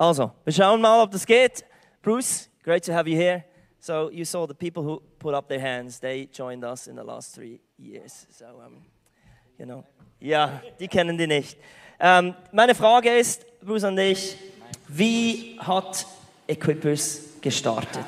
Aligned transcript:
Hallo. 0.00 0.10
Also, 0.10 0.30
wir 0.44 0.52
schauen 0.52 0.80
mal, 0.80 1.02
ob 1.02 1.10
das 1.10 1.26
geht. 1.26 1.64
Bruce, 2.02 2.48
great 2.62 2.84
to 2.84 2.92
have 2.92 3.08
you 3.08 3.16
here. 3.16 3.44
So 3.80 4.10
you 4.10 4.24
saw 4.24 4.46
the 4.46 4.54
people 4.54 4.82
who 4.82 5.02
put 5.18 5.34
up 5.34 5.48
their 5.48 5.60
hands. 5.60 5.98
They 5.98 6.28
joined 6.32 6.64
us 6.64 6.86
in 6.86 6.96
the 6.96 7.02
last 7.02 7.34
three 7.34 7.60
years. 7.76 8.26
So, 8.30 8.46
um, 8.46 8.84
you 9.58 9.66
know, 9.66 9.84
ja, 10.20 10.62
die 10.78 10.86
kennen 10.86 11.18
die 11.18 11.26
nicht. 11.26 11.56
Ähm, 11.98 12.34
meine 12.52 12.74
Frage 12.74 13.16
ist, 13.18 13.44
Bruce 13.60 13.84
an 13.84 13.96
dich, 13.96 14.36
wie 14.86 15.58
hat 15.60 16.06
Equippers 16.46 17.40
gestartet? 17.40 18.06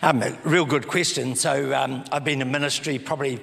Um, 0.00 0.22
a 0.22 0.32
real 0.44 0.64
good 0.64 0.88
question. 0.88 1.36
So 1.36 1.50
um, 1.50 2.02
I've 2.10 2.24
been 2.24 2.40
in 2.40 2.50
ministry 2.50 2.98
probably 2.98 3.38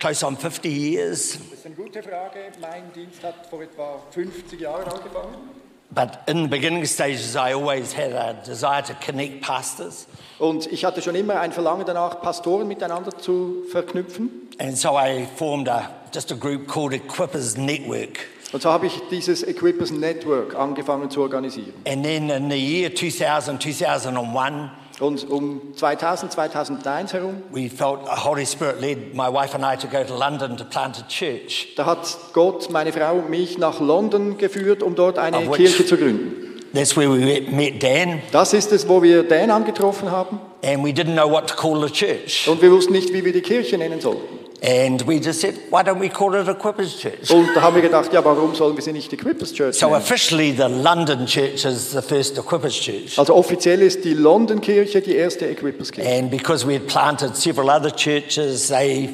close 0.00 0.24
on 0.24 0.36
50 0.36 0.68
years, 0.68 1.38
Das 1.50 1.58
ist 1.58 1.66
eine 1.66 1.74
gute 1.74 2.02
Frage. 2.02 2.52
Mein 2.60 2.92
Dienst 2.92 3.22
hat 3.22 3.46
vor 3.48 3.62
etwa 3.62 4.02
50 4.10 4.60
Jahren 4.60 4.88
angefangen. 4.88 5.65
But 5.96 6.22
in 6.28 6.42
the 6.42 6.48
beginning 6.48 6.84
stages, 6.84 7.36
I 7.36 7.54
always 7.54 7.94
had 7.94 8.12
a 8.12 8.36
desire 8.44 8.82
to 8.82 8.94
connect 8.94 9.40
pastors. 9.40 10.06
Und 10.38 10.70
ich 10.70 10.84
hatte 10.84 11.00
schon 11.00 11.14
immer 11.14 11.40
ein 11.40 11.52
Verlangen 11.52 11.86
danach, 11.86 12.20
Pastoren 12.20 12.68
miteinander 12.68 13.16
zu 13.16 13.64
verknüpfen. 13.72 14.30
And 14.58 14.76
so 14.76 14.94
I 14.94 15.26
formed 15.36 15.68
a, 15.68 15.90
just 16.12 16.30
a 16.30 16.34
group 16.34 16.68
called 16.68 16.92
Equippers 16.92 17.56
Network. 17.56 18.26
Und 18.52 18.60
so 18.60 18.70
habe 18.70 18.86
ich 18.86 19.00
dieses 19.10 19.42
Equippers 19.42 19.90
Network 19.90 20.54
angefangen 20.54 21.10
zu 21.10 21.22
organisieren. 21.22 21.72
And 21.86 22.04
then 22.04 22.28
in 22.28 22.50
the 22.50 22.58
year 22.58 22.94
2000, 22.94 23.58
2001, 23.58 24.70
Und 24.98 25.28
um 25.30 25.60
2000, 25.76 26.32
2001 26.32 27.12
herum, 27.12 27.42
we 27.52 27.68
felt 27.68 28.00
a 28.08 28.24
Holy 28.24 28.46
Spirit 28.46 28.80
led 28.80 29.14
my 29.14 29.28
wife 29.30 29.54
and 29.54 29.62
I 29.62 29.76
to 29.76 29.86
go 29.88 30.02
to 30.02 30.14
London 30.16 30.56
to 30.56 30.64
plant 30.64 30.98
a 30.98 31.06
church. 31.06 31.74
da 31.76 31.84
hat 31.84 32.16
Gott 32.32 32.70
meine 32.70 32.92
Frau 32.92 33.16
und 33.16 33.28
mich 33.28 33.58
nach 33.58 33.78
London 33.80 34.38
geführt, 34.38 34.82
um 34.82 34.94
dort 34.94 35.18
eine 35.18 35.38
which- 35.50 35.56
Kirche 35.56 35.84
zu 35.84 35.96
gründen. 35.98 36.42
That's 36.74 36.96
where 36.96 37.10
we 37.10 37.18
met- 37.18 37.52
met 37.52 37.82
Dan, 37.82 38.20
Das 38.32 38.52
ist 38.54 38.72
es, 38.72 38.88
wo 38.88 39.02
wir 39.02 39.22
Dan 39.22 39.50
angetroffen 39.50 40.10
haben. 40.10 40.40
and 40.64 40.82
we 40.84 40.90
didn't 40.90 41.12
know 41.14 41.30
what 41.30 41.46
to 41.48 41.54
call 41.54 41.80
the 41.86 41.92
church. 41.92 42.48
Und 42.48 42.60
wir 42.62 42.70
wussten 42.70 42.92
nicht, 42.92 43.12
wie 43.12 43.22
wir 43.24 43.32
die 43.32 43.42
Kirche 43.42 43.76
nennen 43.76 44.00
sollten. 44.00 44.45
And 44.62 45.06
we 45.06 45.20
just 45.20 45.40
said, 45.42 45.54
why 45.70 45.82
don't 45.82 46.00
we 46.00 46.08
call 46.08 46.34
it 46.34 46.48
Equippers 46.48 46.98
Church? 46.98 47.30
Und 47.30 47.48
da 47.54 47.60
haben 47.60 47.74
wir 47.76 47.82
gedacht, 47.82 48.10
ja, 48.12 48.24
warum 48.24 48.54
sollen 48.54 48.74
wir 48.74 48.82
sie 48.82 48.92
nicht 48.92 49.12
Equippers 49.12 49.52
Church 49.52 49.76
So 49.76 49.86
nennen? 49.86 49.98
officially, 50.00 50.52
the 50.56 50.62
London 50.82 51.26
church 51.26 51.64
is 51.66 51.90
the 51.92 52.00
first 52.00 52.38
Equippers 52.38 52.74
church. 52.74 53.18
Also 53.18 53.34
offiziell 53.34 53.82
ist 53.82 54.02
die 54.04 54.14
London-Kirche 54.14 55.02
die 55.02 55.14
erste 55.14 55.46
Equippers-Kirche. 55.46 56.08
And 56.10 56.30
because 56.30 56.66
we 56.66 56.74
had 56.74 56.86
planted 56.86 57.36
several 57.36 57.68
other 57.68 57.90
churches, 57.94 58.68
they 58.68 59.10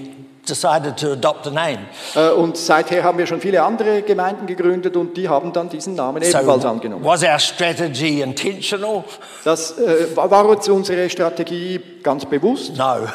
decided 0.47 0.97
to 0.97 1.13
adopt 1.13 1.47
a 1.47 1.51
name. 1.51 1.79
Äh, 2.15 2.31
Und 2.31 2.57
seither 2.57 3.03
haben 3.03 3.19
wir 3.19 3.27
schon 3.27 3.41
viele 3.41 3.63
andere 3.63 4.03
Gemeinden 4.03 4.47
gegründet 4.47 4.97
und 4.97 5.17
die 5.17 5.29
haben 5.29 5.53
dann 5.53 5.69
diesen 5.69 5.95
Namen 5.97 6.23
So 6.23 6.39
ebenfalls 6.39 6.65
angenommen. 6.65 7.05
was 7.05 7.23
our 7.25 7.39
strategy 7.41 8.21
intentional? 8.23 9.03
Das 9.45 9.77
äh, 9.79 10.17
war 10.17 10.31
war 10.31 10.47
uns 10.47 10.69
unsere 10.69 11.11
Strategie 11.11 11.81
ganz 12.03 12.25
bewusst? 12.27 12.77
No. 12.77 13.07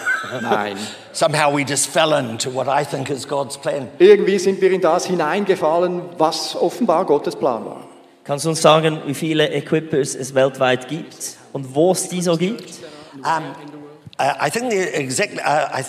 Nein. 0.42 0.76
Somehow 1.18 1.50
we 1.50 1.64
just 1.64 1.90
fell 1.90 2.14
into 2.14 2.52
what 2.52 2.68
I 2.68 2.84
think 2.84 3.10
is 3.10 3.28
God's 3.28 3.58
plan. 3.58 3.90
Irgendwie 3.98 4.38
sind 4.38 4.62
wir 4.62 4.72
in 4.72 4.82
das 4.82 5.08
hineingefallen, 5.08 6.04
was 6.20 6.56
offenbar 6.56 7.06
Gottes 7.06 7.36
Plan 7.36 7.66
war. 7.66 7.88
Kannst 8.24 8.46
du 8.46 8.50
uns 8.50 8.62
sagen, 8.62 9.02
wie 9.08 9.16
viele 9.16 9.50
Equippers 9.50 10.14
es 10.14 10.36
weltweit 10.36 10.88
gibt 10.88 11.38
und 11.54 11.74
wo 11.74 11.92
es 11.92 12.08
die 12.08 12.22
so 12.22 12.38
gibt? 12.38 12.70
Um, 13.16 13.56
I 14.20 14.52
think 14.52 14.70
the 14.70 14.78
exact, 14.78 15.40
uh, 15.40 15.80
I, 15.80 15.84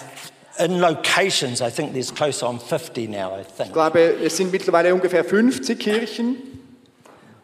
in 0.65 0.81
locations, 0.81 1.61
I 1.61 1.69
think 1.69 1.93
there's 1.93 2.11
close 2.11 2.43
on 2.43 2.59
50 2.59 3.09
now, 3.09 3.39
I 3.39 3.45
think. 3.45 3.67
Ich 3.67 3.73
glaube, 3.75 4.01
es 4.25 4.35
sind 4.35 4.51
mittlerweile 4.51 4.95
ungefähr 4.95 5.25
50 5.27 5.79
Kirchen. 5.79 6.37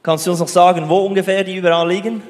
Kannst 0.03 0.27
du 0.27 0.31
uns 0.31 0.41
noch 0.41 0.49
sagen, 0.49 0.89
wo 0.89 1.00
ungefähr 1.00 1.44
die 1.44 1.56
überall 1.56 1.87
liegen? 1.87 2.23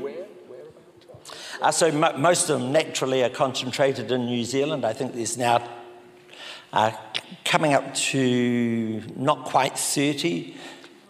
Uh, 1.62 1.70
so 1.70 1.90
mo- 1.92 2.16
most 2.16 2.50
of 2.50 2.60
them 2.60 2.72
naturally 2.72 3.22
are 3.22 3.30
concentrated 3.30 4.10
in 4.10 4.26
New 4.26 4.44
Zealand. 4.44 4.84
I 4.84 4.92
think 4.92 5.14
there's 5.14 5.36
now 5.38 5.62
uh, 6.72 6.90
coming 7.44 7.74
up 7.74 7.94
to 8.12 9.02
not 9.16 9.44
quite 9.44 9.76
30. 9.78 10.54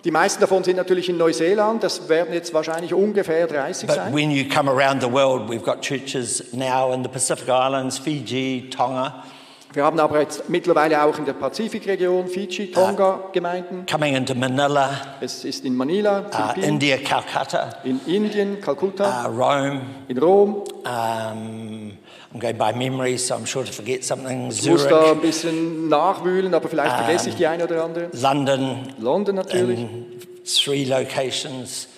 Die 0.05 0.11
meisten 0.11 0.41
davon 0.43 0.63
sind 0.63 0.77
natürlich 0.77 1.09
in 1.09 1.17
Neuseeland. 1.17 1.83
Das 1.83 2.11
werden 2.11 2.35
jetzt 2.35 2.53
wahrscheinlich 2.53 2.93
ungefähr 2.93 3.47
30 3.47 3.87
But 3.87 3.97
sein. 3.97 4.13
when 4.13 4.31
you 4.31 4.45
come 4.47 4.69
around 4.71 5.01
the 5.01 5.11
world, 5.11 5.49
we've 5.49 5.65
got 5.65 5.81
churches 5.81 6.53
now 6.53 6.93
in 6.93 7.03
the 7.03 7.09
Pacific 7.09 7.49
Islands, 7.49 7.99
Fiji, 7.99 8.69
Tonga, 8.69 9.25
Wir 9.75 9.85
haben 9.85 9.99
aber 9.99 10.21
jetzt 10.21 10.49
mittlerweile 10.49 11.03
auch 11.03 11.19
in 11.19 11.25
der 11.25 11.33
Pazifikregion, 11.33 12.29
Fiji, 12.29 12.71
Tonga 12.71 13.25
Gemeinden. 13.33 13.85
coming 13.91 14.15
into 14.15 14.33
Manila, 14.35 14.89
Es 15.21 15.45
ist 15.45 15.65
in 15.65 15.75
Manila, 15.75 16.21
uh, 16.33 16.61
India, 16.61 16.97
Calcutta, 16.99 17.71
in 17.83 18.01
Indien, 18.07 18.61
Kalkutta, 18.61 19.27
uh, 19.27 19.29
Rome. 19.29 19.81
in 20.07 20.19
Rom. 20.19 20.63
Um, 20.85 21.99
I'm 22.33 22.39
going 22.41 22.57
by 22.57 22.73
memory, 22.73 23.17
so 23.19 23.35
I'm 23.35 23.45
sure 23.47 23.65
to 23.65 23.73
forget 23.73 24.05
something. 24.05 24.49
Ich 24.51 24.65
muss 24.69 24.87
da 24.87 24.99
ein 25.01 25.05
Zurich, 25.07 25.21
bisschen 25.23 25.89
nachwühlen, 25.89 26.55
aber 26.55 26.69
vielleicht 26.69 26.95
vergesse 26.97 27.31
ich 27.31 27.35
die 27.35 27.47
eine 27.49 27.65
oder 27.65 27.85
andere. 27.85 28.11
London, 28.13 28.93
London 28.99 29.35
natürlich, 29.37 29.81
in 29.81 30.21
three 30.45 30.85
locations. 30.85 31.89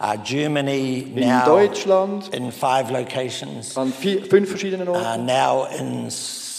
Uh, 0.00 0.16
Germany 0.24 1.06
in 1.14 1.28
now 1.28 1.44
Deutschland, 1.46 2.28
in 2.34 2.50
five 2.50 2.90
locations. 2.90 3.76
an 3.78 3.92
vier, 3.92 4.22
fünf 4.24 4.48
verschiedenen 4.48 4.88
Uh, 4.88 4.92
Orten. 4.94 5.24
now 5.26 5.66
in 5.78 6.10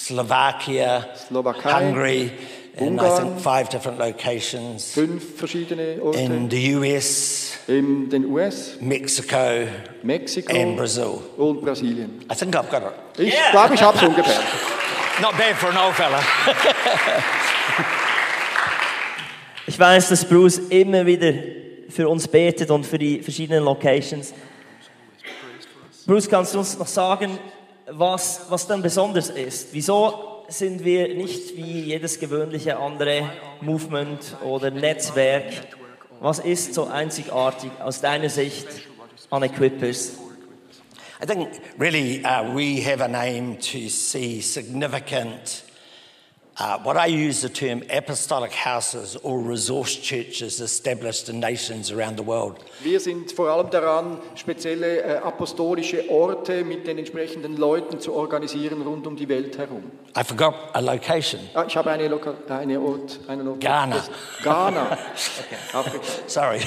Slovakia, 0.06 1.08
Slowakei, 1.16 1.72
Hungary, 1.72 2.32
in 2.78 3.00
I 3.00 3.02
Ungarn. 3.02 3.22
think 3.22 3.40
five 3.40 3.70
different 3.70 3.98
locations. 3.98 4.94
Fünf 4.94 5.38
verschiedene 5.40 5.94
In 5.96 6.02
Orte. 6.02 6.50
the 6.52 6.76
US, 6.76 7.58
In 7.68 8.08
den 8.10 8.26
US, 8.32 8.78
Mexico, 8.82 9.68
Mexiko 10.04 10.54
and 10.56 10.78
Brazil. 10.78 11.24
und 11.38 11.62
Brasilien. 11.62 12.22
I 12.32 12.36
think 12.36 12.56
I've 12.56 12.70
got 12.70 12.84
it. 12.84 13.20
Ich 13.20 13.34
glaube, 13.52 13.74
ich 13.74 13.82
habe 13.82 13.98
es 13.98 14.04
ungefähr. 14.04 14.40
Not 15.22 15.38
bad 15.38 15.56
for 15.56 15.70
an 15.70 15.78
old 15.78 15.96
fella. 15.96 16.20
Ich 19.68 19.80
weiß, 19.80 20.10
dass 20.10 20.24
Bruce 20.24 20.60
immer 20.70 21.04
wieder 21.08 21.34
für 21.90 22.08
uns 22.08 22.28
betet 22.28 22.70
und 22.70 22.86
für 22.86 23.00
die 23.00 23.24
verschiedenen 23.24 23.64
Locations. 23.64 24.32
Bruce, 26.06 26.30
kannst 26.30 26.54
du 26.54 26.60
uns 26.60 26.78
noch 26.78 26.86
sagen, 26.86 27.40
was, 27.92 28.42
was 28.50 28.68
dann 28.68 28.82
besonders 28.82 29.30
ist? 29.30 29.70
Wieso 29.72 30.44
sind 30.48 30.84
wir 30.84 31.14
nicht 31.14 31.56
wie 31.56 31.82
jedes 31.82 32.20
gewöhnliche 32.20 32.78
andere 32.78 33.30
Movement 33.62 34.38
oder 34.44 34.72
Netzwerk? 34.72 35.52
Was 36.20 36.40
ist 36.40 36.74
so 36.74 36.86
einzigartig 36.86 37.72
aus 37.80 38.02
deiner 38.02 38.30
Sicht 38.30 38.68
an 39.30 39.44
Equippers? 39.44 40.14
I 41.22 41.26
think 41.26 41.50
really 41.78 42.24
uh, 42.26 42.44
we 42.54 42.82
have 42.82 43.02
an 43.02 43.16
aim 43.16 43.58
to 43.58 43.90
see 43.90 44.42
significant, 44.42 45.64
uh, 46.58 46.80
what 46.84 46.98
I 46.98 47.08
use 47.08 47.42
the 47.42 47.50
term 47.50 47.84
apostolic 47.90 48.52
houses 48.52 49.16
or 49.24 49.40
resource 49.40 49.96
churches 49.96 50.60
established 50.62 51.30
in 51.30 51.40
nations 51.40 51.92
around 51.92 52.18
the 52.18 52.24
world. 52.24 52.64
Wir 52.82 53.00
sind 53.00 53.32
vor 53.32 53.50
allem 53.50 53.70
daran, 53.70 54.20
spezielle 54.36 55.02
äh, 55.02 55.18
apostolische 55.18 56.10
Orte 56.10 56.64
mit 56.64 56.88
den 56.88 56.98
entsprechenden 56.98 57.58
Leuten 57.58 58.00
zu 58.00 58.14
organisieren 58.14 58.82
rund 58.82 59.06
um 59.08 59.16
die 59.16 59.28
Welt 59.28 59.58
herum. 59.58 59.92
I 60.18 60.24
forgot 60.24 60.54
a 60.74 60.80
location. 60.80 61.42
Ah, 61.54 61.66
ich 61.68 61.76
habe 61.76 61.92
eine, 61.92 62.08
Loka 62.08 62.36
eine 62.50 62.80
Ort, 62.80 63.20
einen 63.28 63.48
Ort. 63.48 63.62
Ghana. 63.62 64.04
Ghana. 64.44 64.92
Afrika. 65.74 66.06
Sorry. 66.28 66.62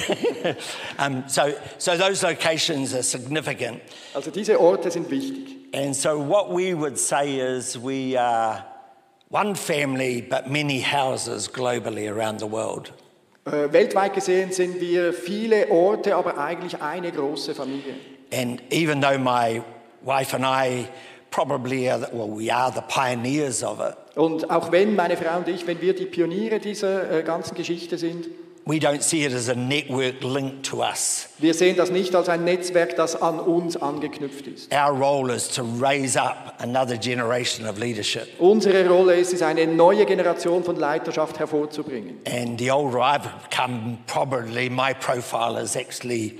um, 0.99 1.23
so, 1.27 1.41
so 1.77 1.97
those 1.97 2.23
locations 2.23 2.93
are 2.93 3.03
significant. 3.03 3.81
Also 4.13 4.29
diese 4.29 4.59
Orte 4.59 4.91
sind 4.91 5.09
wichtig. 5.09 5.59
And 5.73 5.95
so 5.95 6.19
what 6.19 6.51
we 6.51 6.73
would 6.73 6.97
say 6.97 7.39
is 7.39 7.77
we 7.77 8.15
are 8.15 8.63
one 9.29 9.55
family, 9.55 10.21
but 10.21 10.49
many 10.49 10.79
houses 10.79 11.47
globally 11.47 12.07
around 12.07 12.39
the 12.39 12.47
world. 12.47 12.91
Äh, 13.45 13.71
weltweit 13.71 14.13
gesehen 14.13 14.51
sind 14.51 14.81
wir 14.81 15.13
viele 15.13 15.69
Orte, 15.69 16.15
aber 16.15 16.37
eigentlich 16.37 16.81
eine 16.81 17.11
große 17.11 17.55
Familie. 17.55 17.95
And 18.31 18.61
even 18.71 19.01
though 19.01 19.17
my 19.17 19.61
wife 20.03 20.35
and 20.35 20.45
I 20.45 20.87
probably 21.31 21.89
are, 21.89 21.99
the, 21.99 22.07
well, 22.11 22.29
we 22.29 22.51
are 22.51 22.71
the 22.71 22.81
pioneers 22.81 23.63
of 23.63 23.79
it, 23.79 23.95
Und 24.15 24.49
auch 24.49 24.71
wenn 24.71 24.95
meine 24.95 25.15
Frau 25.15 25.37
und 25.37 25.47
ich, 25.47 25.65
wenn 25.65 25.79
wir 25.81 25.95
die 25.95 26.05
Pioniere 26.05 26.59
dieser 26.59 27.19
äh, 27.19 27.23
ganzen 27.23 27.55
Geschichte 27.55 27.97
sind, 27.97 28.27
we 28.65 28.79
don't 28.79 29.01
see 29.01 29.23
it 29.25 29.33
as 29.33 29.49
a 29.49 29.55
network 29.55 30.23
linked 30.23 30.63
to 30.63 30.81
us. 30.81 31.27
wir 31.39 31.53
sehen 31.53 31.75
das 31.75 31.89
nicht 31.89 32.15
als 32.15 32.29
ein 32.29 32.43
Netzwerk, 32.43 32.95
das 32.95 33.19
an 33.21 33.39
uns 33.39 33.77
angeknüpft 33.77 34.47
ist. 34.47 34.73
Our 34.73 34.93
role 34.93 35.33
is 35.33 35.47
to 35.49 35.63
raise 35.63 36.19
up 36.19 36.55
another 36.59 36.97
generation 36.97 37.67
of 37.67 37.79
leadership. 37.79 38.27
Unsere 38.39 38.87
Rolle 38.87 39.15
ist 39.15 39.33
es, 39.33 39.41
eine 39.41 39.65
neue 39.67 40.05
Generation 40.05 40.63
von 40.63 40.75
Leiterschaft 40.75 41.39
hervorzubringen. 41.39 42.19
And 42.25 42.59
the 42.59 42.71
older 42.71 42.99
I've 42.99 43.27
become, 43.49 43.97
probably 44.07 44.69
my 44.69 44.93
profile 44.93 45.57
is 45.57 45.75
actually 45.75 46.39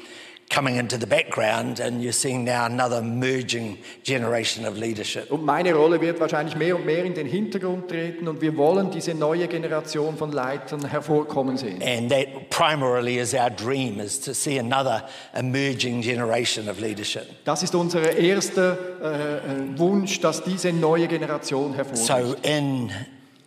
coming 0.49 0.77
into 0.77 0.97
the 0.97 1.05
background, 1.05 1.79
and 1.79 2.01
you're 2.01 2.11
seeing 2.11 2.43
now 2.43 2.65
another 2.65 3.01
merging 3.01 3.77
generation 4.03 4.65
of 4.65 4.77
leadership. 4.77 5.31
Und 5.31 5.45
meine 5.45 5.73
Rolle 5.73 6.01
wird 6.01 6.19
wahrscheinlich 6.19 6.55
mehr 6.55 6.75
und 6.75 6.85
mehr 6.85 7.05
in 7.05 7.13
den 7.13 7.27
Hintergrund 7.27 7.87
treten 7.87 8.27
und 8.27 8.41
wir 8.41 8.57
wollen 8.57 8.89
diese 8.89 9.13
neue 9.13 9.47
Generation 9.47 10.17
von 10.17 10.31
Leitern 10.31 10.85
hervorkommen 10.85 11.57
sehen. 11.57 11.81
And 11.83 12.09
that 12.09 12.49
primarily 12.49 13.19
is 13.19 13.33
our 13.33 13.49
dream, 13.51 13.99
is 13.99 14.19
to 14.21 14.33
see 14.33 14.57
another 14.57 15.07
emerging 15.33 16.01
generation 16.01 16.67
of 16.67 16.79
leadership. 16.79 17.27
Das 17.45 17.61
ist 17.61 17.75
unser 17.75 18.17
erster 18.17 18.77
äh, 19.01 19.37
äh, 19.37 19.77
Wunsch, 19.77 20.19
dass 20.19 20.43
diese 20.43 20.73
neue 20.73 21.07
Generation 21.07 21.73
hervorkommt. 21.75 21.97
So, 21.99 22.35
in 22.41 22.91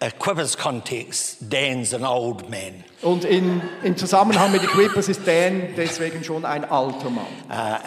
a 0.02 0.10
Quippers 0.10 0.56
context, 0.56 1.48
Dan's 1.48 1.94
an 1.94 2.04
old 2.04 2.50
man. 2.50 2.82
Und 3.02 3.24
in, 3.24 3.62
im 3.84 3.96
Zusammenhang 3.96 4.50
mit 4.50 4.62
den 4.62 4.68
Clippers 4.68 5.08
ist 5.08 5.24
Dan 5.26 5.74
deswegen 5.76 6.24
schon 6.24 6.44
ein 6.44 6.64
alter 6.64 7.08
Mann. 7.08 7.26
Uh, 7.48 7.78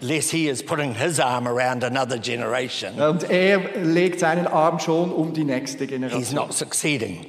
unless 0.00 0.30
he 0.30 0.48
is 0.48 0.62
putting 0.62 0.94
his 0.94 1.20
arm 1.20 1.46
around 1.46 1.84
another 1.84 2.18
generation, 2.18 2.98
Und 2.98 3.30
er 3.30 3.58
legt 3.82 4.20
seinen 4.20 4.46
Arm 4.46 4.78
schon 4.78 5.12
um 5.12 5.34
die 5.34 5.44
nächste 5.44 5.84
he's 5.84 5.90
Generation. 5.90 6.34
not 6.34 6.54
succeeding. 6.54 7.26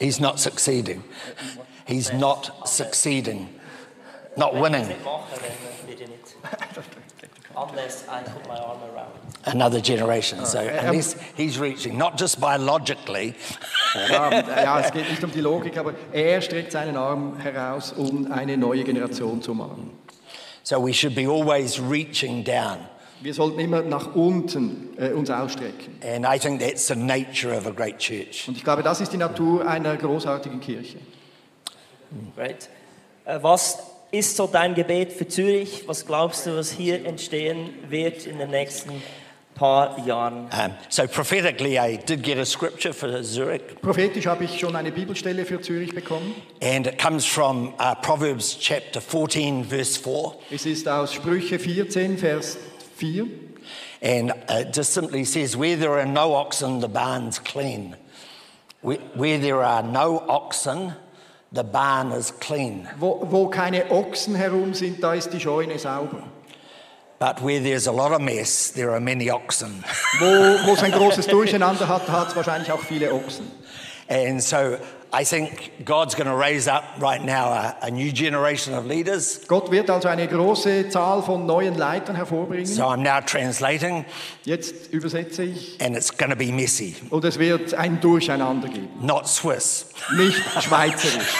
He's 0.00 0.18
not 0.18 0.40
succeeding. 0.40 1.04
He's 1.86 2.12
not 2.12 2.52
succeeding. 2.64 3.48
Not 4.36 4.54
winning. 4.54 4.88
Nicht 4.88 5.04
machen, 5.04 5.22
dann 5.30 5.88
wird 5.88 6.00
er 6.00 6.08
nicht. 6.08 6.95
Unless 7.56 8.04
I 8.08 8.22
put 8.22 8.46
my 8.46 8.58
arm 8.58 8.78
around. 8.94 9.12
Another 9.46 9.80
generation. 9.80 10.44
So, 10.44 10.58
unless 10.58 11.16
he's 11.36 11.58
reaching, 11.58 11.96
not 11.96 12.18
just 12.18 12.38
biologically, 12.40 13.34
Ja, 14.10 14.30
ja, 14.62 14.80
es 14.80 14.92
geht 14.92 15.08
nicht 15.08 15.24
um 15.24 15.32
die 15.32 15.40
Logik, 15.40 15.78
aber 15.78 15.94
er 16.12 16.42
streckt 16.42 16.72
seinen 16.72 16.96
Arm 16.98 17.38
heraus, 17.38 17.92
um 17.96 18.30
eine 18.30 18.56
neue 18.58 18.84
Generation 18.84 19.40
zu 19.40 19.54
machen. 19.54 19.90
so 20.62 20.78
we 20.80 20.92
should 20.92 21.14
be 21.14 21.26
always 21.26 21.78
reaching 21.80 22.42
down. 22.44 22.78
Wir 23.22 23.32
sollten 23.32 23.58
immer 23.60 23.80
nach 23.80 24.14
unten 24.14 24.90
äh, 24.98 25.12
uns 25.12 25.30
ausstrecken. 25.30 25.98
And 26.02 26.26
I 26.26 26.38
think 26.38 26.60
that's 26.60 26.86
the 26.88 26.94
nature 26.96 27.56
of 27.56 27.66
a 27.66 27.70
great 27.70 27.98
church. 27.98 28.46
Und 28.48 28.58
ich 28.58 28.64
glaube, 28.64 28.82
das 28.82 29.00
ist 29.00 29.12
die 29.12 29.16
Natur 29.16 29.66
einer 29.66 29.96
großartigen 29.96 30.60
Kirche. 30.60 30.98
Right? 32.36 32.68
Äh, 33.24 33.38
Was 33.40 33.78
ist 34.10 34.36
so 34.36 34.46
dein 34.46 34.74
Gebet 34.74 35.12
für 35.12 35.26
Zürich? 35.28 35.84
Was 35.86 36.06
glaubst 36.06 36.46
du, 36.46 36.56
was 36.56 36.70
hier 36.70 37.04
entstehen 37.04 37.70
wird 37.88 38.26
in 38.26 38.38
den 38.38 38.50
nächsten 38.50 39.02
paar 39.54 39.98
Jahren? 40.06 40.48
Um, 40.52 40.74
so 40.88 41.06
prophetically, 41.06 41.78
I 41.78 41.96
did 41.96 42.22
get 42.22 42.38
a 42.38 42.44
scripture 42.44 42.92
for 42.92 43.22
Zurich, 43.22 43.62
Prophetisch 43.80 44.26
habe 44.26 44.44
ich 44.44 44.58
schon 44.58 44.76
eine 44.76 44.92
Bibelstelle 44.92 45.44
für 45.44 45.60
Zürich 45.60 45.94
bekommen. 45.94 46.34
and 46.62 46.86
it 46.86 46.98
comes 46.98 47.24
from 47.24 47.74
uh, 47.78 47.94
Proverbs 47.94 48.56
chapter 48.58 49.00
14, 49.00 49.64
verse 49.64 49.96
4. 49.96 50.34
Es 50.50 50.66
ist 50.66 50.86
aus 50.88 51.12
Sprüche 51.14 51.58
14, 51.58 52.18
Vers 52.18 52.58
4. 52.96 53.26
And 54.02 54.32
it 54.50 54.74
just 54.74 54.92
simply 54.92 55.24
says, 55.24 55.56
Where 55.56 55.76
there 55.76 55.98
are 55.98 56.06
no 56.06 56.34
oxen, 56.34 56.80
the 56.80 56.88
barn's 56.88 57.38
clean. 57.38 57.96
Where, 58.82 58.98
where 59.14 59.38
there 59.38 59.62
are 59.62 59.82
no 59.82 60.22
oxen, 60.28 60.94
the 61.56 61.64
barn 61.64 62.12
is 62.12 62.32
clean. 62.40 62.88
Wo, 62.98 63.26
wo 63.30 63.48
keine 63.48 63.90
Ochsen 63.90 64.34
herum 64.34 64.74
sind, 64.74 65.02
da 65.02 65.14
ist 65.14 65.32
die 65.32 65.40
Scheune 65.40 65.78
sauber. 65.78 66.22
But 67.18 67.42
where 67.42 67.60
there's 67.60 67.86
a 67.86 67.92
lot 67.92 68.12
of 68.12 68.20
mess, 68.20 68.70
there 68.72 68.90
are 68.90 69.00
many 69.00 69.30
oxen. 69.30 69.82
Wo, 70.20 70.26
wo 70.66 70.74
es 70.74 70.82
ein 70.82 70.92
großes 70.92 71.26
Durcheinander 71.26 71.88
hat, 71.88 72.08
hat 72.08 72.28
es 72.28 72.36
wahrscheinlich 72.36 72.70
auch 72.70 72.82
viele 72.82 73.12
Ochsen. 73.12 73.50
and 74.08 74.42
so 74.42 74.78
I 75.18 75.24
think 75.24 75.72
God's 75.84 76.14
going 76.14 76.26
to 76.28 76.36
raise 76.36 76.68
up 76.68 76.84
right 77.00 77.24
now 77.24 77.46
a, 77.48 77.76
a 77.82 77.90
new 77.90 78.12
generation 78.12 78.74
of 78.74 78.84
leaders. 78.84 79.40
Gott 79.48 79.70
wird 79.70 79.88
also 79.88 80.08
eine 80.08 80.26
große 80.28 80.90
Zahl 80.90 81.22
von 81.22 81.46
neuen 81.46 81.74
Leitern 81.74 82.16
hervorbringen. 82.16 82.66
So 82.66 82.82
I'm 82.84 82.98
now 83.02 83.20
translating, 83.20 84.04
Jetzt 84.44 84.92
übersetze 84.92 85.44
ich. 85.44 85.78
and 85.80 85.96
it's 85.96 86.10
going 86.10 86.28
to 86.30 86.36
be 86.36 86.52
messy, 86.52 86.96
Und 87.08 87.24
es 87.24 87.38
wird 87.38 87.72
ein 87.72 87.98
Durcheinander 88.00 88.68
geben. 88.68 88.88
not 89.00 89.26
Swiss. 89.26 89.86
Nicht 90.16 90.42
schweizerisch. 90.60 91.34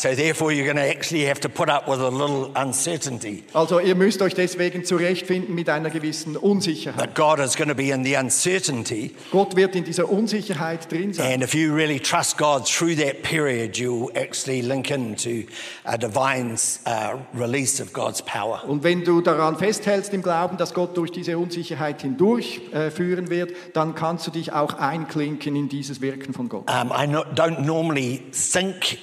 So 0.00 0.14
therefore, 0.14 0.50
you're 0.50 0.64
going 0.64 0.78
to 0.78 0.88
actually 0.88 1.26
have 1.26 1.40
to 1.40 1.50
put 1.50 1.68
up 1.68 1.86
with 1.86 2.00
a 2.00 2.08
little 2.08 2.52
uncertainty. 2.56 3.44
Also 3.52 3.80
ihr 3.80 3.94
müsst 3.94 4.22
euch 4.22 4.32
deswegen 4.32 4.82
zurechtfinden 4.82 5.54
mit 5.54 5.68
einer 5.68 5.90
gewissen 5.90 6.38
Unsicherheit. 6.38 6.96
But 6.96 7.14
God 7.14 7.38
is 7.38 7.54
going 7.54 7.68
to 7.68 7.74
be 7.74 7.90
in 7.90 8.02
the 8.02 8.14
uncertainty. 8.14 9.14
Gott 9.30 9.56
wird 9.56 9.76
in 9.76 9.84
dieser 9.84 10.08
Unsicherheit 10.08 10.90
drin 10.90 11.12
sein. 11.12 11.34
And 11.34 11.42
if 11.42 11.52
you 11.52 11.74
really 11.74 12.00
trust 12.00 12.38
God 12.38 12.64
through 12.64 12.94
that 12.96 13.22
period, 13.22 13.76
you'll 13.76 14.10
actually 14.14 14.62
link 14.62 14.90
into 14.90 15.44
a 15.84 15.98
divine 15.98 16.56
uh, 16.86 17.18
release 17.34 17.78
of 17.78 17.92
God's 17.92 18.22
power. 18.22 18.64
Und 18.66 18.82
wenn 18.82 19.04
du 19.04 19.20
daran 19.20 19.58
festhältst 19.58 20.14
im 20.14 20.22
Glauben, 20.22 20.56
dass 20.56 20.72
Gott 20.72 20.96
durch 20.96 21.12
diese 21.12 21.36
Unsicherheit 21.36 22.00
hindurch 22.00 22.62
äh, 22.72 22.90
führen 22.90 23.28
wird, 23.28 23.52
dann 23.74 23.94
kannst 23.94 24.26
du 24.26 24.30
dich 24.30 24.54
auch 24.54 24.72
einklinken 24.78 25.56
in 25.56 25.68
dieses 25.68 26.00
Wirken 26.00 26.32
von 26.32 26.48
Gott. 26.48 26.70
Um, 26.70 26.90
I 26.90 27.06
no, 27.06 27.22
don't 27.34 27.66
normally 27.66 28.22
think 28.32 28.96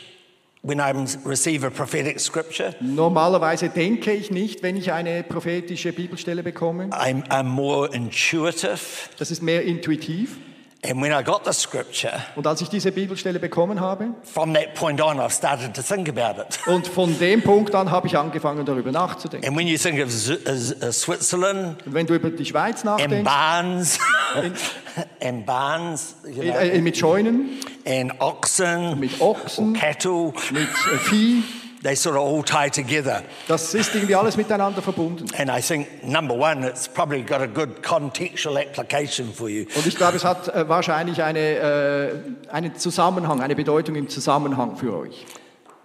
when 0.67 0.79
I 0.79 0.91
receive 1.23 1.65
a 1.65 1.69
prophetic 1.69 2.19
scripture. 2.19 2.75
Normalerweise 2.81 3.69
denke 3.69 4.11
ich 4.11 4.31
nicht, 4.31 4.63
wenn 4.63 4.75
ich 4.75 4.91
eine 4.91 5.23
prophetische 5.23 5.93
Bibelstelle 5.93 6.43
bekomme. 6.43 6.89
I'm, 6.89 7.23
I'm 7.29 7.43
more 7.43 7.89
intuitive. 7.93 8.79
Das 9.17 9.31
ist 9.31 9.41
mehr 9.41 9.63
intuitiv. 9.63 10.35
And 10.83 11.01
when 11.01 11.11
I 11.11 11.23
got 11.23 11.41
the 11.45 11.53
scripture, 11.53 12.13
Und 12.35 12.45
als 12.45 12.61
ich 12.61 12.69
diese 12.69 12.91
Bibelstelle 12.91 13.39
bekommen 13.39 13.81
habe, 13.81 14.09
from 14.23 14.53
that 14.53 14.75
point 14.75 15.01
on, 15.01 15.17
I've 15.19 15.31
started 15.31 15.73
to 15.73 15.81
think 15.81 16.07
about 16.07 16.39
it. 16.39 16.59
und 16.67 16.87
von 16.87 17.17
dem 17.17 17.41
Punkt 17.41 17.73
an 17.73 17.89
habe 17.89 18.05
ich 18.07 18.15
angefangen, 18.15 18.63
darüber 18.63 18.91
nachzudenken. 18.91 19.47
And 19.49 19.57
when 19.57 19.67
you 19.67 19.77
think 19.77 19.99
of 19.99 20.11
Z- 20.11 20.39
uh, 20.47 20.91
Switzerland 20.91 21.83
Und 21.85 21.93
wenn 21.95 22.05
du 22.05 22.13
über 22.13 22.29
die 22.29 22.45
Schweiz 22.45 22.85
and 22.85 22.99
nachdenkst, 22.99 23.23
barns, 23.23 23.99
and 25.21 25.45
barns, 25.47 26.15
you 26.27 26.43
know, 26.43 26.53
äh, 26.53 26.79
mit 26.79 26.95
Scheunen, 26.95 27.59
and 27.85 28.13
oxen, 28.19 28.99
mit 28.99 29.19
Ochsen, 29.19 29.73
cattle, 29.73 30.31
mit 30.51 30.61
äh, 30.61 30.97
Vieh, 30.99 31.43
they 31.87 31.95
sort 31.95 32.17
of 32.17 32.23
all 32.23 32.43
tie 32.43 32.69
together. 32.69 33.23
das 33.47 33.73
ist 33.73 33.95
irgendwie 33.95 34.15
alles 34.15 34.35
miteinander 34.35 34.81
verbunden. 34.81 35.25
And 35.37 35.49
I 35.49 35.61
think, 35.61 36.03
number 36.03 36.35
one, 36.35 36.67
it's 36.67 36.85
probably 36.87 37.21
got 37.21 37.41
a 37.41 37.47
good 37.47 37.81
contextual 37.81 38.57
application 38.57 39.31
for 39.31 39.47
you. 39.47 39.65
Und 39.75 39.87
ich 39.87 39.95
glaube, 39.95 40.17
es 40.17 40.25
hat 40.25 40.49
äh, 40.49 40.67
wahrscheinlich 40.67 41.23
eine, 41.23 41.39
äh, 41.39 42.51
einen 42.51 42.75
Zusammenhang, 42.75 43.41
eine 43.41 43.55
Bedeutung 43.55 43.95
im 43.95 44.09
Zusammenhang 44.09 44.75
für 44.75 44.97
euch. 44.97 45.25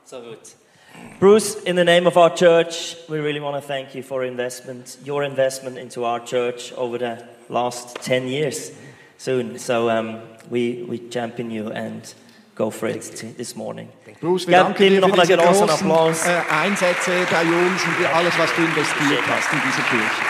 So 0.04 0.20
good. 0.20 0.38
Bruce, 1.20 1.54
in 1.64 1.76
the 1.76 1.84
name 1.84 2.06
of 2.08 2.16
our 2.16 2.34
church, 2.34 2.96
we 3.08 3.20
really 3.20 3.40
want 3.40 3.54
to 3.54 3.66
thank 3.66 3.94
you 3.94 4.02
for 4.02 4.24
investment, 4.24 4.98
your 5.06 5.22
investment 5.22 5.78
into 5.78 6.04
our 6.04 6.18
church 6.18 6.72
over 6.76 6.98
the 6.98 7.16
last 7.48 7.96
10 8.02 8.26
years 8.26 8.72
soon. 9.18 9.56
So 9.56 9.88
um, 9.88 10.20
we, 10.50 10.84
we 10.88 10.98
champion 11.08 11.50
you 11.50 11.70
and 11.70 12.12
go 12.62 12.70
for 12.70 12.88
it 12.88 13.02
t- 13.16 13.26
this 13.36 13.56
morning. 13.56 13.88
Bruce, 14.20 14.46
wir 14.46 14.52
Ja, 14.56 14.62
danken 14.64 14.78
dir 14.82 14.88
Tim, 14.90 15.02
für 15.02 15.08
noch 15.08 15.18
einen 15.18 15.26
diese 15.26 15.36
großen 15.36 15.66
großen 15.66 15.90
Applaus. 15.90 16.26
äh, 16.26 16.40
Einsätze 16.64 17.10
bei 17.30 17.42
uns 17.42 17.84
und 17.84 17.92
für 17.94 18.08
alles, 18.14 18.38
was 18.38 18.54
du 18.54 18.62
investiert 18.62 19.22
hast 19.28 19.52
in 19.52 19.60
diese 19.66 19.82
Kirche. 19.82 20.22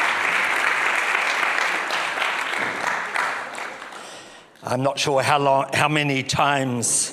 I'm 4.64 4.82
not 4.82 4.98
sure 4.98 5.22
how, 5.22 5.38
long, 5.38 5.66
how 5.74 5.88
many 5.88 6.22
times 6.22 7.12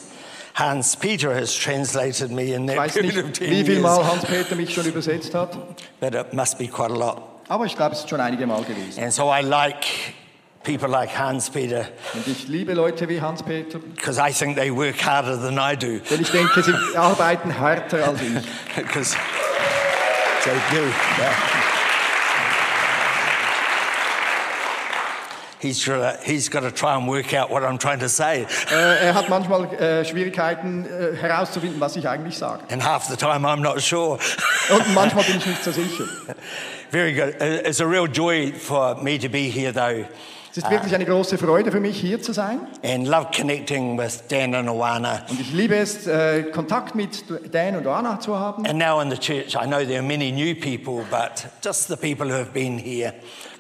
Hans 0.54 0.96
Peter 0.96 1.34
has 1.34 1.54
translated 1.56 2.32
me 2.32 2.54
in 2.54 2.64
Ich 2.64 2.76
that 2.76 2.78
weiß 2.78 2.94
period 2.94 3.16
nicht, 3.16 3.26
of 3.26 3.34
10 3.34 3.50
wie 3.50 3.64
viel 3.64 3.74
years, 3.80 3.82
Mal 3.84 4.04
Hans-Peter 4.06 4.56
mich 4.56 4.74
schon 4.74 4.86
übersetzt 4.86 5.34
hat, 5.34 5.58
but 6.00 6.14
it 6.14 6.34
must 6.34 6.58
be 6.58 6.68
quite 6.68 6.92
a 6.92 6.96
lot. 6.96 7.22
aber 7.50 7.66
ich 7.66 7.76
glaube, 7.76 7.94
es 7.94 8.00
ist 8.02 8.10
schon 8.10 8.20
einige 8.22 8.46
Mal 8.46 8.64
gewesen. 8.64 9.02
And 9.02 9.12
so 9.12 9.32
I 9.34 9.42
like 9.42 9.86
people 10.70 10.88
like 10.88 11.10
Hans 11.10 11.50
Peter 11.50 11.88
Und 12.14 12.28
ich 12.28 12.48
liebe 12.48 12.74
Leute 12.76 13.10
wie 13.10 13.20
Hans-Peter, 13.20 13.80
because 13.80 14.20
I 14.20 14.32
think 14.32 14.56
they 14.56 14.70
work 14.70 14.98
harder 15.04 15.36
than 15.36 15.58
I 15.58 15.76
do. 15.76 16.00
denn 16.00 16.22
ich 16.22 16.30
denke, 16.30 16.62
sie 16.62 16.74
arbeiten 16.96 17.50
härter 17.50 18.08
als 18.08 18.22
ich. 18.22 18.76
Because 18.76 19.16
they 20.44 20.54
do. 20.72 20.84
yeah. 21.18 21.34
He's, 25.60 25.84
he's 26.24 26.48
got 26.50 26.62
to 26.62 26.72
try 26.72 26.96
and 26.96 27.06
work 27.08 27.34
out 27.34 27.50
what 27.50 27.64
I'm 27.64 27.78
trying 27.78 28.00
to 28.00 28.08
say. 28.08 28.46
Äh, 28.72 29.08
er 29.08 29.14
hat 29.14 29.28
manchmal 29.28 29.66
äh, 29.74 30.06
Schwierigkeiten 30.06 30.86
äh, 30.86 31.18
herauszufinden, 31.18 31.82
was 31.82 31.98
ich 31.98 32.08
eigentlich 32.08 32.38
sage. 32.38 32.62
And 32.72 32.82
half 32.82 33.08
the 33.10 33.18
time 33.18 33.46
I'm 33.46 33.62
not 33.62 33.82
sure. 33.82 34.20
Und 34.70 34.94
manchmal 34.94 35.26
bin 35.26 35.38
ich 35.38 35.46
nicht 35.48 35.64
so 35.64 35.72
sicher. 35.72 36.06
Very 36.92 37.14
good. 37.14 37.36
Uh, 37.42 37.68
It's 37.68 37.82
a 37.82 37.86
real 37.88 38.08
joy 38.08 38.54
for 38.54 38.96
me 39.04 39.18
to 39.18 39.28
be 39.28 39.50
here, 39.50 39.74
though, 39.74 40.06
Es 40.52 40.58
ist 40.58 40.70
wirklich 40.72 40.96
eine 40.96 41.06
große 41.06 41.38
Freude 41.38 41.72
für 41.72 41.80
mich, 41.80 42.00
hier 42.00 42.22
zu 42.22 42.34
sein. 42.34 42.60
and 42.84 43.08
love 43.08 43.28
connecting 43.36 43.98
with 43.98 44.24
Dan 44.30 44.56
and 44.56 44.68
Awana. 44.68 45.24
Und 45.30 45.40
ich 45.40 45.54
liebe 45.54 45.76
es, 45.76 46.08
äh, 46.08 46.44
Kontakt 46.52 46.96
mit 46.96 47.24
Dan 47.52 47.76
und 47.76 47.86
Anna 47.86 48.20
zu 48.20 48.38
haben. 48.38 48.66
And 48.66 48.80
now 48.80 49.00
in 49.00 49.12
the 49.12 49.18
church, 49.18 49.56
I 49.56 49.68
know 49.68 49.84
there 49.86 50.00
are 50.00 50.08
many 50.08 50.32
new 50.32 50.56
people, 50.56 51.06
but 51.12 51.46
just 51.64 51.88
the 51.88 51.96
people 51.96 52.28
who 52.28 52.38
have 52.38 52.52
been 52.52 52.78
here 52.78 53.14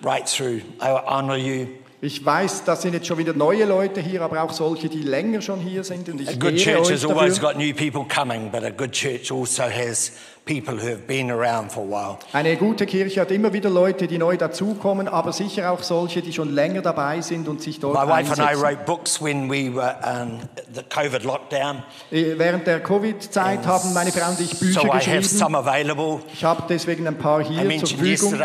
right 0.04 0.26
through, 0.28 0.62
I 0.82 0.90
honour 1.08 1.38
you. 1.38 1.68
Ich 2.02 2.26
weiß, 2.26 2.64
das 2.64 2.82
sind 2.82 2.94
jetzt 2.94 3.08
schon 3.08 3.18
wieder 3.18 3.34
neue 3.34 3.66
Leute 3.66 4.00
hier, 4.00 4.22
aber 4.22 4.42
auch 4.42 4.54
solche, 4.54 4.88
die 4.88 5.02
länger 5.02 5.42
schon 5.42 5.60
hier 5.60 5.84
sind. 5.84 6.08
Und 6.08 6.22
ich 6.22 6.30
A 6.30 6.34
good 6.34 6.56
church 6.56 6.90
has 6.90 7.06
always 7.06 7.40
got 7.42 7.58
new 7.58 7.74
people 7.74 8.06
coming, 8.06 8.50
but 8.50 8.64
a 8.64 8.70
good 8.70 8.94
church 8.94 9.32
also 9.32 9.64
has 9.64 10.14
people 10.50 10.74
who 10.76 10.88
have 10.88 11.06
been 11.06 11.30
around 11.30 11.72
for 11.72 11.84
a 11.84 11.88
while. 11.88 12.18
Eine 12.34 12.56
gute 12.58 12.88
Kirche 12.88 13.22
hat 13.22 13.30
immer 13.30 13.54
wieder 13.54 13.70
Leute, 13.70 14.08
die 14.08 14.18
neu 14.18 14.36
dazukommen, 14.36 15.08
aber 15.08 15.32
sicher 15.32 15.72
auch 15.72 15.84
solche, 15.84 16.24
die 16.24 16.34
schon 16.34 16.54
länger 16.56 16.82
dabei 16.82 17.22
sind 17.22 17.48
und 17.48 17.62
sich 17.62 17.80
dort 17.80 17.94
My 17.94 18.02
wife 18.12 18.32
and 18.32 18.40
I 18.40 18.42
einsetzen. 18.56 18.62
wrote 18.64 18.84
books 18.86 19.22
when 19.22 19.48
we 19.50 19.72
were 19.72 19.96
in 20.22 20.40
the 20.74 20.82
COVID 20.84 21.24
lockdown, 21.24 21.84
Äh, 22.12 22.34
Während 22.38 22.66
der 22.66 22.80
Covid-Zeit 22.82 23.66
haben 23.68 23.94
meine 23.94 24.12
Frau 24.12 24.30
und 24.32 24.40
ich 24.40 24.58
Bücher 24.60 24.82
so 24.82 24.88
I 24.88 24.90
have 24.90 24.98
geschrieben. 24.98 25.24
some 25.24 25.56
available. 25.58 26.20
Ich 26.34 26.44
habe 26.44 26.64
deswegen 26.68 27.06
ein 27.08 27.18
paar 27.20 27.42
I 27.42 27.44
hier 27.46 27.86
zur 27.86 27.98
Verfügung. 27.98 28.40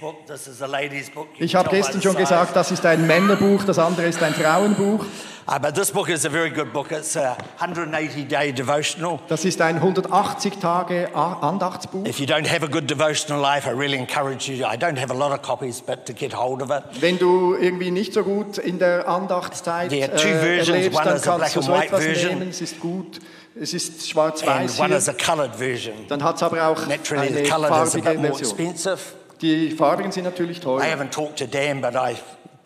book, 0.00 1.26
Ich 1.38 1.54
habe 1.54 1.68
gestern 1.68 2.00
schon 2.00 2.16
gesagt, 2.16 2.56
das 2.56 2.70
ist 2.70 2.86
ein 2.86 3.06
Männerbuch, 3.06 3.64
das 3.64 3.78
andere 3.78 4.06
ist 4.06 4.22
ein 4.22 4.32
Frauenbuch. 4.34 5.04
Uh, 5.48 5.60
but 5.60 5.76
this 5.76 5.92
book 5.92 6.08
is 6.10 6.24
a 6.24 6.28
very 6.28 6.50
good 6.50 6.72
book. 6.72 6.90
It's 6.90 7.14
a 7.14 7.36
180-day 7.60 8.50
devotional. 8.52 9.20
Das 9.28 9.44
ist 9.44 9.60
ein 9.60 9.76
180 9.76 10.58
Tage 10.58 11.08
Andachtsbuch. 11.14 12.04
If 12.04 12.18
you 12.18 12.26
don't 12.26 12.48
have 12.50 12.64
a 12.64 12.68
good 12.68 12.88
devotional 12.90 13.40
life, 13.40 13.64
I 13.64 13.70
really 13.70 13.96
encourage 13.96 14.48
you. 14.48 14.66
I 14.66 14.76
don't 14.76 14.98
have 14.98 15.12
a 15.12 15.16
lot 15.16 15.30
of 15.30 15.42
copies, 15.42 15.80
but 15.80 16.04
to 16.06 16.12
get 16.12 16.32
hold 16.32 16.62
of 16.62 16.70
it. 16.70 16.82
Wenn 17.00 17.18
du 17.18 17.54
irgendwie 17.54 17.92
nicht 17.92 18.12
so 18.12 18.24
gut 18.24 18.58
in 18.58 18.80
der 18.80 19.06
Andachtszeit 19.08 19.90
There 19.90 20.02
are 20.10 20.14
äh, 20.14 20.16
two 20.16 20.38
versions. 20.40 20.68
erlebst, 20.68 20.98
One 20.98 21.04
dann 21.04 21.16
is 21.16 21.28
a 21.28 21.30
kannst 21.30 21.36
du 21.36 21.36
black 21.36 21.50
so 21.52 21.60
and 21.60 21.68
white 21.70 21.86
etwas 21.86 22.02
version. 22.04 22.38
nehmen. 22.40 22.50
Es 22.50 22.60
ist 22.60 22.80
gut. 22.80 23.20
Es 23.54 23.72
ist 23.72 23.92
And 23.92 24.02
schwarz-weiß 24.02 24.80
one 24.80 24.88
hier. 24.88 24.96
is 24.96 25.08
a 25.08 25.12
coloured 25.14 25.54
version. 25.54 25.94
Dann 26.08 26.24
hat 26.24 26.36
es 26.36 26.42
aber 26.42 26.66
auch 26.66 26.86
Naturally, 26.88 27.28
the 27.28 27.38
eine 27.38 27.48
coloured 27.48 27.86
is 27.86 27.94
a 27.94 27.98
farbige 28.02 28.10
bit 28.10 28.20
more 28.20 28.28
Version. 28.36 28.50
expensive. 28.50 28.98
Die 29.40 29.70
farbigen 29.70 30.10
sind 30.10 30.24
natürlich 30.24 30.58
I 30.58 30.60
teuer. 30.62 30.82
haven't 30.82 31.12
talked 31.12 31.36
to 31.38 31.46
Dan, 31.46 31.80
but 31.80 31.94
I 31.94 32.16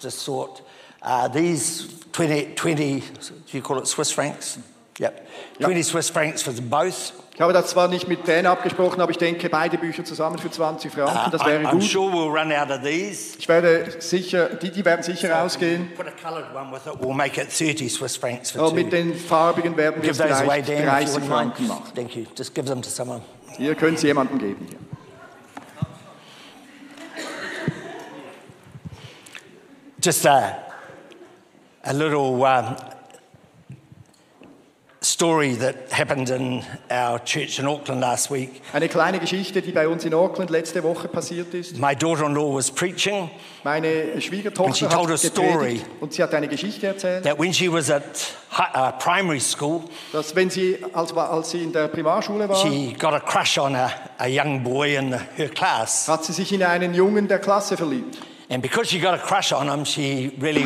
just 0.03 0.25
thought 0.25 0.63
uh, 1.03 1.29
these 1.29 1.85
20, 2.13 2.55
20, 2.57 3.01
do 3.01 3.57
you 3.57 3.63
call 3.63 3.79
it 3.79 3.87
Swiss 3.87 4.11
francs? 4.13 4.59
Yep. 4.99 5.27
20 5.61 5.83
Swiss 5.83 6.11
francs 6.11 6.43
for 6.43 6.53
both. 6.53 7.13
Ich 7.35 7.41
habe 7.41 7.55
das 7.55 7.69
zwar 7.71 7.89
nicht 7.89 8.07
mit 8.07 8.29
Dan 8.29 8.45
abgesprochen, 8.45 9.01
aber 9.01 9.11
ich 9.13 9.17
denke, 9.17 9.49
beide 9.49 9.79
Bücher 9.79 10.05
zusammen 10.05 10.37
für 10.37 10.51
20 10.51 10.93
Uh, 10.93 10.95
Franken, 11.07 11.31
das 11.31 11.41
I, 11.41 11.47
wäre 11.47 11.65
I'm 11.65 11.71
gut. 11.71 11.85
sure 11.85 12.13
we'll 12.13 12.29
run 12.31 12.53
out 12.53 12.71
of 12.71 12.83
these. 12.83 13.39
Ich 13.39 13.49
werde 13.49 13.95
sicher, 13.99 14.51
die, 14.57 14.71
die 14.71 14.85
werden 14.85 15.03
sicher 15.03 15.43
ausgehen. 15.43 15.91
Put 15.97 16.07
a 16.07 16.11
coloured 16.11 16.55
one 16.55 16.71
with 16.71 16.83
it. 16.87 17.01
We'll 17.01 17.15
make 17.15 17.41
it 17.41 17.49
30 17.51 17.89
Swiss 17.91 18.17
francs 18.17 18.51
for 18.51 18.63
Und 18.65 18.71
two. 18.71 18.75
mit 18.75 18.93
den 18.93 19.15
farbigen 19.15 19.75
werden 19.77 20.03
wir 20.03 20.15
vielleicht 20.15 20.69
Dan, 20.69 20.77
if 20.77 20.85
you 20.85 20.85
30 20.85 21.09
wouldn't 21.09 21.21
mind. 21.21 21.29
Franken 21.29 21.67
machen. 21.69 21.93
Thank 21.95 22.17
you. 22.17 22.27
Just 22.37 22.55
give 22.55 22.67
them 22.69 22.83
to 22.83 22.91
someone. 22.91 23.23
Ihr 23.59 23.75
könnt 23.75 23.97
es 23.97 24.03
jemandem 24.03 24.39
geben. 24.39 24.67
Hier. 24.69 24.79
Just 30.01 30.27
a, 30.27 30.59
a 31.85 31.93
little 31.93 32.45
um, 32.45 32.77
story 35.03 35.55
that 35.55 35.91
happened 35.91 36.29
in 36.29 36.63
our 36.91 37.19
church 37.21 37.59
in 37.59 37.67
Auckland 37.67 38.03
last 38.03 38.31
week. 38.31 38.61
Eine 38.75 38.89
kleine 38.89 39.19
Geschichte, 39.19 39.63
die 39.63 39.73
bei 39.73 39.89
uns 39.89 40.05
in 40.05 40.13
Auckland 40.13 40.51
letzte 40.51 40.83
Woche 40.83 41.09
passiert 41.09 41.55
ist. 41.55 41.79
My 41.79 41.95
daughter 41.95 42.27
in 42.27 42.35
law 42.35 42.55
was 42.55 42.71
preaching 42.71 43.31
Meine 43.65 44.13
And 44.13 44.23
she 44.23 44.29
Schwiegertochter 44.29 44.91
told 44.91 45.09
a 45.09 45.13
hat 45.13 45.21
story. 45.21 45.77
gepredigt 45.77 45.87
und 46.01 46.13
sie 46.13 46.23
hat 46.23 46.35
eine 46.35 46.49
Geschichte 46.49 46.87
erzählt, 46.87 47.25
that 47.25 47.39
when 47.39 47.53
she 47.53 47.73
was 47.73 47.91
at 47.91 48.05
uh, 48.59 48.93
primary 48.99 49.41
school, 49.41 49.85
dass 50.13 50.37
wenn 50.37 50.51
sie, 50.51 50.79
als, 50.93 51.15
als 51.15 51.51
sie 51.51 51.63
in 51.63 51.73
der 51.73 51.89
Primarschule 51.89 52.47
war, 52.47 52.57
she 52.57 52.93
got 52.99 53.15
a 53.15 53.21
crush 53.21 53.57
on 53.57 53.75
a, 53.75 53.91
a 54.19 54.27
young 54.29 54.63
boy 54.63 54.97
in 54.97 55.15
her 55.37 55.49
class. 55.49 56.09
hat 56.09 56.25
sie 56.27 56.35
sich 56.35 56.53
in 56.53 56.63
einen 56.63 56.93
Jungen 56.93 57.27
der 57.27 57.39
Klasse 57.39 57.79
verliebt. 57.79 58.19
And 58.53 58.61
because 58.63 58.89
she 58.91 58.99
got 58.99 59.15
a 59.15 59.19
crush 59.19 59.53
on 59.53 59.69
him, 59.69 59.85
she 59.85 60.33
really 60.41 60.65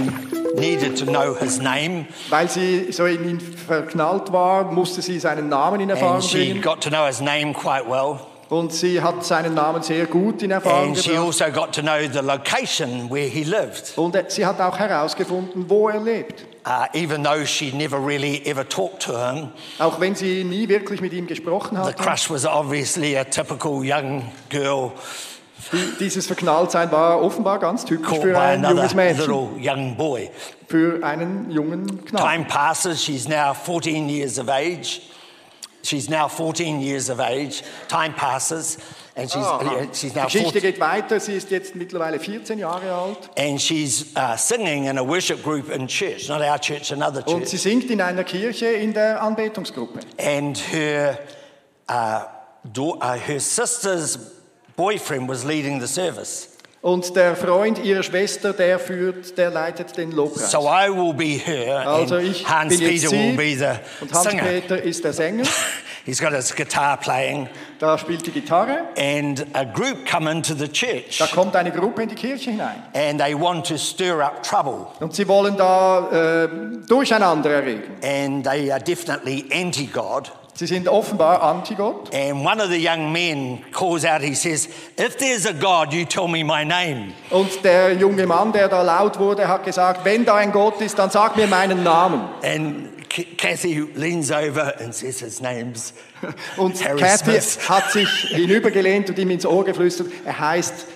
needed 0.56 0.96
to 0.96 1.04
know 1.04 1.34
his 1.34 1.60
name. 1.60 2.06
Weil 2.30 2.48
sie 2.48 2.90
so 2.92 3.04
in 3.04 3.28
ihn 3.28 3.40
verknallt 3.40 4.32
war, 4.32 4.64
musste 4.72 5.02
sie 5.02 5.18
seinen 5.18 5.50
Namen 5.50 5.80
in 5.82 5.90
Erfahrung 5.90 6.14
And 6.16 6.24
she 6.24 6.52
bringen. 6.52 6.62
got 6.62 6.80
to 6.82 6.88
know 6.90 7.04
his 7.06 7.20
name 7.20 7.52
quite 7.52 7.86
well. 7.86 8.20
Und 8.48 8.72
sie 8.72 9.02
hat 9.02 9.24
seinen 9.24 9.54
Namen 9.54 9.82
sehr 9.82 10.06
gut 10.06 10.42
in 10.42 10.50
Erfahrung 10.50 10.88
And 10.88 10.98
she 10.98 11.10
gebracht. 11.10 11.26
also 11.26 11.50
got 11.50 11.72
to 11.74 11.82
know 11.82 12.08
the 12.08 12.22
location 12.22 13.10
where 13.10 13.28
he 13.28 13.44
lived. 13.44 13.92
Und 13.96 14.14
äh, 14.16 14.24
sie 14.28 14.46
hat 14.46 14.60
auch 14.60 14.78
herausgefunden, 14.78 15.68
wo 15.68 15.88
er 15.90 16.00
lebt. 16.00 16.46
Uh, 16.66 16.86
even 16.94 17.22
though 17.22 17.44
she 17.44 17.70
never 17.72 17.98
really 17.98 18.40
ever 18.46 18.66
talked 18.66 19.00
to 19.02 19.12
him, 19.12 19.48
Auch 19.78 20.00
wenn 20.00 20.14
sie 20.14 20.44
nie 20.44 20.66
wirklich 20.70 21.02
mit 21.02 21.12
ihm 21.12 21.26
gesprochen 21.26 21.76
the 21.76 21.90
hat. 21.90 21.98
crush 21.98 22.30
was 22.30 22.46
obviously 22.46 23.14
a 23.18 23.24
typical 23.24 23.84
young 23.84 24.22
girl 24.48 24.92
dieses 26.00 26.26
Verknalltsein 26.26 26.90
war 26.92 27.20
offenbar 27.22 27.58
ganz 27.58 27.84
typisch 27.84 28.18
für 28.18 28.38
ein 28.38 28.62
junges 28.64 28.94
Mädchen, 28.94 29.20
little 29.20 29.48
young 29.60 29.96
boy. 29.96 30.30
für 30.68 31.04
einen 31.04 31.50
jungen 31.50 32.04
Knaben. 32.04 32.28
Time 32.30 32.44
passes. 32.46 33.02
She's 33.02 33.28
now 33.28 33.54
14 33.54 34.08
years 34.08 34.38
of 34.38 34.48
age. 34.48 35.02
She's 35.82 36.08
now 36.08 36.28
14 36.28 36.80
years 36.80 37.10
of 37.10 37.20
age. 37.20 37.62
Time 37.88 38.14
passes, 38.14 38.78
and 39.16 39.30
she's, 39.30 39.44
uh, 39.44 39.86
she's 39.92 40.14
now 40.14 40.24
Geschichte 40.24 40.52
14, 40.58 40.62
geht 40.62 40.80
weiter. 40.80 41.20
Sie 41.20 41.34
ist 41.34 41.50
jetzt 41.50 41.74
mittlerweile 41.76 42.18
14 42.18 42.58
Jahre 42.58 42.90
alt 42.90 43.28
and 43.36 43.60
she's 43.60 44.06
uh, 44.16 44.34
singing 44.34 44.86
in 44.86 44.96
a 44.96 45.04
worship 45.06 45.42
group 45.42 45.68
in 45.70 45.86
church, 45.86 46.26
not 46.30 46.40
our 46.40 46.58
church, 46.58 46.90
another 46.90 47.22
und 47.28 47.40
church. 47.40 47.48
sie 47.50 47.58
singt 47.58 47.90
in 47.90 48.00
einer 48.00 48.24
Kirche 48.24 48.64
in 48.66 48.94
der 48.94 49.22
Anbetungsgruppe. 49.22 50.00
And 50.18 50.56
her, 50.72 51.18
uh, 51.90 52.20
do- 52.64 52.94
uh, 53.02 53.12
her 53.18 53.38
sister's 53.38 54.18
boyfriend 54.76 55.28
was 55.28 55.44
leading 55.44 55.80
the 55.80 55.86
service. 55.88 56.48
Und 56.82 57.16
der 57.16 57.34
Freund 57.34 57.82
ihrer 57.82 58.02
Schwester, 58.02 58.52
der 58.52 58.78
führt, 58.78 59.38
der 59.38 59.48
leitet 59.48 59.96
den 59.96 60.12
Lobpreis. 60.12 60.50
So 60.50 60.68
I 60.68 60.90
will 60.90 61.14
be 61.14 61.38
her, 61.42 61.86
Also 61.88 62.18
ich 62.18 62.46
Hans 62.46 62.78
bin 62.78 62.90
jetzt 62.90 63.04
Peter 63.10 63.16
will 63.16 63.36
be 63.36 63.56
the 63.56 64.02
und 64.02 64.14
singer. 64.14 64.42
Hans-Peter 64.42 64.82
ist 64.82 65.02
der 65.02 65.14
Sänger. 65.14 65.44
He's 66.04 66.20
got 66.20 66.34
his 66.34 66.54
guitar 66.54 66.98
playing, 66.98 67.48
Da 67.78 67.96
spielt 67.96 68.26
die 68.26 68.30
Gitarre. 68.32 68.80
and 68.98 69.46
a 69.54 69.64
group 69.64 70.04
come 70.06 70.30
into 70.30 70.52
the 70.54 70.68
church. 70.68 71.16
Da 71.18 71.26
kommt 71.26 71.56
eine 71.56 71.70
Gruppe 71.70 72.02
in 72.02 72.10
die 72.10 72.14
Kirche 72.14 72.50
hinein. 72.50 72.82
and 72.92 73.18
they 73.18 73.34
want 73.34 73.66
to 73.66 73.78
stir 73.78 74.20
up 74.20 74.42
trouble. 74.42 74.86
Und 75.00 75.14
sie 75.14 75.26
wollen 75.26 75.56
da 75.56 76.44
äh, 76.44 76.48
Durcheinander 76.86 77.48
erregen. 77.50 77.84
And 78.02 78.44
they 78.44 78.70
are 78.70 78.82
definitely 78.82 79.46
anti 79.50 79.86
God. 79.86 80.30
Sie 80.56 80.66
sind 80.66 80.86
offenbar 80.88 81.42
anti-Gott. 81.42 82.14
And 82.14 82.44
one 82.46 82.60
of 82.62 82.68
the 82.70 82.78
young 82.78 83.12
men 83.12 83.64
calls 83.72 84.04
out, 84.04 84.22
he 84.22 84.34
says, 84.34 84.68
If 84.96 85.16
there's 85.18 85.46
a 85.46 85.52
God, 85.52 85.92
you 85.92 86.04
tell 86.04 86.28
me 86.28 86.44
my 86.44 86.64
name. 86.64 87.12
Und 87.30 87.64
der 87.64 87.94
junge 87.94 88.24
Mann, 88.26 88.52
der 88.52 88.68
da 88.68 88.82
laut 88.82 89.18
wurde, 89.18 89.48
hat 89.48 89.64
gesagt, 89.64 90.04
wenn 90.04 90.24
da 90.24 90.36
ein 90.36 90.52
Gott 90.52 90.80
ist, 90.80 90.96
dann 90.98 91.10
sag 91.10 91.36
mir 91.36 91.48
meinen 91.48 91.82
Namen. 91.82 92.28
And 92.44 92.90
Kathy 93.36 93.80
leans 93.94 94.30
over 94.30 94.74
and 94.80 94.94
says, 94.94 95.20
His 95.20 95.40
name's 95.40 95.92
Und 96.56 96.82
Harry 96.84 97.00
Kathy 97.00 97.40
Smith. 97.40 97.68
hat 97.68 97.90
sich 97.90 98.08
hinübergelehnt 98.28 99.08
und 99.10 99.18
ihm 99.18 99.30
ins 99.30 99.44
Ohr 99.44 99.64
geflüstert, 99.64 100.08
er 100.24 100.38
heißt 100.38 100.86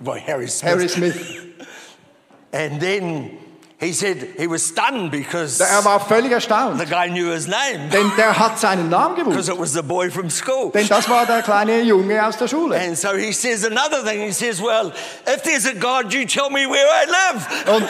Well, 0.00 0.20
Harry 0.26 0.48
Smith. 0.48 0.70
Harry 0.72 0.88
Smith. 0.88 1.14
And 2.52 2.80
then 2.80 3.30
he 3.80 3.92
said 3.92 4.28
he 4.38 4.46
was 4.48 4.66
stunned 4.68 5.10
because 5.10 5.60
Er 5.60 5.84
war 5.84 5.98
völlig 6.00 6.32
erstaunt, 6.32 6.78
the 6.78 6.86
guy 6.86 7.08
knew 7.08 7.32
his 7.32 7.46
name 7.48 7.88
denn 7.90 8.10
der 8.16 8.38
hat 8.38 8.58
seinen 8.58 8.88
Namen 8.88 9.16
because 9.16 9.48
gewusst. 9.48 9.48
it 9.48 9.58
was 9.58 9.72
the 9.72 9.82
boy 9.82 10.10
from 10.10 10.30
school. 10.30 10.70
Denn 10.72 10.86
das 10.88 11.08
war 11.08 11.26
der 11.26 11.42
kleine 11.42 11.82
Junge 11.82 12.24
aus 12.24 12.36
der 12.36 12.48
Schule. 12.48 12.76
And 12.76 12.96
so 12.96 13.14
he 13.16 13.32
says 13.32 13.64
another 13.64 14.02
thing. 14.04 14.20
He 14.20 14.32
says, 14.32 14.60
Well, 14.62 14.92
if 15.26 15.42
there's 15.42 15.66
a 15.66 15.74
God, 15.74 16.12
you 16.14 16.24
tell 16.24 16.50
me 16.50 16.66
where 16.66 16.86
I 16.86 17.04
live. 17.06 17.76
Und 17.76 17.86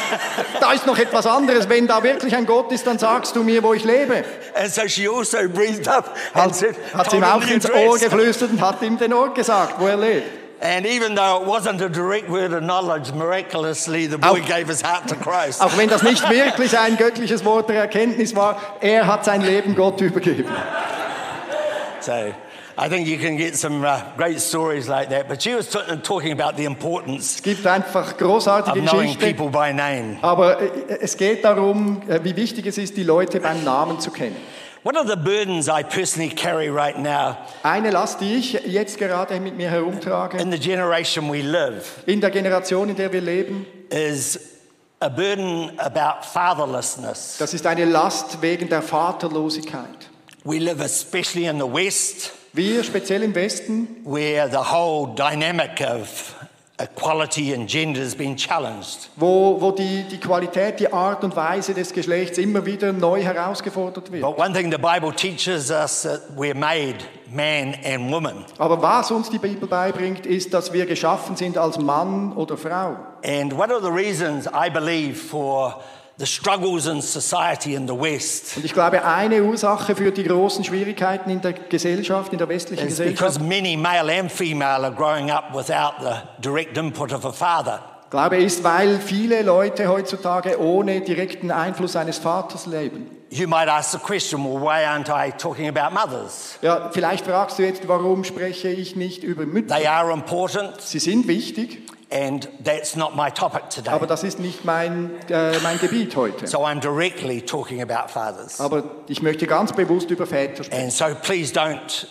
da 0.61 0.73
ist 0.73 0.87
noch 0.87 0.99
etwas 0.99 1.27
anderes. 1.27 1.69
Wenn 1.69 1.87
da 1.87 2.03
wirklich 2.03 2.35
ein 2.35 2.47
Gott 2.47 2.73
ist, 2.73 2.87
dann 2.87 2.99
sagst 2.99 3.37
du 3.37 3.43
mir, 3.45 3.63
wo 3.63 3.75
ich 3.75 3.85
lebe. 3.85 4.25
And 4.55 4.73
so 4.73 4.89
she 4.89 5.07
also 5.09 5.37
breathed 5.49 5.87
up 5.87 6.17
and 6.33 6.47
Hat, 6.47 6.57
said, 6.57 6.77
hat 6.95 7.13
ihm 7.13 7.23
auch 7.23 7.47
ins 7.47 7.71
Ohr 7.71 7.99
geflüstert 7.99 8.51
und 8.51 8.61
hat 8.61 8.83
ihm 8.83 8.97
den 8.99 9.13
Ort 9.13 9.35
gesagt, 9.35 9.75
wo 9.79 9.87
er 9.87 9.97
lebt. 9.97 10.44
And 10.65 10.87
even 10.87 11.15
though 11.15 11.43
it 11.43 11.47
wasn't 11.47 11.83
a 11.83 11.91
direct 11.91 12.31
word 12.31 12.55
of 12.55 12.63
knowledge, 12.63 13.13
miraculously 13.13 14.07
the 14.07 14.17
boy 14.17 14.41
Auch- 14.41 14.47
gave 14.49 14.67
his 14.69 14.81
heart 14.81 15.07
to 15.09 15.15
Christ. 15.15 15.61
Auch 15.61 15.77
wenn 15.77 15.91
das 15.91 16.03
nicht 16.03 16.29
wirklich 16.31 16.77
ein 16.79 16.97
göttliches 16.97 17.45
Wort 17.45 17.69
der 17.69 17.77
Erkenntnis 17.81 18.35
war, 18.35 18.57
er 18.81 19.07
hat 19.07 19.27
sein 19.27 19.43
Leben 19.43 19.75
Gott 19.75 20.01
übergeben. 20.01 20.47
So 22.01 22.13
I 22.77 22.89
think 22.89 23.07
you 23.07 23.19
can 23.19 23.37
get 23.37 23.55
some 23.57 23.85
uh, 23.85 24.01
great 24.17 24.41
stories 24.41 24.89
like 24.89 25.09
that. 25.11 25.29
But 25.29 25.41
she 25.43 25.55
was 25.55 25.69
talking 26.03 26.33
about 26.33 26.57
the 26.57 26.65
importance 26.65 27.37
Es 27.37 27.43
gibt 27.43 27.65
einfach 27.67 28.13
of 28.13 28.19
großartige 28.19 28.81
knowing 28.81 29.15
Geschichten. 29.15 29.37
people 29.37 29.49
by 29.51 29.73
name. 29.73 30.17
Aber 30.23 30.61
äh, 30.61 30.99
es 31.01 31.17
geht 31.17 31.45
darum, 31.45 32.03
äh, 32.09 32.21
wie 32.25 32.35
wichtig 32.35 32.67
es 32.67 32.79
ist, 32.79 32.97
die 32.97 33.05
Leute 33.05 33.39
beim 33.39 33.63
Namen 33.63 34.01
zu 34.01 34.11
kennen. 34.11 34.37
One 34.85 34.97
of 34.99 35.07
the 35.07 35.17
burdens 35.17 35.67
I 35.67 35.83
personally 35.83 36.29
carry 36.29 36.69
right 36.69 36.99
now 36.99 37.39
Eine 37.63 37.91
Last, 37.91 38.21
die 38.21 38.35
ich 38.35 38.53
jetzt 38.67 38.99
gerade 38.99 39.41
mit 39.41 39.57
mir 39.57 39.71
herumtrage, 39.71 40.37
in 40.39 40.51
the 40.53 40.59
generation 40.59 41.31
we 41.31 41.41
live 41.41 42.03
in 42.07 42.21
der 42.21 42.31
Generation, 42.31 42.91
in 42.91 42.97
der 42.97 43.11
wir 43.11 43.23
leben, 43.23 43.65
is 43.91 44.39
a 45.01 45.09
burden 45.09 45.73
about 45.79 46.25
fatherlessness. 46.27 47.39
das 47.39 47.55
ist 47.55 47.67
eine 47.67 47.87
Last 47.87 48.43
wegen 48.43 48.69
der 48.69 48.83
Vaterlosigkeit. 48.83 50.11
We 50.45 50.59
live 50.59 50.81
especially 50.83 51.47
in 51.47 51.59
the 51.59 51.67
West, 51.67 52.33
Wir, 52.53 52.85
speziell 52.85 53.23
im 53.23 53.35
Westen, 53.35 53.89
where 54.05 54.49
the 54.51 54.71
whole 54.71 55.15
dynamic 55.17 55.81
of 55.81 56.34
equality 56.79 57.53
in 57.53 57.67
gender 57.67 58.01
has 58.01 58.15
been 58.15 58.37
challenged. 58.37 59.09
wo, 59.17 59.61
wo 59.61 59.71
die, 59.71 60.05
die 60.11 60.19
Qualität, 60.19 60.81
die 60.81 60.93
Art 60.93 61.23
und 61.23 61.37
Weise 61.37 61.73
des 61.73 61.93
Geschlechts 61.93 62.39
immer 62.39 62.67
wieder 62.67 62.93
neu 62.93 63.23
herausgefordert 63.23 64.11
wird. 64.11 64.23
But 64.23 64.39
one 64.39 64.53
thing 64.53 64.73
the 64.73 64.79
Bible 64.79 65.13
teaches 65.13 65.71
us 65.71 66.03
that 66.03 66.23
we're 66.37 66.55
made 66.55 66.97
man 67.31 67.75
and 67.85 68.11
woman. 68.11 68.45
Aber 68.59 68.81
was 68.83 69.11
uns 69.11 69.31
die 69.31 69.39
Bibel 69.39 69.69
beibringt, 69.69 70.27
ist, 70.27 70.53
dass 70.53 70.73
wir 70.73 70.87
geschaffen 70.87 71.37
sind 71.37 71.57
als 71.59 71.79
Mann 71.79 72.33
oder 72.33 72.57
Frau. 72.57 72.97
And 73.25 73.53
one 73.53 73.73
of 73.73 73.83
the 73.83 73.91
reasons 73.91 74.47
I 74.47 74.69
believe 74.69 75.15
for 75.15 75.81
the 76.19 76.27
struggles 76.27 76.87
in 76.87 77.03
society 77.03 77.75
in 77.75 77.87
the 77.87 77.95
West 77.95 78.57
Und 78.57 78.65
ich 78.65 78.73
glaube, 78.73 79.05
eine 79.05 79.43
Ursache 79.43 79.97
für 79.97 80.13
die 80.13 80.25
großen 80.25 80.65
Schwierigkeiten 80.65 81.31
in 81.31 81.41
der 81.41 81.53
Gesellschaft, 81.53 82.33
in 82.33 82.39
der 82.39 82.49
westlichen 82.49 82.87
because 82.87 83.09
Gesellschaft, 83.15 83.41
many 83.41 83.77
male 83.77 84.13
and 84.21 84.31
female 84.31 84.85
are 84.85 84.93
growing 84.93 85.31
up 85.31 85.55
without 85.55 85.95
the 86.01 86.23
direct 86.41 86.77
input 86.77 87.13
of 87.13 87.25
a 87.25 87.33
father. 87.33 87.81
glaube 88.15 88.37
ist, 88.37 88.63
weil 88.63 89.01
viele 89.01 89.43
Leute 89.43 89.89
heutzutage 89.89 90.61
ohne 90.61 91.01
direkten 91.01 91.51
Einfluss 91.51 91.97
eines 91.97 92.19
Vaters 92.19 92.67
leben. 92.67 93.11
You 93.31 93.49
might 93.49 93.69
ask 93.69 93.91
the 93.91 93.99
question, 93.99 94.45
well, 94.45 94.61
why 94.63 94.85
aren't 94.87 95.09
I 95.09 95.33
talking 95.33 95.67
about 95.67 95.93
mothers? 95.93 96.57
Ja, 96.63 96.91
vielleicht 96.93 97.27
fragst 97.27 97.59
du 97.59 97.65
jetzt, 97.65 97.89
warum 97.89 98.23
spreche 98.23 98.69
ich 98.69 98.95
nicht 98.95 99.25
über 99.25 99.45
Mütter? 99.45 99.75
They 99.75 99.89
are 99.89 100.13
important, 100.13 100.81
Sie 100.81 101.01
sind 101.01 101.27
wichtig, 101.27 101.83
and 102.11 102.49
that's 102.63 102.97
not 102.97 103.15
my 103.17 103.31
topic 103.31 103.71
today. 103.71 103.91
aber 103.91 104.07
das 104.07 104.23
ist 104.25 104.39
nicht 104.39 104.65
mein, 104.65 105.11
äh, 105.29 105.59
mein 105.63 105.79
Gebiet 105.79 106.15
heute. 106.17 106.47
So 106.47 106.59
I'm 106.61 106.81
directly 106.81 107.41
talking 107.41 107.83
about 107.83 108.11
fathers. 108.11 108.61
Aber 108.61 108.85
ich 109.09 109.23
möchte 109.23 109.47
ganz 109.47 109.73
bewusst 109.73 110.11
über 110.11 110.27
Väter 110.27 110.65
sprechen. 110.65 110.83
And 110.83 110.93
so 110.93 111.07
please 111.23 111.53
don't 111.53 112.07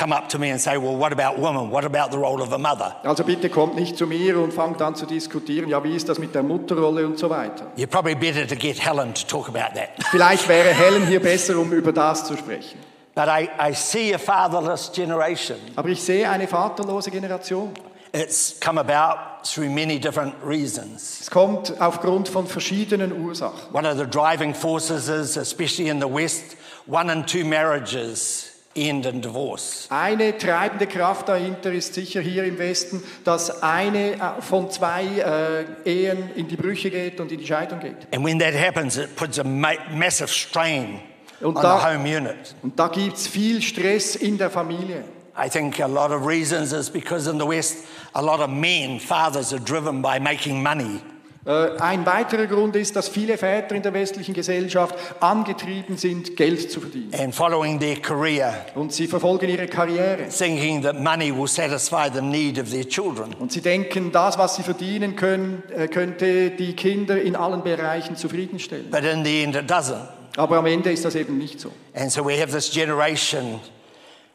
come 0.00 0.12
up 0.12 0.28
to 0.30 0.38
me 0.38 0.50
and 0.50 0.60
say, 0.60 0.78
well, 0.78 0.96
what 0.96 1.12
about 1.12 1.38
women? 1.38 1.70
What 1.70 1.84
about 1.84 2.10
the 2.10 2.18
role 2.18 2.40
of 2.42 2.52
a 2.52 2.58
mother? 2.58 2.96
Also 3.04 3.22
bitte 3.22 3.50
kommt 3.50 3.76
nicht 3.76 3.98
zu 3.98 4.06
mir 4.06 4.38
und 4.38 4.52
fangt 4.52 4.80
an 4.80 4.94
zu 4.94 5.04
diskutieren, 5.06 5.68
ja, 5.68 5.82
wie 5.84 5.94
ist 5.94 6.08
das 6.08 6.18
mit 6.18 6.34
der 6.34 6.42
Mutterrolle 6.42 7.06
und 7.06 7.18
so 7.18 7.28
weiter. 7.28 7.66
You're 7.76 7.86
probably 7.86 8.14
better 8.14 8.46
to 8.46 8.56
get 8.56 8.78
Helen 8.78 9.12
to 9.14 9.26
talk 9.26 9.48
about 9.48 9.74
that. 9.74 9.90
Vielleicht 10.10 10.48
wäre 10.48 10.70
Helen 10.70 11.06
hier 11.06 11.20
besser, 11.20 11.58
um 11.58 11.70
über 11.72 11.92
das 11.92 12.24
zu 12.24 12.36
sprechen. 12.36 12.78
But 13.14 13.26
I, 13.28 13.50
I 13.60 13.74
see 13.74 14.14
a 14.14 14.18
fatherless 14.18 14.90
generation. 14.94 15.58
Aber 15.76 15.88
ich 15.88 16.00
sehe 16.00 16.28
eine 16.30 16.46
vaterlose 16.46 17.10
Generation. 17.10 17.72
It's 18.12 18.58
come 18.60 18.78
about 18.80 19.44
through 19.44 19.70
many 19.70 19.98
different 20.00 20.34
reasons. 20.44 21.20
Es 21.20 21.30
kommt 21.30 21.80
aufgrund 21.80 22.28
von 22.28 22.46
verschiedenen 22.46 23.12
Ursachen. 23.12 23.72
One 23.72 23.86
of 23.88 23.96
the 23.98 24.06
driving 24.06 24.54
forces 24.54 25.08
is, 25.08 25.36
especially 25.36 25.88
in 25.88 26.00
the 26.00 26.08
West, 26.12 26.56
one 26.86 27.10
in 27.12 27.24
two 27.24 27.44
marriages 27.44 28.46
end 28.74 29.04
in 29.06 29.20
divorce. 29.20 29.86
Eine 29.90 30.36
treibende 30.38 30.86
Kraft 30.86 31.28
dahinter 31.28 31.72
ist 31.72 31.94
sicher 31.94 32.20
hier 32.20 32.44
im 32.44 32.58
Westen, 32.58 33.02
dass 33.24 33.62
eine 33.62 34.12
äh, 34.14 34.40
von 34.42 34.70
zwei 34.70 35.04
äh, 35.04 35.88
Ehen 35.88 36.30
in 36.36 36.46
die 36.48 36.56
Brüche 36.56 36.90
geht 36.90 37.20
und 37.20 37.30
in 37.32 37.38
die 37.38 37.46
Scheidung 37.46 37.80
geht. 37.80 37.96
And 38.14 38.24
when 38.24 38.38
that 38.38 38.54
happens, 38.54 38.96
it 38.96 39.14
puts 39.16 39.38
a 39.38 39.44
ma- 39.44 39.70
massive 39.92 40.28
strain 40.28 41.00
Und 41.40 41.56
on 41.56 41.62
da- 41.62 41.78
the 41.80 41.86
home 41.96 42.04
unit. 42.16 42.54
Und 42.62 42.78
da 42.78 42.88
gibt 42.88 43.16
es 43.16 43.26
viel 43.26 43.60
Stress 43.62 44.14
in 44.16 44.36
der 44.38 44.50
Familie. 44.50 45.04
I 45.42 45.48
think 45.48 45.80
a 45.80 45.86
lot 45.86 46.10
of 46.12 46.26
reasons 46.26 46.72
is 46.72 46.90
because 46.90 47.30
in 47.30 47.38
the 47.38 47.46
West, 47.46 47.84
a 48.14 48.20
lot 48.22 48.40
of 48.40 48.50
men, 48.50 49.00
fathers, 49.00 49.52
are 49.52 49.60
driven 49.64 50.02
by 50.02 50.18
making 50.20 50.62
money. 50.62 51.00
Äh, 51.46 51.78
Ein 51.80 52.04
weiterer 52.04 52.46
Grund 52.46 52.76
ist, 52.76 52.94
dass 52.96 53.08
viele 53.08 53.38
Väter 53.38 53.74
in 53.74 53.82
der 53.82 53.94
westlichen 53.94 54.34
Gesellschaft 54.34 54.94
angetrieben 55.20 55.96
sind, 55.96 56.36
Geld 56.36 56.70
zu 56.70 56.80
verdienen. 56.82 57.14
and 57.18 57.34
following 57.34 57.80
their 57.80 57.96
career, 57.96 58.52
Und 58.74 58.92
sie 58.92 59.06
verfolgen 59.06 59.48
ihre 59.48 59.66
Karriere. 59.66 60.28
thinking 60.28 60.82
that 60.82 61.00
money 61.00 61.32
will 61.34 61.48
satisfy 61.48 62.10
the 62.12 62.20
need 62.20 62.58
of 62.58 62.70
their 62.70 62.84
children. 62.86 63.32
Und 63.38 63.52
sie 63.52 63.62
denken, 63.62 64.12
das, 64.12 64.36
was 64.36 64.56
sie 64.56 64.62
verdienen 64.62 65.16
können, 65.16 65.62
äh, 65.74 65.88
könnte 65.88 66.50
die 66.50 66.74
Kinder 66.76 67.18
in 67.20 67.34
allen 67.34 67.62
Bereichen 67.62 68.16
zufriedenstellen. 68.16 68.90
But 68.90 69.04
in 69.04 69.24
the 69.24 69.42
end, 69.42 69.56
it 69.56 69.70
doesn't. 69.70 70.06
Aber 70.36 70.58
am 70.58 70.66
Ende 70.66 70.92
ist 70.92 71.06
das 71.06 71.14
eben 71.14 71.38
nicht 71.38 71.58
so. 71.58 71.72
And 71.94 72.12
so 72.12 72.22
we 72.22 72.38
have 72.38 72.52
this 72.52 72.70
generation 72.70 73.60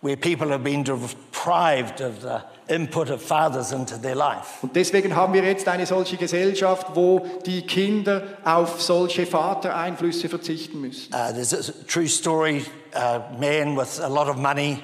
where 0.02 0.16
people 0.18 0.50
have 0.52 0.64
been 0.64 0.84
deprived 0.84 2.02
of 2.02 2.22
the 2.22 2.42
input 2.68 3.10
of 3.10 3.22
fathers 3.22 3.72
into 3.72 3.98
their 3.98 4.16
life. 4.16 4.62
Und 4.62 4.76
deswegen 4.76 5.16
haben 5.16 5.34
wir 5.34 5.44
jetzt 5.44 5.68
eine 5.68 5.86
solche 5.86 6.18
Gesellschaft, 6.18 6.88
wo 6.96 7.26
die 7.46 7.62
Kinder 7.66 8.24
auf 8.44 8.82
solche 8.82 9.26
Vatereinflüsse 9.26 10.30
verzichten 10.30 10.82
müssen. 10.82 11.14
Uh, 11.14 11.32
there's 11.34 11.54
a 11.54 11.72
true 11.88 12.08
story, 12.08 12.64
a 12.94 13.20
man 13.40 13.76
with 13.78 14.00
a 14.00 14.08
lot 14.08 14.28
of 14.28 14.38
money. 14.38 14.80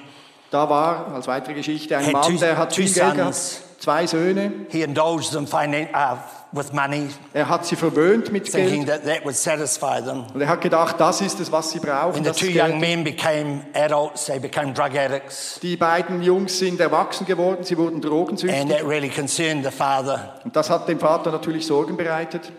Da 0.50 0.68
war 0.68 1.12
als 1.14 1.26
weitere 1.28 1.54
Geschichte 1.54 1.96
ein 1.96 2.12
Mann, 2.12 2.30
two- 2.30 2.38
der 2.38 2.58
hat 2.58 2.70
two 2.74 2.82
viel 2.82 2.92
Geld 2.92 3.14
gehabt, 3.14 3.34
sons. 3.34 3.62
zwei 3.78 4.06
Söhne. 4.06 4.52
He 4.68 4.82
indulged 4.82 5.30
them 5.32 5.46
finan- 5.46 5.88
uh, 5.94 6.18
with 6.52 6.72
money, 6.72 7.08
Er 7.32 7.48
hat 7.48 7.64
sie 7.66 7.76
verwöhnt 7.76 8.30
mit 8.30 8.50
Geld. 8.52 8.86
that 8.86 9.04
that 9.04 9.24
would 9.24 9.34
satisfy 9.36 10.00
them. 10.02 10.24
Und 10.34 10.40
er 10.40 10.48
hat 10.48 10.60
gedacht, 10.60 11.00
das 11.00 11.20
ist 11.20 11.40
es, 11.40 11.50
was 11.50 11.70
sie 11.70 11.78
brauchen. 11.80 12.14
When 12.14 12.24
the 12.24 12.32
two 12.32 12.46
young 12.50 12.78
men 12.78 13.02
became 13.04 13.62
adults, 13.74 14.26
they 14.26 14.38
became 14.38 14.72
drug 14.72 14.94
addicts. 14.96 15.58
Die 15.62 15.76
beiden 15.76 16.22
Jungs 16.22 16.58
sind 16.58 16.78
erwachsen 16.80 17.26
geworden, 17.26 17.64
sie 17.64 17.76
wurden 17.78 17.96
And 17.96 18.04
drogensüchtig. 18.04 18.68
that 18.68 18.84
really 18.86 19.08
concerned 19.08 19.64
the 19.64 19.70
father. 19.70 20.40
Und 20.44 20.54
das 20.54 20.68
hat 20.70 20.88
dem 20.88 21.00
Vater 21.00 21.30
natürlich 21.32 21.66
Sorgen 21.66 21.96
bereitet. 21.96 22.52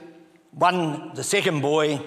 One, 0.60 1.12
the 1.16 1.24
second 1.24 1.62
boy, 1.62 2.00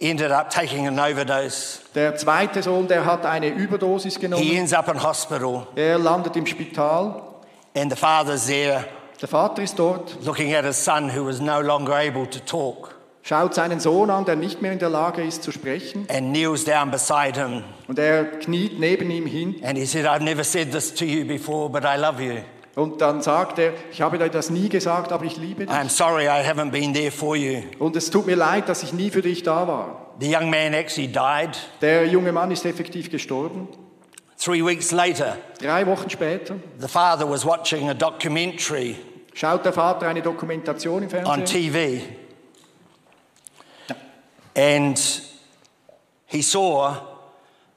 ended 0.00 0.30
up 0.30 0.50
taking 0.50 0.86
an 0.86 0.98
overdose. 0.98 1.80
Der 1.94 2.16
zweite 2.16 2.62
Sohn, 2.62 2.86
der 2.88 3.04
hat 3.06 3.24
eine 3.24 3.48
Überdosis 3.48 4.14
He 4.16 4.20
genommen. 4.20 4.50
ends 4.56 4.72
up 4.72 4.88
in 4.88 5.02
hospital, 5.02 5.66
Er 5.76 5.98
landet 5.98 6.36
im 6.36 6.46
Spital. 6.46 7.22
and 7.76 7.90
the 7.90 7.96
father's 7.96 8.46
there 8.46 8.84
Der 9.20 9.28
Vater 9.28 9.62
ist 9.62 9.78
dort, 9.78 10.18
looking 10.24 10.54
at 10.54 10.64
his 10.64 10.84
son 10.84 11.10
who 11.14 11.26
was 11.26 11.40
no 11.40 11.60
longer 11.60 11.94
able 11.94 12.28
to 12.28 12.40
talk, 12.40 12.94
schaut 13.22 13.54
seinen 13.54 13.80
Sohn 13.80 14.10
an, 14.10 14.24
der 14.24 14.36
nicht 14.36 14.60
mehr 14.60 14.72
in 14.72 14.78
der 14.78 14.90
Lage 14.90 15.22
ist 15.22 15.42
zu 15.42 15.50
sprechen. 15.52 16.06
and 16.10 16.32
kneels 16.32 16.64
down 16.64 16.90
beside 16.90 17.40
him. 17.40 17.62
Und 17.88 17.98
er 17.98 18.24
kniet 18.24 18.78
neben 18.78 19.10
ihm 19.10 19.26
hin. 19.26 19.56
And 19.64 19.78
he 19.78 19.86
said, 19.86 20.04
I've 20.06 20.22
never 20.22 20.44
said 20.44 20.72
this 20.72 20.92
to 20.94 21.04
you 21.04 21.24
before, 21.24 21.70
but 21.70 21.84
I 21.84 21.96
love 21.98 22.20
you. 22.22 22.40
Und 22.74 23.00
dann 23.00 23.22
sagt 23.22 23.60
er, 23.60 23.72
ich 23.92 24.02
habe 24.02 24.18
dir 24.18 24.28
das 24.28 24.50
nie 24.50 24.68
gesagt, 24.68 25.12
aber 25.12 25.24
ich 25.24 25.36
liebe 25.36 25.64
dich. 25.64 25.74
I'm 25.74 25.88
sorry 25.88 26.24
I 26.24 26.42
haven't 26.44 26.72
been 26.72 26.92
there 26.92 27.12
for 27.12 27.36
you. 27.36 27.62
Und 27.78 27.94
es 27.94 28.10
tut 28.10 28.26
mir 28.26 28.34
leid, 28.36 28.68
dass 28.68 28.82
ich 28.82 28.92
nie 28.92 29.10
für 29.10 29.22
dich 29.22 29.44
da 29.44 29.68
war. 29.68 30.10
The 30.20 30.26
young 30.34 30.50
man 30.50 30.74
actually 30.74 31.06
died. 31.08 31.56
Der 31.80 32.06
junge 32.06 32.32
Mann 32.32 32.50
ist 32.50 32.64
effektiv 32.66 33.10
gestorben. 33.10 33.68
Three 34.44 34.62
weeks 34.62 34.92
later, 34.92 35.38
Drei 35.58 35.86
Wochen 35.86 36.10
später 36.10 36.56
the 36.78 36.88
father 36.88 37.26
was 37.26 37.46
watching 37.46 37.88
a 37.88 37.94
documentary 37.94 38.96
schaut 39.32 39.64
der 39.64 39.72
Vater 39.72 40.06
eine 40.06 40.20
Dokumentation 40.20 41.02
im 41.02 41.08
on 41.08 41.24
Fernsehen. 41.24 41.46
TV. 41.46 42.02
And 44.56 44.98
he 46.26 46.42
saw 46.42 46.94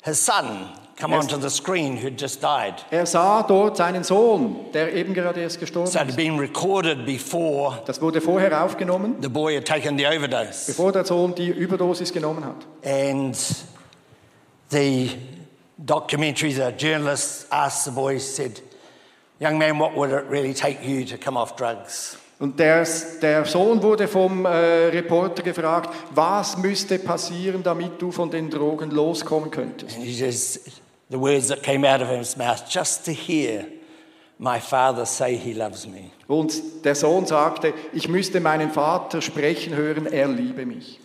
his 0.04 0.20
son 0.20 0.70
come 0.98 1.12
Yes. 1.14 1.24
onto 1.24 1.38
the 1.38 1.50
screen 1.50 1.98
who'd 1.98 2.18
just 2.20 2.42
died. 2.42 2.84
Er 2.92 3.06
sah 3.06 3.44
dort 3.44 3.78
seinen 3.78 4.04
Sohn, 4.04 4.72
der 4.74 4.94
eben 4.94 5.14
gerade 5.14 5.40
erst 5.42 5.60
gestorben 5.60 5.88
So 5.88 5.96
it 5.98 6.02
had 6.02 6.10
ist. 6.10 6.18
been 6.18 6.38
recorded 6.40 7.06
before 7.06 7.82
Das 7.86 8.02
wurde 8.02 8.20
vorher 8.22 8.64
aufgenommen, 8.64 9.16
the 9.22 9.30
boy 9.30 9.56
had 9.56 9.66
taken 9.66 9.98
the 9.98 10.06
overdose. 10.06 10.68
bevor 10.68 10.92
der 10.92 11.06
Sohn 11.06 11.34
die 11.34 11.50
Überdosis 11.50 12.12
genommen 12.14 12.44
hat. 12.46 12.66
And 12.84 13.36
the 14.70 15.12
documentary, 15.84 16.54
the 16.54 16.72
journalist 16.72 17.48
asked 17.52 17.86
the 17.86 17.92
boy, 17.92 18.18
said, 18.18 18.62
Young 19.40 19.60
man, 19.60 19.78
what 19.78 19.96
would 19.96 20.10
it 20.10 20.26
really 20.26 20.54
take 20.54 20.84
you 20.84 21.06
to 21.06 21.18
come 21.18 21.38
off 21.38 21.56
drugs? 21.56 22.18
Und 22.40 22.60
der, 22.60 22.86
der 23.22 23.46
Sohn 23.46 23.82
wurde 23.82 24.08
vom 24.08 24.46
äh, 24.46 24.50
Reporter 24.90 25.42
gefragt, 25.42 25.90
was 26.14 26.58
müsste 26.58 27.00
passieren, 27.00 27.64
damit 27.64 28.00
du 28.00 28.12
von 28.12 28.30
den 28.30 28.50
Drogen 28.50 28.92
loskommen 28.92 29.50
könntest. 29.50 29.96
And 29.96 30.06
he 30.06 30.12
just, 30.12 30.82
the 31.10 31.20
words 31.20 31.48
that 31.48 31.64
came 31.64 31.84
out 31.84 32.02
of 32.02 32.10
his 32.10 32.38
mouth, 32.38 32.64
just 32.70 33.06
to 33.06 33.12
hear 33.12 33.66
my 34.38 34.60
father 34.60 35.06
say 35.06 35.36
he 35.36 35.54
loves 35.54 35.88
me. 35.88 36.12
Und 36.28 36.86
der 36.86 36.94
Sohn 36.94 37.26
sagte, 37.26 37.74
ich 37.92 38.08
müsste 38.08 38.40
meinen 38.40 38.70
Vater 38.70 39.22
sprechen 39.22 39.76
hören, 39.76 40.06
er 40.06 40.28
liebe 40.28 40.66
mich. 40.68 41.00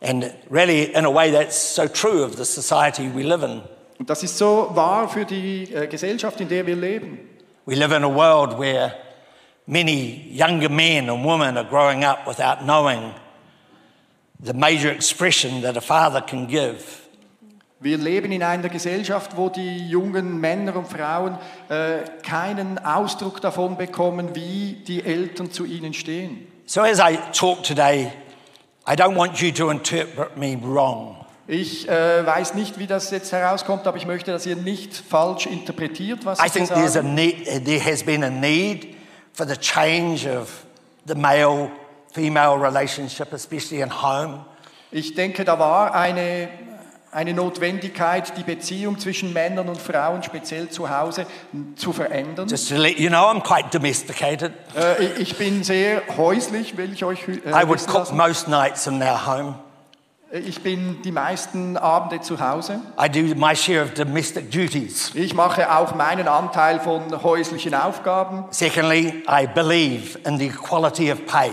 And 0.00 0.32
really, 0.50 0.94
in 0.94 1.04
a 1.04 1.10
way, 1.10 1.30
that's 1.30 1.56
so 1.56 1.88
true 1.88 2.22
of 2.22 2.36
the 2.36 2.44
society 2.44 3.08
we 3.08 3.22
live 3.22 3.42
in. 3.42 3.62
Und 3.98 4.10
das 4.10 4.22
ist 4.22 4.36
so 4.36 4.70
wahr 4.74 5.08
für 5.08 5.24
die 5.24 5.72
äh, 5.72 5.86
Gesellschaft, 5.86 6.40
in 6.40 6.48
der 6.48 6.66
wir 6.66 6.76
leben. 6.76 7.18
We 7.64 7.74
live 7.74 7.92
in 7.92 8.04
a 8.04 8.14
world 8.14 8.58
where 8.58 8.94
many 9.66 10.28
younger 10.30 10.68
men 10.68 11.08
and 11.08 11.24
women 11.24 11.56
are 11.56 11.64
growing 11.64 12.04
up 12.04 12.26
without 12.26 12.64
knowing 12.64 13.14
the 14.38 14.52
major 14.52 14.90
expression 14.90 15.62
that 15.62 15.76
a 15.76 15.80
father 15.80 16.20
can 16.20 16.46
give. 16.46 17.02
Wir 17.80 17.98
leben 17.98 18.32
in 18.32 18.42
einer 18.42 18.68
Gesellschaft, 18.68 19.36
wo 19.36 19.48
die 19.48 19.88
jungen 19.88 20.40
Männer 20.40 20.76
und 20.76 20.88
Frauen 20.88 21.38
äh, 21.68 21.98
keinen 22.22 22.78
Ausdruck 22.78 23.40
davon 23.40 23.76
bekommen, 23.76 24.34
wie 24.34 24.82
die 24.86 25.04
Eltern 25.04 25.50
zu 25.50 25.64
ihnen 25.64 25.92
stehen. 25.92 26.46
So, 26.64 26.80
as 26.80 26.98
I 26.98 27.18
talk 27.32 27.62
today, 27.62 28.10
I 28.88 28.94
don't 28.94 29.16
want 29.16 29.40
you 29.42 29.50
to 29.52 29.70
interpret 29.70 30.36
me 30.36 30.56
wrong. 30.62 31.16
Ich 31.48 31.88
äh, 31.88 32.26
weiß 32.26 32.54
nicht, 32.54 32.78
wie 32.78 32.86
das 32.86 33.10
jetzt 33.10 33.30
herauskommt, 33.32 33.86
aber 33.86 33.96
ich 33.96 34.06
möchte, 34.06 34.32
dass 34.32 34.46
ihr 34.46 34.56
nicht 34.56 34.96
falsch 34.96 35.46
interpretiert, 35.46 36.24
was 36.24 36.40
I 36.40 36.46
ich 36.46 36.52
think 36.52 36.68
there's 36.68 36.96
a 36.96 37.02
sage. 37.02 37.08
need, 37.08 37.64
there 37.64 37.80
has 37.80 38.02
been 38.02 38.24
a 38.24 38.30
need 38.30 38.96
for 39.32 39.46
the 39.46 39.56
change 39.56 40.28
of 40.28 40.66
the 41.06 41.14
male 41.14 41.70
female 42.12 42.56
relationship, 42.58 43.32
especially 43.32 43.80
in 43.80 43.90
home. 43.90 44.44
Ich 44.90 45.14
denke, 45.14 45.44
da 45.44 45.58
war 45.58 45.94
eine, 45.94 46.48
eine 47.12 47.32
Notwendigkeit, 47.32 48.36
die 48.36 48.42
Beziehung 48.42 48.98
zwischen 48.98 49.32
Männern 49.32 49.68
und 49.68 49.80
Frauen, 49.80 50.22
speziell 50.22 50.68
zu 50.68 50.90
Hause, 50.90 51.26
zu 51.76 51.92
verändern. 51.92 52.48
Just 52.48 52.68
to 52.68 52.76
let 52.76 52.98
you 52.98 53.08
know, 53.08 53.24
I'm 53.30 53.40
quite 53.42 53.68
domesticated. 53.70 54.52
Äh, 54.76 55.04
ich- 55.18 55.36
bin 55.38 55.64
sehr 55.64 56.02
häuslich, 56.16 56.76
will 56.76 56.92
ich 56.92 57.04
euch 57.04 57.26
äh, 57.28 57.32
I 57.50 57.66
would 57.66 57.80
cook 57.88 57.94
lassen. 57.94 58.16
most 58.16 58.48
nights 58.48 58.86
in 58.86 59.02
our 59.02 59.26
home. 59.26 59.54
Ich 60.32 60.60
bin 60.60 61.00
die 61.02 61.12
meisten 61.12 61.76
Abende 61.76 62.20
zu 62.20 62.40
Hause. 62.40 62.80
I 63.00 63.08
do 63.08 63.34
my 63.36 63.54
share 63.54 63.84
of 63.84 63.94
domestic 63.94 64.50
duties. 64.50 65.12
Ich 65.14 65.34
mache 65.34 65.72
auch 65.74 65.94
meinen 65.94 66.26
Anteil 66.28 66.80
von 66.80 67.22
häuslichen 67.22 67.74
Aufgaben 67.74 68.44
Secondly, 68.50 69.22
I 69.28 69.46
believe 69.46 70.18
in 70.26 70.36
the 70.38 70.46
equality 70.48 71.12
of 71.12 71.24
pay. 71.26 71.50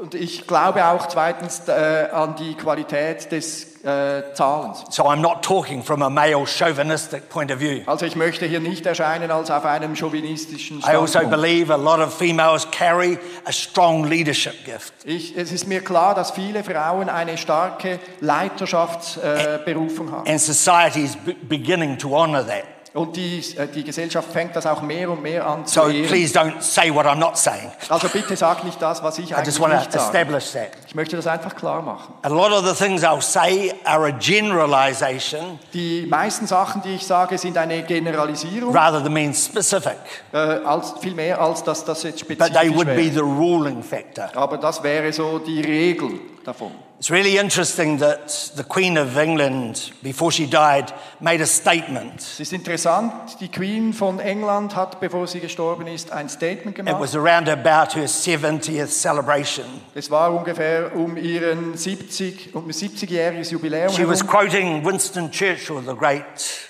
und 0.00 0.14
ich 0.14 0.46
glaube 0.46 0.84
auch 0.86 1.08
zweitens 1.08 1.68
äh, 1.68 2.08
an 2.12 2.36
die 2.36 2.54
Qualität 2.54 3.30
des 3.32 3.69
äh, 3.84 4.34
Zahlens. 4.34 4.84
So 4.90 5.04
I'm 5.04 5.20
not 5.20 5.42
talking 5.42 5.82
from 5.82 6.02
a 6.02 6.10
male 6.10 6.44
chauvinistic 6.46 7.28
point 7.28 7.50
of 7.50 7.58
view. 7.58 7.82
Also 7.86 8.06
ich 8.06 8.16
möchte 8.16 8.46
hier 8.46 8.60
nicht 8.60 8.84
erscheinen 8.86 9.30
als 9.30 9.50
auf 9.50 9.64
einem 9.64 9.96
chauvinistischen 9.96 10.80
I 10.80 10.96
also 10.96 11.20
believe 11.28 11.72
a 11.72 11.76
lot 11.76 11.98
of 12.00 12.12
females 12.12 12.66
carry 12.70 13.18
a 13.44 13.52
strong 13.52 14.04
leadership 14.04 14.64
gift. 14.64 14.92
Ich, 15.04 15.36
es 15.36 15.50
ist 15.52 15.66
mir 15.66 15.80
klar, 15.82 16.14
dass 16.14 16.30
viele 16.30 16.62
Frauen 16.62 17.08
eine 17.08 17.38
starke 17.38 17.98
Leiterschaftsberufung 18.20 19.54
äh, 19.54 19.58
Berufung 19.64 20.10
haben. 20.12 20.28
And 20.28 20.40
society 20.40 21.04
is 21.04 21.16
be- 21.16 21.34
beginning 21.48 21.96
to 21.98 22.10
honor 22.14 22.46
that. 22.46 22.64
Und 22.92 23.14
die, 23.16 23.38
äh, 23.56 23.68
die 23.68 23.84
Gesellschaft 23.84 24.32
fängt 24.32 24.56
das 24.56 24.66
auch 24.66 24.82
mehr 24.82 25.08
und 25.10 25.22
mehr 25.22 25.46
an 25.46 25.64
zu 25.64 25.74
So 25.80 25.88
ehren. 25.88 26.06
please 26.08 26.36
don't 26.36 26.60
say 26.60 26.92
what 26.92 27.06
I'm 27.06 27.16
not 27.18 27.36
saying. 27.38 27.70
Also 27.88 28.08
bitte 28.08 28.34
sag 28.36 28.64
nicht 28.64 28.82
das, 28.82 29.00
was 29.02 29.18
ich 29.18 29.30
I 29.30 29.34
eigentlich 29.34 29.46
just 29.46 29.60
want 29.60 29.74
nicht 29.74 29.92
to 29.92 29.98
sage. 29.98 30.06
establish 30.18 30.52
that. 30.52 30.70
Ich 30.88 30.94
möchte 30.96 31.14
das 31.16 31.26
einfach 31.28 31.54
klar 31.54 31.82
machen. 31.82 32.14
A 32.22 32.28
lot 32.28 32.50
of 32.50 32.66
the 32.66 32.74
things 32.74 33.04
I'll 33.04 33.22
say 33.22 33.72
are 33.84 34.06
a 34.08 34.10
generalization 34.10 35.58
Die 35.72 36.06
meisten 36.08 36.46
Sachen, 36.46 36.82
die 36.82 36.96
ich 36.96 37.06
sage, 37.06 37.38
sind 37.38 37.56
eine 37.56 37.82
Generalisierung, 37.84 38.74
rather 38.74 39.02
than 39.02 39.14
being 39.14 39.32
specific, 39.34 39.96
äh, 40.32 40.36
als, 40.38 40.94
viel 41.00 41.14
mehr 41.14 41.40
als 41.40 41.62
dass 41.62 41.84
das 41.84 42.02
jetzt 42.02 42.26
but 42.26 42.38
they 42.38 42.46
spezifisch 42.48 42.76
would 42.76 42.86
be 42.88 42.96
wäre. 42.96 43.12
the 43.14 43.20
ruling 43.20 43.82
factor. 43.82 44.30
Aber 44.34 44.58
das 44.58 44.82
wäre 44.82 45.12
so 45.12 45.38
die 45.38 45.60
Regel 45.60 46.20
davon. 46.44 46.72
It's 47.00 47.10
really 47.10 47.38
interesting 47.38 47.96
that 48.00 48.52
the 48.56 48.62
Queen 48.62 48.98
of 48.98 49.16
England, 49.16 49.90
before 50.02 50.30
she 50.30 50.44
died, 50.44 50.92
made 51.18 51.40
a 51.40 51.46
statement. 51.46 52.20
Es 52.20 52.40
ist 52.40 52.52
interessant, 52.52 53.40
die 53.40 53.48
Queen 53.48 53.94
von 53.94 54.20
England 54.20 54.76
hat, 54.76 55.00
bevor 55.00 55.26
sie 55.26 55.40
gestorben 55.40 55.86
ist, 55.86 56.12
ein 56.12 56.28
Statement 56.28 56.78
It 56.78 57.00
was 57.00 57.16
around 57.16 57.48
about 57.48 57.94
her 57.94 58.06
70th 58.06 58.88
celebration. 58.88 59.64
Es 59.94 60.10
war 60.10 60.30
ungefähr 60.30 60.94
um 60.94 61.16
ihren 61.16 61.74
70, 61.74 62.54
um 62.54 62.68
70-jähriges 62.68 63.50
Jubiläum 63.50 63.90
She 63.94 64.06
was 64.06 64.22
quoting 64.22 64.84
Winston 64.84 65.30
Churchill, 65.30 65.80
the 65.80 65.94
great 65.94 66.68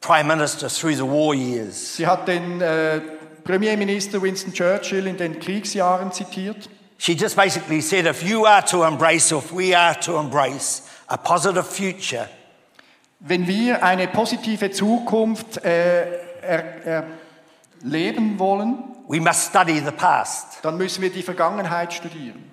Prime 0.00 0.26
Minister 0.26 0.68
through 0.68 0.96
the 0.96 1.06
war 1.06 1.32
years. 1.32 1.94
Sie 1.94 2.08
hat 2.08 2.26
den 2.26 2.60
äh, 2.60 3.00
Premierminister 3.44 4.20
Winston 4.20 4.52
Churchill 4.52 5.06
in 5.06 5.16
den 5.16 5.38
Kriegsjahren 5.38 6.10
zitiert. 6.10 6.68
She 7.02 7.16
just 7.16 7.34
basically 7.34 7.80
said 7.80 8.06
if 8.06 8.22
you 8.22 8.44
are 8.46 8.62
to 8.66 8.84
embrace, 8.84 9.32
or 9.32 9.38
if 9.42 9.50
we 9.52 9.74
are 9.74 9.92
to 10.02 10.18
embrace 10.18 10.82
a 11.08 11.18
positive 11.18 11.66
future, 11.66 12.28
Wenn 13.18 13.44
wir 13.48 13.82
eine 13.82 14.06
positive 14.06 14.70
Zukunft 14.70 15.64
äh, 15.64 16.02
er, 16.42 16.86
er, 16.86 17.04
leben 17.82 18.38
wollen, 18.38 18.84
we 19.08 19.20
must 19.20 19.48
study 19.48 19.80
the 19.80 19.90
past 19.90 20.58
dann 20.62 20.76
müssen 20.76 21.02
wir 21.02 21.10
die 21.10 21.24
Vergangenheit 21.24 21.92
studieren. 21.92 22.48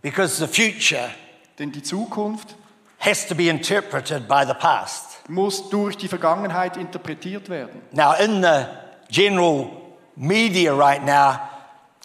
because 0.00 0.38
the 0.38 0.46
future 0.46 1.10
Denn 1.58 1.72
die 1.72 1.82
Zukunft 1.82 2.54
has 3.00 3.26
to 3.28 3.34
be 3.34 3.50
interpreted 3.50 4.26
by 4.26 4.46
the 4.46 4.54
past. 4.54 5.28
muss 5.28 5.68
durch 5.68 5.98
die 5.98 6.08
Vergangenheit 6.08 6.78
interpretiert 6.78 7.50
werden. 7.50 7.82
Now, 7.90 8.14
in 8.14 8.42
the 8.42 8.64
general 9.10 9.70
media 10.16 10.72
right 10.72 11.04
now, 11.04 11.38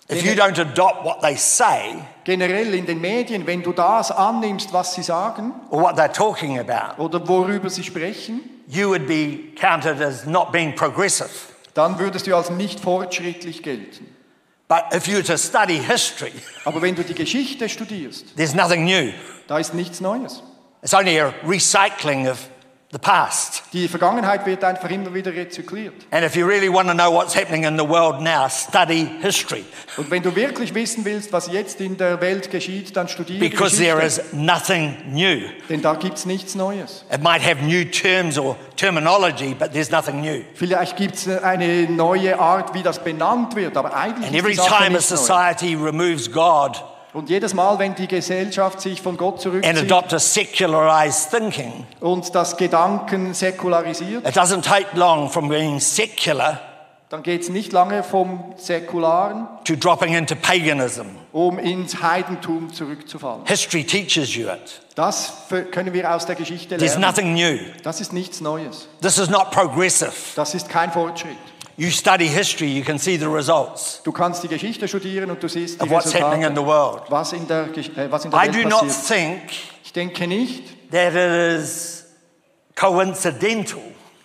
if 0.09 0.23
you 0.25 0.35
don't 0.35 0.57
adopt 0.59 1.03
what 1.03 1.21
they 1.21 1.35
say 1.35 1.95
Generell 2.23 2.73
in 2.73 2.85
den 2.85 2.99
Medien, 3.01 3.45
wenn 3.45 3.61
du 3.63 3.73
das 3.73 4.11
annimmst, 4.11 4.71
was 4.73 4.93
sie 4.95 5.03
sagen 5.03 5.53
or 5.69 5.81
what 5.81 5.95
they're 5.97 6.11
talking 6.11 6.59
about, 6.59 7.01
oder 7.01 7.25
worüber 7.27 7.69
sie 7.69 7.83
sprechen, 7.83 8.41
you 8.67 8.89
would 8.89 9.07
be 9.07 9.53
counted 9.59 10.01
as 10.01 10.25
not 10.25 10.51
being 10.51 10.73
progressive. 10.75 11.29
dann 11.73 11.99
würdest 11.99 12.27
du 12.27 12.35
als 12.35 12.49
nicht 12.49 12.79
fortschrittlich 12.79 13.63
gelten. 13.63 14.13
But 14.67 14.93
if 14.93 15.07
you 15.07 15.15
were 15.15 15.23
to 15.23 15.37
study 15.37 15.79
history, 15.79 16.33
Aber 16.65 16.81
wenn 16.81 16.93
du 16.95 17.03
die 17.03 17.13
Geschichte 17.13 17.69
studierst, 17.69 18.35
there's 18.35 18.53
nothing 18.53 18.83
new. 18.83 19.13
da 19.47 19.57
ist 19.59 19.73
nichts 19.73 20.01
Neues. 20.01 20.43
It's 20.81 20.93
only 20.93 21.19
a 21.19 21.33
recycling 21.45 22.27
of 22.27 22.49
the 22.91 22.97
past. 22.97 23.63
Die 23.73 23.87
Vergangenheit 23.89 24.45
wird 24.45 24.63
einfach 24.63 24.89
immer 24.89 25.13
wieder 25.13 25.33
rezykliert. 25.33 25.93
And 26.11 26.23
if 26.23 26.35
you 26.37 26.47
really 26.47 26.71
want 26.71 26.87
to 26.87 26.93
know 26.93 27.11
what's 27.11 27.35
happening 27.35 27.65
in 27.65 27.77
the 27.77 27.83
world 27.87 28.21
now, 28.21 28.47
study 28.47 29.09
history 29.21 29.65
Und 29.97 30.09
wenn 30.09 30.23
du 30.23 30.33
wirklich 30.35 30.73
wissen 30.73 31.03
willst, 31.03 31.33
was 31.33 31.51
jetzt 31.51 31.81
in 31.81 31.97
der 31.97 32.21
Welt 32.21 32.49
geschieht, 32.49 32.95
dann 32.95 33.09
studiere 33.09 33.39
because 33.39 33.75
there 33.77 33.99
Geschichte. 33.99 34.21
is 34.21 34.33
nothing 34.33 34.95
new. 35.07 35.41
Denn 35.69 35.81
da 35.81 35.95
gibt's 35.95 36.25
nichts 36.25 36.55
Neues. 36.55 37.03
It 37.11 37.21
might 37.21 37.43
have 37.43 37.61
new 37.61 37.83
terms 37.83 38.37
or 38.37 38.55
terminology, 38.77 39.53
but 39.53 39.73
there's 39.73 39.91
nothing 39.91 40.21
new. 40.21 40.43
Vielleicht 40.53 40.95
gibt 40.95 41.15
es 41.15 41.27
eine 41.27 41.89
neue 41.89 42.39
Art, 42.39 42.73
wie 42.73 42.83
das 42.83 43.03
benannt 43.03 43.55
wird, 43.57 43.75
aber 43.75 43.93
eigentlich 43.95 44.27
And 44.27 44.35
ist 44.35 44.43
every 44.43 44.55
time 44.55 44.97
a 44.97 45.01
society 45.01 45.75
removes 45.75 46.31
God 46.31 46.81
Und 47.13 47.29
jedes 47.29 47.53
Mal, 47.53 47.79
wenn 47.79 47.95
die 47.95 48.07
Gesellschaft 48.07 48.81
sich 48.81 49.01
von 49.01 49.17
Gott 49.17 49.35
and 49.35 49.41
zurückzieht 49.41 49.91
adopts 49.91 50.13
a 50.13 50.19
secularized 50.19 51.31
thinking, 51.31 51.85
und 51.99 52.33
das 52.35 52.57
Gedanken 52.57 53.33
säkularisiert, 53.33 54.27
it 54.27 54.35
doesn't 54.35 54.61
take 54.61 54.95
long 54.95 55.29
from 55.29 55.47
being 55.49 55.79
secular 55.79 56.59
dann 57.09 57.23
geht 57.23 57.41
es 57.41 57.49
nicht 57.49 57.71
lange 57.71 58.03
vom 58.03 58.53
Säkularen, 58.57 59.47
to 59.63 59.75
dropping 59.75 60.13
into 60.13 60.35
paganism. 60.35 61.05
um 61.31 61.57
ins 61.57 62.01
Heidentum 62.01 62.73
zurückzufallen. 62.73 63.45
History 63.45 63.85
teaches 63.85 64.35
you 64.35 64.49
it. 64.49 64.81
Das 64.95 65.31
können 65.71 65.93
wir 65.93 66.13
aus 66.13 66.25
der 66.25 66.35
Geschichte 66.35 66.75
There's 66.75 66.97
lernen. 66.97 67.05
nothing 67.05 67.33
new. 67.33 67.59
Das 67.83 68.01
ist 68.01 68.11
nichts 68.11 68.41
Neues. 68.41 68.89
This 69.01 69.17
is 69.17 69.29
not 69.29 69.51
progressive. 69.51 70.11
Das 70.35 70.53
ist 70.53 70.67
kein 70.67 70.91
Fortschritt. 70.91 71.37
You 71.79 71.91
study 71.91 72.27
history, 72.27 72.69
you 72.69 72.83
can 72.83 72.97
see 72.97 73.17
the 73.17 73.27
results 73.27 74.01
Du 74.03 74.11
kannst 74.11 74.41
die 74.43 74.47
Geschichte 74.47 74.87
studieren 74.87 75.29
und 75.29 75.41
du 75.43 75.47
siehst 75.47 75.79
die 75.79 75.83
of 75.85 75.91
what's 75.91 76.11
happening 76.13 76.41
in 76.43 76.55
the 76.55 76.63
world. 76.65 77.03
was 77.09 77.33
in 77.33 77.47
der, 77.47 77.67
Gesch- 77.67 77.95
äh, 77.95 78.11
was 78.11 78.25
in 78.25 78.31
der 78.31 78.43
I 78.43 78.47
do 78.47 78.57
Welt 78.57 78.69
not 78.69 78.87
passiert. 78.87 79.07
think 79.07 79.51
Ich 79.83 79.93
denke 79.93 80.25
nicht, 80.27 80.91
that 80.91 81.13
it 81.13 81.59
is 81.59 82.05
coincidental 82.75 83.79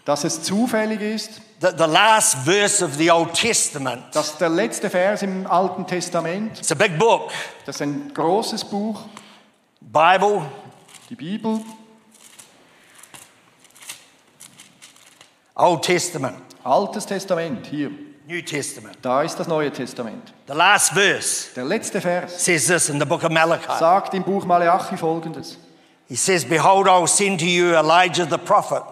dass 0.05 0.25
es 0.25 0.43
zufällig 0.43 1.01
ist, 1.01 1.41
that 1.61 1.79
the 1.79 1.85
last 1.85 2.39
verse 2.45 2.83
of 2.85 2.95
the 2.97 3.11
Old 3.11 3.35
Testament, 3.35 4.03
dass 4.13 4.37
der 4.39 4.49
letzte 4.49 4.89
Vers 4.91 5.23
im 5.23 5.47
Alten 5.47 5.87
Testament, 5.87 6.59
it's 6.59 6.73
a 6.73 6.75
big 6.75 6.99
book, 6.99 7.31
das 7.67 7.77
ist 7.77 7.83
ein 7.83 8.13
großes 8.15 8.65
Buch, 8.65 9.03
Bible, 9.81 10.43
die 11.11 11.15
Bibel, 11.15 11.61
Old 15.55 15.83
Testament, 15.83 16.42
Altes 16.65 17.07
Testament, 17.07 17.67
hier, 17.67 17.91
New 18.29 18.41
Testament. 18.43 18.97
da 19.03 19.23
ist 19.23 19.37
das 19.37 19.49
Neue 19.49 19.71
Testament. 19.73 20.33
The 20.47 20.55
last 20.55 20.93
verse 20.93 21.49
Der 21.57 21.65
letzte 21.65 22.01
Vers 22.01 22.45
says 22.45 22.67
this 22.67 22.89
in 22.89 22.99
the 23.01 23.05
book 23.07 23.25
of 23.25 23.31
Malachi. 23.31 23.67
sagt 23.79 24.15
im 24.15 24.23
Buch 24.23 24.45
Maleachi 24.45 24.97
folgendes. 24.97 25.59
He 26.09 26.17
says, 26.17 26.45
Behold, 26.45 26.87
I 26.89 26.99
will 27.01 27.07
send 27.09 27.41
to 27.41 27.47
you 27.47 27.75
Elijah 27.75 28.27
the 28.29 28.39
prophet 28.39 28.83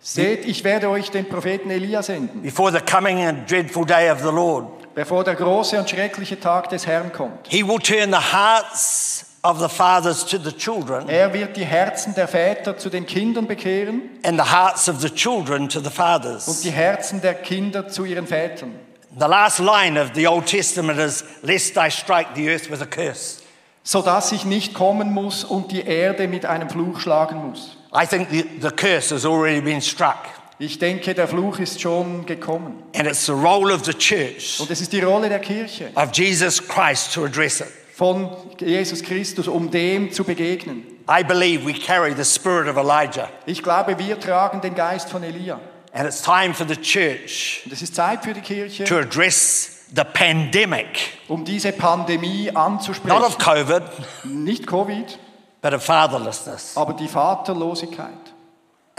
Seht, 0.00 0.44
ich 0.46 0.62
werde 0.64 0.88
euch 0.90 1.10
den 1.10 1.28
Propheten 1.28 1.70
Elia 1.70 2.02
senden, 2.02 2.42
before 2.42 2.70
the 2.72 2.80
coming 2.80 3.20
and 3.22 3.50
dreadful 3.50 3.84
day 3.84 4.10
of 4.10 4.20
the 4.20 4.30
Lord. 4.30 4.66
bevor 4.94 5.24
der 5.24 5.34
große 5.34 5.78
und 5.78 5.88
schreckliche 5.88 6.38
Tag 6.38 6.68
des 6.70 6.86
Herrn 6.86 7.12
kommt. 7.12 7.46
He 7.48 7.66
will 7.66 7.78
turn 7.78 8.10
the 8.12 8.18
hearts 8.32 9.24
of 9.42 9.60
the 9.60 9.68
fathers 9.68 10.24
to 10.26 10.38
the 10.38 10.52
children 10.52 11.08
Er 11.08 11.32
wird 11.32 11.56
die 11.56 11.64
Herzen 11.64 12.14
der 12.14 12.26
Väter 12.28 12.76
zu 12.76 12.90
den 12.90 13.06
Kindern 13.06 13.46
bekehren 13.46 14.02
and 14.24 14.38
the 14.40 14.50
hearts 14.50 14.88
of 14.88 15.00
the 15.00 15.10
children 15.10 15.68
to 15.68 15.80
the 15.80 15.90
fathers. 15.90 16.48
und 16.48 16.64
die 16.64 16.70
Herzen 16.70 17.20
der 17.20 17.34
Kinder 17.34 17.88
zu 17.88 18.04
ihren 18.04 18.26
Vätern. 18.26 18.74
The 19.18 19.26
last 19.26 19.58
line 19.58 20.00
of 20.00 20.10
the 20.14 20.26
Old 20.28 20.46
Testament 20.46 20.98
is, 20.98 21.24
Lest 21.42 21.76
I 21.76 21.90
strike 21.90 22.30
the 22.34 22.48
earth 22.50 22.70
with 22.70 22.80
a 22.82 22.86
curse. 22.86 23.40
sodass 23.82 24.32
ich 24.32 24.44
nicht 24.44 24.74
kommen 24.74 25.12
muss 25.12 25.44
und 25.44 25.72
die 25.72 25.80
Erde 25.86 26.28
mit 26.28 26.44
einem 26.44 26.68
Fluch 26.68 27.00
schlagen 27.00 27.48
muss. 27.48 27.76
I 27.94 28.06
think 28.06 28.28
the, 28.30 28.44
the 28.60 28.70
curse 28.70 29.14
has 29.14 29.24
already 29.24 29.60
been 29.62 29.80
struck. 29.80 30.26
Ich 30.60 30.78
denke, 30.78 31.14
der 31.14 31.26
Fluch 31.28 31.58
ist 31.60 31.80
schon 31.80 32.26
gekommen. 32.26 32.82
And 32.94 33.06
it's 33.06 33.24
the 33.24 33.32
role 33.32 33.72
of 33.72 33.84
the 33.84 33.94
church, 33.94 34.58
Und 34.60 34.70
es 34.70 34.80
ist 34.80 34.92
die 34.92 35.00
Rolle 35.00 35.28
der 35.28 35.38
Kirche, 35.38 35.90
of 35.94 36.10
Jesus 36.12 36.60
Christ, 36.66 37.14
to 37.14 37.24
address 37.24 37.60
it. 37.60 37.68
Von 37.98 38.30
Jesus 38.60 39.02
Christus, 39.02 39.48
um 39.48 39.72
dem 39.72 40.12
zu 40.12 40.22
begegnen. 40.22 40.84
I 41.10 41.24
believe 41.24 41.66
we 41.66 41.72
carry 41.74 42.14
the 42.14 42.24
spirit 42.24 42.68
of 42.68 42.76
Elijah. 42.76 43.28
Ich 43.44 43.60
glaube, 43.60 43.98
wir 43.98 44.20
tragen 44.20 44.60
den 44.60 44.76
Geist 44.76 45.10
von 45.10 45.24
Elia. 45.24 45.58
And 45.92 46.06
it's 46.06 46.22
time 46.22 46.54
for 46.54 46.64
the 46.64 46.76
church 46.76 47.62
Und 47.64 47.72
es 47.72 47.82
ist 47.82 47.96
Zeit 47.96 48.22
für 48.22 48.32
die 48.34 48.40
Kirche, 48.40 48.84
to 48.84 48.98
address 48.98 49.80
the 49.92 50.04
pandemic, 50.04 50.86
um 51.26 51.44
diese 51.44 51.72
Pandemie 51.72 52.46
not 52.46 52.56
anzusprechen. 52.56 53.20
of 53.20 53.36
COVID, 53.38 53.82
Nicht 54.22 54.68
Covid, 54.68 55.18
but 55.60 55.72
of 55.74 55.82
fatherlessness, 55.82 56.76
aber 56.76 56.92
die 56.92 57.08
Vaterlosigkeit. 57.08 58.12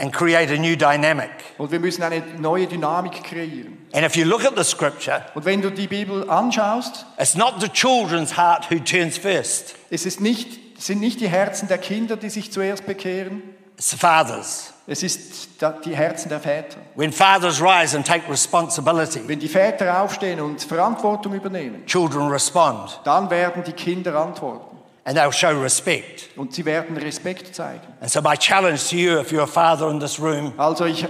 And 0.00 0.12
create 0.12 0.50
a 0.50 0.56
new 0.56 0.76
dynamic. 0.76 1.30
Und 1.58 1.70
wir 1.70 1.78
müssen 1.80 2.02
eine 2.02 2.22
neue 2.38 2.66
Dynamik 2.66 3.22
kreieren. 3.22 3.78
And 3.92 4.04
if 4.04 4.16
you 4.16 4.24
look 4.24 4.44
at 4.44 4.56
the 4.56 4.64
scripture, 4.64 5.24
Und 5.34 5.44
wenn 5.44 5.60
du 5.62 5.70
die 5.70 5.86
Bibel 5.86 6.28
anschaust, 6.30 7.04
it's 7.18 7.34
not 7.34 7.60
the 7.60 7.68
children's 7.68 8.36
heart 8.36 8.70
who 8.70 8.78
turns 8.78 9.18
first, 9.18 9.74
es 9.90 10.06
ist 10.06 10.20
nicht, 10.20 10.58
es 10.78 10.86
sind 10.86 11.00
nicht 11.00 11.20
die 11.20 11.28
Herzen 11.28 11.68
der 11.68 11.78
Kinder, 11.78 12.16
die 12.16 12.30
sich 12.30 12.50
zuerst 12.52 12.86
bekehren, 12.86 13.42
it's 13.76 13.90
the 13.90 13.96
fathers. 13.96 14.72
es 14.86 15.02
ist 15.02 15.48
die 15.84 15.94
Herzen 15.94 16.28
der 16.28 16.40
Väter. 16.40 16.78
When 16.94 17.12
fathers 17.12 17.60
rise 17.60 17.96
and 17.96 18.06
take 18.06 18.28
responsibility, 18.30 19.20
Wenn 19.26 19.38
die 19.40 19.48
Väter 19.48 20.00
aufstehen 20.02 20.40
und 20.40 20.62
Verantwortung 20.62 21.34
übernehmen, 21.34 21.84
children 21.86 22.28
respond 22.28 23.00
dann 23.04 23.28
werden 23.30 23.62
die 23.64 23.72
Kinder 23.72 24.14
antworten 24.16 24.69
and 25.04 25.16
they'll 25.16 25.32
show 25.32 25.50
respect. 25.60 26.28
und 26.36 26.54
sie 26.54 26.64
werden 26.64 26.96
Respekt 26.96 27.54
zeigen. 27.54 27.86
And 28.00 28.10
so, 28.10 28.20
my 28.20 28.36
challenge 28.36 28.88
to 28.90 28.96
you, 28.96 29.18
if 29.18 29.32
you're 29.32 29.42
a 29.42 29.46
father 29.46 29.90
in 29.90 29.98
this 30.00 30.20
room, 30.20 30.52
Also 30.56 30.84
ich 30.84 31.06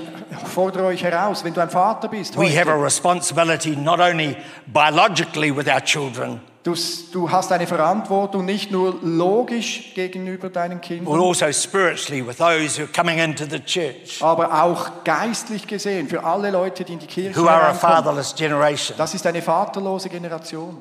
fordere 0.46 0.86
euch 0.86 1.02
heraus, 1.02 1.44
wenn 1.44 1.54
du 1.54 1.60
ein 1.60 1.70
Vater 1.70 2.08
bist, 2.08 2.36
we 2.36 2.56
have 2.56 2.68
a 2.70 2.74
responsibility 2.76 3.76
not 3.76 4.00
only 4.00 4.36
biologically 4.66 5.54
with 5.54 5.66
our 5.68 5.80
children, 5.80 6.40
du, 6.62 6.74
du 7.12 7.30
hast 7.30 7.50
eine 7.52 7.66
Verantwortung 7.66 8.44
nicht 8.44 8.70
nur 8.70 8.98
logisch 9.02 9.92
gegenüber 9.94 10.50
deinen 10.50 10.78
but 10.78 10.82
Kindern, 10.82 11.20
also 11.20 11.50
spiritually 11.52 12.24
with 12.24 12.36
those 12.36 12.78
who 12.78 12.84
are 12.84 12.92
coming 12.92 13.18
into 13.18 13.44
the 13.44 13.58
church, 13.58 14.22
aber 14.22 14.62
auch 14.62 15.02
geistlich 15.04 15.66
gesehen 15.66 16.08
für 16.08 16.22
alle 16.22 16.50
Leute, 16.50 16.84
die 16.84 16.92
in 16.92 16.98
die 17.00 17.06
Kirche 17.06 17.36
who 17.40 17.48
are 17.48 17.68
a 17.68 17.74
fatherless 17.74 18.34
generation. 18.34 18.96
Das 18.96 19.14
ist 19.14 19.26
eine 19.26 19.42
vaterlose 19.42 20.08
Generation. 20.08 20.80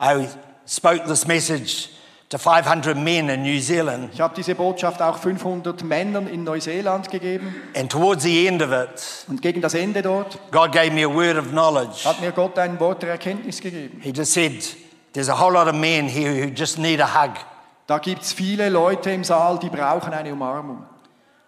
I 0.00 0.26
spoke 0.66 1.04
this 1.06 1.26
message 1.26 1.88
to 2.32 2.38
500 2.38 2.96
men 2.96 3.28
in 3.28 3.42
New 3.42 3.60
Zealand, 3.60 4.08
Ich 4.14 4.20
habe 4.20 4.34
diese 4.34 4.54
Botschaft 4.54 5.02
auch 5.02 5.18
500 5.18 5.84
Männern 5.84 6.26
in 6.26 6.44
Neuseeland 6.44 7.10
gegeben 7.10 7.54
and 7.76 7.92
towards 7.92 8.22
the 8.22 8.46
end 8.46 8.62
of 8.62 8.72
it, 8.72 9.26
und 9.28 9.42
gegen 9.42 9.60
das 9.60 9.74
Ende 9.74 10.00
dort 10.00 10.38
God 10.50 10.72
gave 10.72 10.92
me 10.92 11.04
a 11.04 11.14
word 11.14 11.36
of 11.36 11.50
knowledge. 11.50 12.04
hat 12.06 12.22
mir 12.22 12.32
Gott 12.32 12.58
ein 12.58 12.80
Wort 12.80 13.02
der 13.02 13.10
Erkenntnis 13.10 13.60
gegeben. 13.60 14.00
He 14.00 14.12
just 14.16 14.32
said, 14.32 14.52
There's 15.12 15.28
a 15.28 15.38
whole 15.38 15.52
lot 15.52 15.68
of 15.68 15.74
men 15.74 16.08
here 16.08 16.32
who 16.32 16.50
just 16.50 16.78
need 16.78 17.00
a 17.02 17.22
hug. 17.22 17.34
Da 17.86 17.98
gibt 17.98 18.22
es 18.22 18.32
viele 18.32 18.70
Leute 18.70 19.10
im 19.10 19.24
Saal, 19.24 19.58
die 19.58 19.68
brauchen 19.68 20.14
eine 20.14 20.32
Umarmung. 20.32 20.86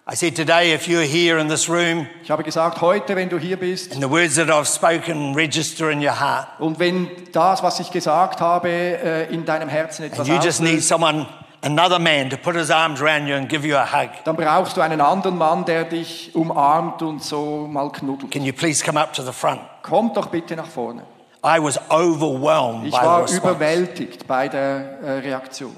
I 0.06 0.16
said, 0.16 0.36
Today, 0.36 0.74
if 0.74 0.86
you're 0.86 1.00
here 1.00 1.38
in 1.38 1.48
this 1.48 1.66
room 1.66 2.06
Ich 2.22 2.30
habe 2.30 2.42
gesagt, 2.42 2.82
heute, 2.82 3.16
wenn 3.16 3.30
du 3.30 3.38
hier 3.38 3.56
bist 3.56 3.92
and 3.92 4.02
the 4.02 4.10
words 4.10 4.34
that 4.34 4.50
I've 4.50 4.66
spoken 4.66 5.34
register 5.34 5.90
in 5.90 6.00
your 6.00 6.20
heart, 6.20 6.46
und 6.58 6.78
wenn 6.78 7.08
das, 7.32 7.62
was 7.62 7.80
ich 7.80 7.90
gesagt 7.90 8.42
habe, 8.42 8.68
äh, 8.68 9.32
in 9.32 9.46
deinem 9.46 9.70
Herzen 9.70 10.04
etwas 10.04 10.20
and 10.20 10.28
you 10.28 10.34
just 10.44 10.60
need 10.60 10.72
auslöst, 10.72 10.88
someone, 10.88 11.26
another 11.62 11.98
man, 11.98 12.28
to 12.28 12.36
put 12.36 12.54
his 12.54 12.70
arms 12.70 13.00
around 13.00 13.26
you 13.28 13.34
and 13.34 13.48
give 13.48 13.66
you 13.66 13.76
a 13.76 13.86
hug, 13.86 14.10
dann 14.24 14.36
brauchst 14.36 14.76
du 14.76 14.82
einen 14.82 15.00
anderen 15.00 15.38
Mann, 15.38 15.64
der 15.64 15.84
dich 15.84 16.34
umarmt 16.34 17.00
und 17.00 17.22
so 17.22 17.66
mal 17.66 17.90
knuddelt. 17.90 18.30
can 18.30 18.44
you 18.44 18.52
please 18.52 18.84
come 18.84 19.00
up 19.00 19.14
to 19.14 19.22
the 19.22 19.32
front? 19.32 19.62
Komm 19.82 20.12
doch 20.12 20.26
bitte 20.26 20.54
nach 20.54 20.66
vorne. 20.68 21.04
I 21.42 21.58
was 21.58 21.78
overwhelmed 21.90 22.84
Ich 22.86 22.92
by 22.92 22.98
the 23.00 23.06
war 23.06 23.22
response. 23.22 23.38
überwältigt 23.38 24.26
bei 24.26 24.48
der 24.48 24.98
äh, 25.02 25.10
Reaktion. 25.20 25.74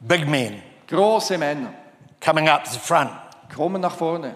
Big 0.00 0.28
men 0.28 0.60
Große 0.88 1.38
Männer 1.38 1.72
coming 2.20 2.48
up 2.48 2.64
to 2.64 2.70
the 2.72 2.78
front. 2.78 3.10
Kommen 3.56 3.80
nach 3.80 3.96
vorne. 3.96 4.34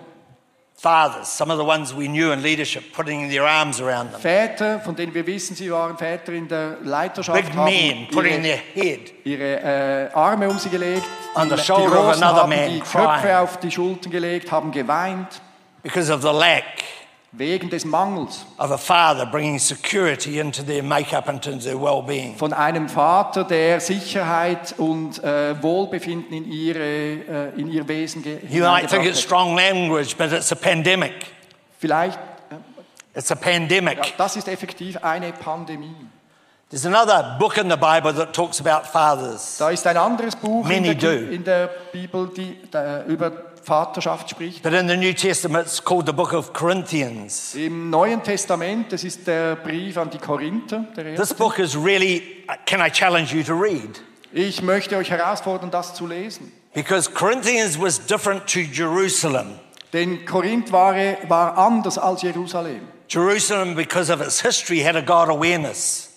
Fathers, 0.83 1.29
some 1.29 1.51
of 1.53 1.59
the 1.59 1.65
ones 1.65 1.95
we 1.95 2.09
knew 2.09 2.33
in 2.33 2.43
leadership, 2.43 2.95
putting 2.95 3.29
their 3.29 3.45
arms 3.45 3.83
around 3.83 4.13
them. 4.13 4.21
Väter, 4.23 4.81
von 4.81 4.97
denen 4.97 5.13
wir 5.13 5.27
wissen, 5.27 5.55
sie 5.55 5.71
waren 5.71 5.99
Väter 5.99 6.33
in 6.33 6.49
der 6.49 6.79
Leiterschaft, 6.83 7.45
Big 7.45 7.55
haben 7.55 7.65
men 7.67 8.09
putting 8.09 8.43
ihre, 8.43 8.43
their 8.43 8.57
head 8.57 9.13
ihre 9.25 9.61
äh, 9.61 10.15
Arme 10.15 10.49
um 10.49 10.59
sie 10.59 10.71
gelegt, 10.71 11.07
On 11.35 11.51
the 11.51 11.59
shoulder 11.59 11.91
die 11.91 11.99
of 11.99 12.17
another 12.17 12.43
haben 12.43 12.49
man 12.49 12.71
die 12.71 12.81
crying. 12.81 13.07
Köpfe 13.21 13.39
auf 13.39 13.57
die 13.59 13.71
Schultern 13.71 14.11
gelegt, 14.11 14.51
haben 14.51 14.73
geweint, 14.73 15.43
because 15.83 16.11
of 16.11 16.23
the 16.23 16.33
lack 16.33 16.83
wegen 17.33 17.71
des 17.71 17.85
Mangels 17.85 18.45
of 18.59 18.71
a 18.73 18.79
father 18.79 19.25
bringing 19.25 19.59
security 19.59 20.41
into 20.41 20.63
their 20.63 20.83
makeup 20.83 21.29
and 21.29 21.45
into 21.47 21.65
their 21.65 21.81
well-being. 21.81 22.37
von 22.37 22.53
einem 22.53 22.89
Vater, 22.89 23.45
der 23.45 23.81
Sicherheit 23.81 24.75
und 24.79 25.23
äh, 25.23 25.63
Wohlbefinden 25.63 26.33
in, 26.37 26.51
ihre, 26.51 26.81
äh, 26.81 27.61
in 27.61 27.71
ihr 27.71 27.87
Wesen 27.87 28.23
ge 28.23 28.39
You 28.49 28.65
might 28.65 28.89
think 28.89 29.05
it's 29.07 29.21
strong 29.21 29.55
language, 29.55 30.17
but 30.17 30.33
it's 30.33 30.51
a 30.51 30.57
pandemic. 30.57 31.13
Vielleicht, 31.79 32.19
äh, 32.51 33.19
It's 33.19 33.31
a 33.31 33.35
ja, 33.35 33.41
pandemic. 33.41 34.15
das 34.17 34.37
ist 34.37 34.49
effektiv 34.49 34.97
eine 35.03 35.33
Pandemie. 35.33 35.95
There's 36.71 36.87
another 36.87 37.37
book 37.41 37.59
in 37.59 37.69
the 37.69 37.77
Bible 37.77 38.13
that 38.15 38.33
talks 38.33 38.61
about 38.61 38.87
fathers. 38.87 39.57
Da 39.59 39.71
ist 39.71 39.85
ein 39.89 39.97
anderes 39.97 40.37
Buch 40.37 40.69
in 40.71 40.83
Many 40.83 40.95
der, 40.95 41.17
do. 41.19 41.33
in 41.33 41.43
der 41.43 41.69
Bibel, 41.93 42.29
die 42.29 42.57
äh, 42.73 43.05
über 43.07 43.50
Vaterschaft 43.63 44.31
spricht. 44.31 44.63
But 44.63 44.73
in 44.73 44.89
the 44.89 44.97
New 44.97 45.13
Testament, 45.13 45.67
it's 45.67 45.83
called 45.83 46.07
the 46.07 46.13
book 46.13 46.33
of 46.33 46.53
Corinthians. 46.53 47.55
Im 47.55 47.91
Neuen 47.91 48.23
Testament, 48.23 48.93
das 48.93 49.05
ist 49.05 49.27
der 49.27 49.57
Brief 49.57 49.97
an 49.99 50.11
die 50.11 50.19
Korinther, 50.19 50.87
This 51.17 51.35
book 51.35 51.59
is 51.59 51.77
really, 51.77 52.45
uh, 52.49 52.55
can 52.67 52.81
I 52.81 52.91
challenge 52.91 53.35
you 53.35 53.43
to 53.43 53.55
read? 53.55 54.01
Ich 54.33 54.63
möchte 54.63 54.97
euch 54.97 55.11
herausfordern, 55.11 55.71
das 55.71 55.95
zu 55.95 56.07
lesen. 56.07 56.53
Because 56.73 57.11
Corinthians 57.11 57.79
was 57.79 57.99
different 57.99 58.47
to 58.47 58.61
Jerusalem. 58.61 59.59
Denn 59.93 60.25
Korinth 60.25 60.71
war, 60.71 60.95
war 61.29 61.59
anders 61.59 61.99
als 61.99 62.23
Jerusalem. 62.23 62.83
Jerusalem, 63.09 63.75
because 63.75 64.13
of 64.13 64.21
its 64.21 64.41
history, 64.41 64.81
had 64.81 64.95
a 64.95 65.01
God 65.01 65.29
awareness. 65.29 66.10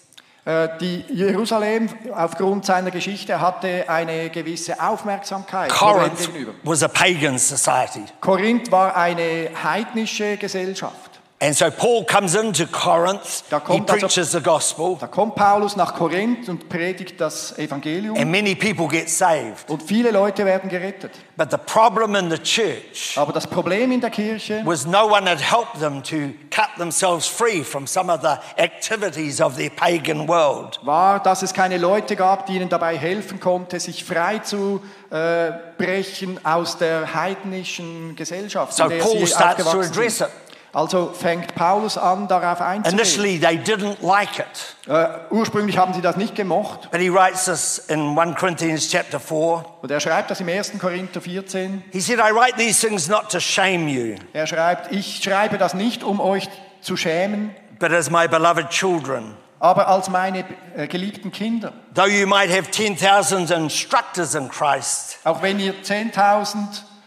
Äh, 0.45 0.67
Die 0.81 1.05
Jerusalem 1.09 1.87
aufgrund 2.13 2.65
seiner 2.65 2.91
Geschichte 2.91 3.39
hatte 3.39 3.85
eine 3.87 4.29
gewisse 4.29 4.77
Aufmerksamkeit 4.81 5.69
Corinth 5.69 6.17
gegenüber. 6.19 6.53
was 6.63 6.83
a 6.83 6.89
pagan 6.89 7.37
society. 7.39 8.03
Korinth 8.19 8.69
war 8.71 8.95
eine 8.95 9.49
heidnische 9.63 10.35
Gesellschaft. 10.37 11.12
And 11.39 11.53
so 11.53 11.69
Paul 11.71 12.05
comes 12.05 12.35
into 12.35 12.65
Corinth, 12.67 13.43
Da 13.49 13.59
he 13.59 13.65
kommt 13.65 13.91
also- 13.91 14.07
preaches 14.07 14.31
the 14.31 14.39
gospel, 14.39 14.95
Da 14.97 15.07
kommt 15.07 15.35
Paulus 15.35 15.75
nach 15.75 15.93
Korinth 15.93 16.47
und 16.47 16.69
predigt 16.69 17.19
das 17.19 17.57
Evangelium 17.57 18.15
and 18.15 18.31
many 18.31 18.55
people 18.55 18.87
get 18.87 19.09
saved. 19.09 19.69
und 19.69 19.83
viele 19.83 20.11
Leute 20.11 20.45
werden 20.45 20.69
gerettet. 20.69 21.11
But 21.35 21.51
the 21.51 21.57
problem 21.57 22.15
in 22.15 22.29
the 22.31 22.37
church 22.37 23.17
Aber 23.17 23.33
das 23.33 23.45
Problem 23.45 23.91
in 23.91 23.99
der 23.99 24.09
Kirche 24.09 24.61
was 24.63 24.85
no 24.85 25.05
one 25.07 25.29
had 25.29 25.41
helped 25.41 25.81
them 25.81 26.01
to 26.03 26.33
cut 26.49 26.69
themselves 26.77 27.27
free 27.27 27.61
from 27.61 27.87
some 27.87 28.09
of 28.09 28.21
the 28.21 28.37
activities 28.61 29.41
of 29.41 29.57
their 29.57 29.69
pagan 29.71 30.29
world. 30.29 30.79
war, 30.83 31.19
dass 31.21 31.41
es 31.43 31.53
keine 31.53 31.77
Leute 31.77 32.15
gab, 32.15 32.45
die 32.45 32.55
ihnen 32.55 32.69
dabei 32.69 32.97
helfen 32.97 33.41
konnte, 33.41 33.81
sich 33.81 34.05
frei 34.05 34.39
zu 34.39 34.81
äh, 35.09 35.51
brechen 35.77 36.39
aus 36.45 36.77
der 36.77 37.13
heidnischen 37.13 38.15
Gesellschaft, 38.15 38.71
So 38.73 38.83
in 38.83 38.89
der 38.91 38.97
Paul 38.99 39.17
sie 39.17 39.27
starts 39.27 39.69
to 39.69 39.81
address 39.81 40.21
it. 40.21 40.27
Also 40.73 41.13
fängt 41.13 41.53
Paulus 41.53 41.99
an, 41.99 42.27
darauf 42.27 42.59
einzugehen. 42.59 42.99
Initially, 42.99 43.39
they 43.39 43.57
didn't 43.57 43.97
like 44.01 44.39
it. 44.39 44.75
Äh, 44.87 45.05
ursprünglich 45.29 45.77
haben 45.77 45.93
sie 45.93 46.01
das 46.01 46.17
nicht 46.17 46.33
gemocht. 46.33 46.89
But 46.91 46.99
he 46.99 47.09
writes 47.13 47.45
this 47.45 47.77
in 47.89 48.17
1 48.17 48.35
Corinthians 48.35 48.89
chapter 48.89 49.19
4. 49.19 49.65
Und 49.83 49.91
er 49.91 49.99
schreibt 49.99 50.31
das 50.31 50.41
im 50.41 50.49
1. 50.49 50.79
Korinther 50.79 51.21
14. 51.21 51.83
He 51.91 52.01
said, 52.01 52.17
I 52.17 52.31
write 52.31 52.57
these 52.57 52.79
things 52.85 53.07
not 53.07 53.29
to 53.29 53.39
shame 53.39 53.87
you, 53.87 54.15
Er 54.33 54.47
schreibt, 54.47 54.91
ich 54.91 55.21
schreibe 55.23 55.59
das 55.59 55.75
nicht, 55.75 56.03
um 56.03 56.19
euch 56.19 56.49
zu 56.81 56.97
schämen, 56.97 57.55
but 57.79 57.91
as 57.91 58.09
my 58.09 58.27
beloved 58.27 58.69
children. 58.69 59.35
aber 59.59 59.87
als 59.87 60.09
meine 60.09 60.43
äh, 60.75 60.87
geliebten 60.87 61.31
Kinder. 61.31 61.71
Though 61.93 62.07
you 62.07 62.25
might 62.25 62.49
have 62.49 62.71
10,000 62.71 63.51
instructors 63.51 64.33
in 64.33 64.49
Christ, 64.49 65.19
Auch 65.23 65.43
wenn 65.43 65.59
ihr 65.59 65.75
10.000 65.83 66.55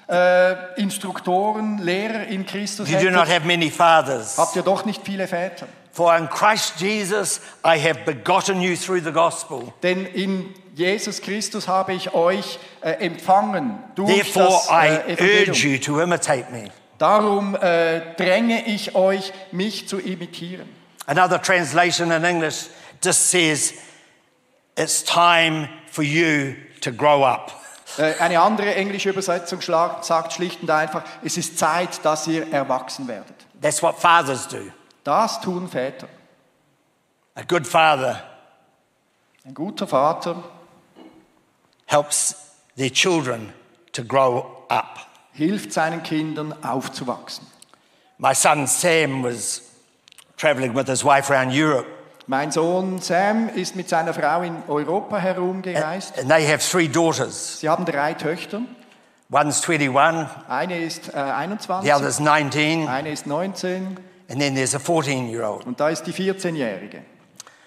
äh, 0.08 0.80
Instruktoren, 0.80 1.78
Lehrer 1.78 2.26
in 2.26 2.46
Christus 2.46 2.88
you 2.88 2.98
do 2.98 3.10
not 3.10 3.28
have 3.28 3.46
many 3.46 3.70
fathers. 3.70 4.36
habt 4.38 4.56
ihr 4.56 4.62
doch 4.62 4.84
nicht 4.84 5.02
viele 5.04 5.26
Väter. 5.26 5.66
For 5.92 6.14
in 6.16 6.28
Christ 6.28 6.74
Jesus 6.78 7.40
I 7.64 7.78
have 7.80 8.00
begotten 8.04 8.60
you 8.60 8.76
through 8.76 9.02
the 9.02 9.12
gospel. 9.12 9.72
Denn 9.82 10.04
in 10.06 10.54
Jesus 10.74 11.22
Christus 11.22 11.66
habe 11.68 11.94
ich 11.94 12.12
euch 12.12 12.58
äh, 12.82 12.90
empfangen 13.04 13.78
durch 13.94 14.12
Therefore 14.12 14.46
das 14.48 14.68
I 14.70 14.88
äh, 14.88 15.12
Evangelium. 15.14 15.48
urge 15.48 15.68
you 15.68 15.78
to 15.78 16.00
imitate 16.00 16.52
me. 16.52 16.70
Darum 16.98 17.54
äh, 17.56 18.00
dränge 18.16 18.66
ich 18.66 18.94
euch, 18.94 19.32
mich 19.52 19.88
zu 19.88 19.98
imitieren. 19.98 20.68
Another 21.06 21.40
translation 21.40 22.10
in 22.10 22.24
English 22.24 22.66
just 23.02 23.30
says, 23.30 23.74
It's 24.78 25.02
time 25.02 25.68
for 25.90 26.04
you 26.04 26.54
to 26.82 26.92
grow 26.92 27.24
up. 27.24 27.52
Äh, 27.98 28.14
eine 28.20 28.40
andere 28.40 28.74
englische 28.74 29.10
Übersetzung 29.10 29.60
sagt 29.60 30.32
schlicht 30.32 30.62
und 30.62 30.70
einfach, 30.70 31.02
es 31.24 31.36
ist 31.36 31.58
Zeit, 31.58 32.04
dass 32.04 32.26
ihr 32.26 32.52
erwachsen 32.52 33.08
werdet. 33.08 33.34
That's 33.60 33.82
what 33.82 33.96
fathers 33.98 34.46
do. 34.48 34.70
Das 35.04 35.40
tun 35.40 35.68
Väter. 35.68 36.08
A 37.34 37.42
good 37.42 37.66
father 37.66 38.22
Ein 39.46 39.54
guter 39.54 39.86
Vater 39.86 40.42
helps 41.86 42.34
their 42.76 42.90
children 42.90 43.52
to 43.92 44.02
grow 44.02 44.64
up. 44.68 45.06
hilft 45.32 45.72
seinen 45.72 46.02
Kindern 46.02 46.52
aufzuwachsen. 46.64 47.46
My 48.18 48.34
son 48.34 48.66
Sam 48.66 49.22
was 49.22 49.62
traveling 50.36 50.74
with 50.74 50.88
his 50.88 51.04
wife 51.04 51.30
around 51.30 51.52
Europe, 51.52 51.86
Mein 52.28 52.50
Sohn 52.50 53.00
Sam 53.00 53.48
ist 53.54 53.76
mit 53.76 53.88
seiner 53.88 54.12
Frau 54.12 54.42
in 54.42 54.56
Europa 54.66 55.16
herumgereist. 55.18 56.18
and 56.18 56.28
they 56.28 56.44
have 56.46 56.58
three 56.58 56.88
daughters. 56.88 57.60
Sie 57.60 57.68
haben 57.68 57.84
drei 57.84 58.14
Töchter. 58.14 58.62
One's 59.30 59.60
21, 59.68 60.28
Eine 60.48 60.78
ist 60.84 61.08
äh, 61.08 61.12
the 61.12 61.18
21, 61.18 61.92
other's 61.92 62.20
19, 62.20 62.88
eine 62.88 63.10
ist 63.10 63.26
19 63.26 63.96
and 64.28 64.40
then 64.40 64.54
there's 64.54 64.74
a 64.74 64.78
14 64.78 65.28
year 65.28 65.48
old. 65.48 65.66
und 65.66 65.78
da 65.80 65.88
ist 65.88 66.04
die 66.04 66.12
14-Jährige. 66.12 67.02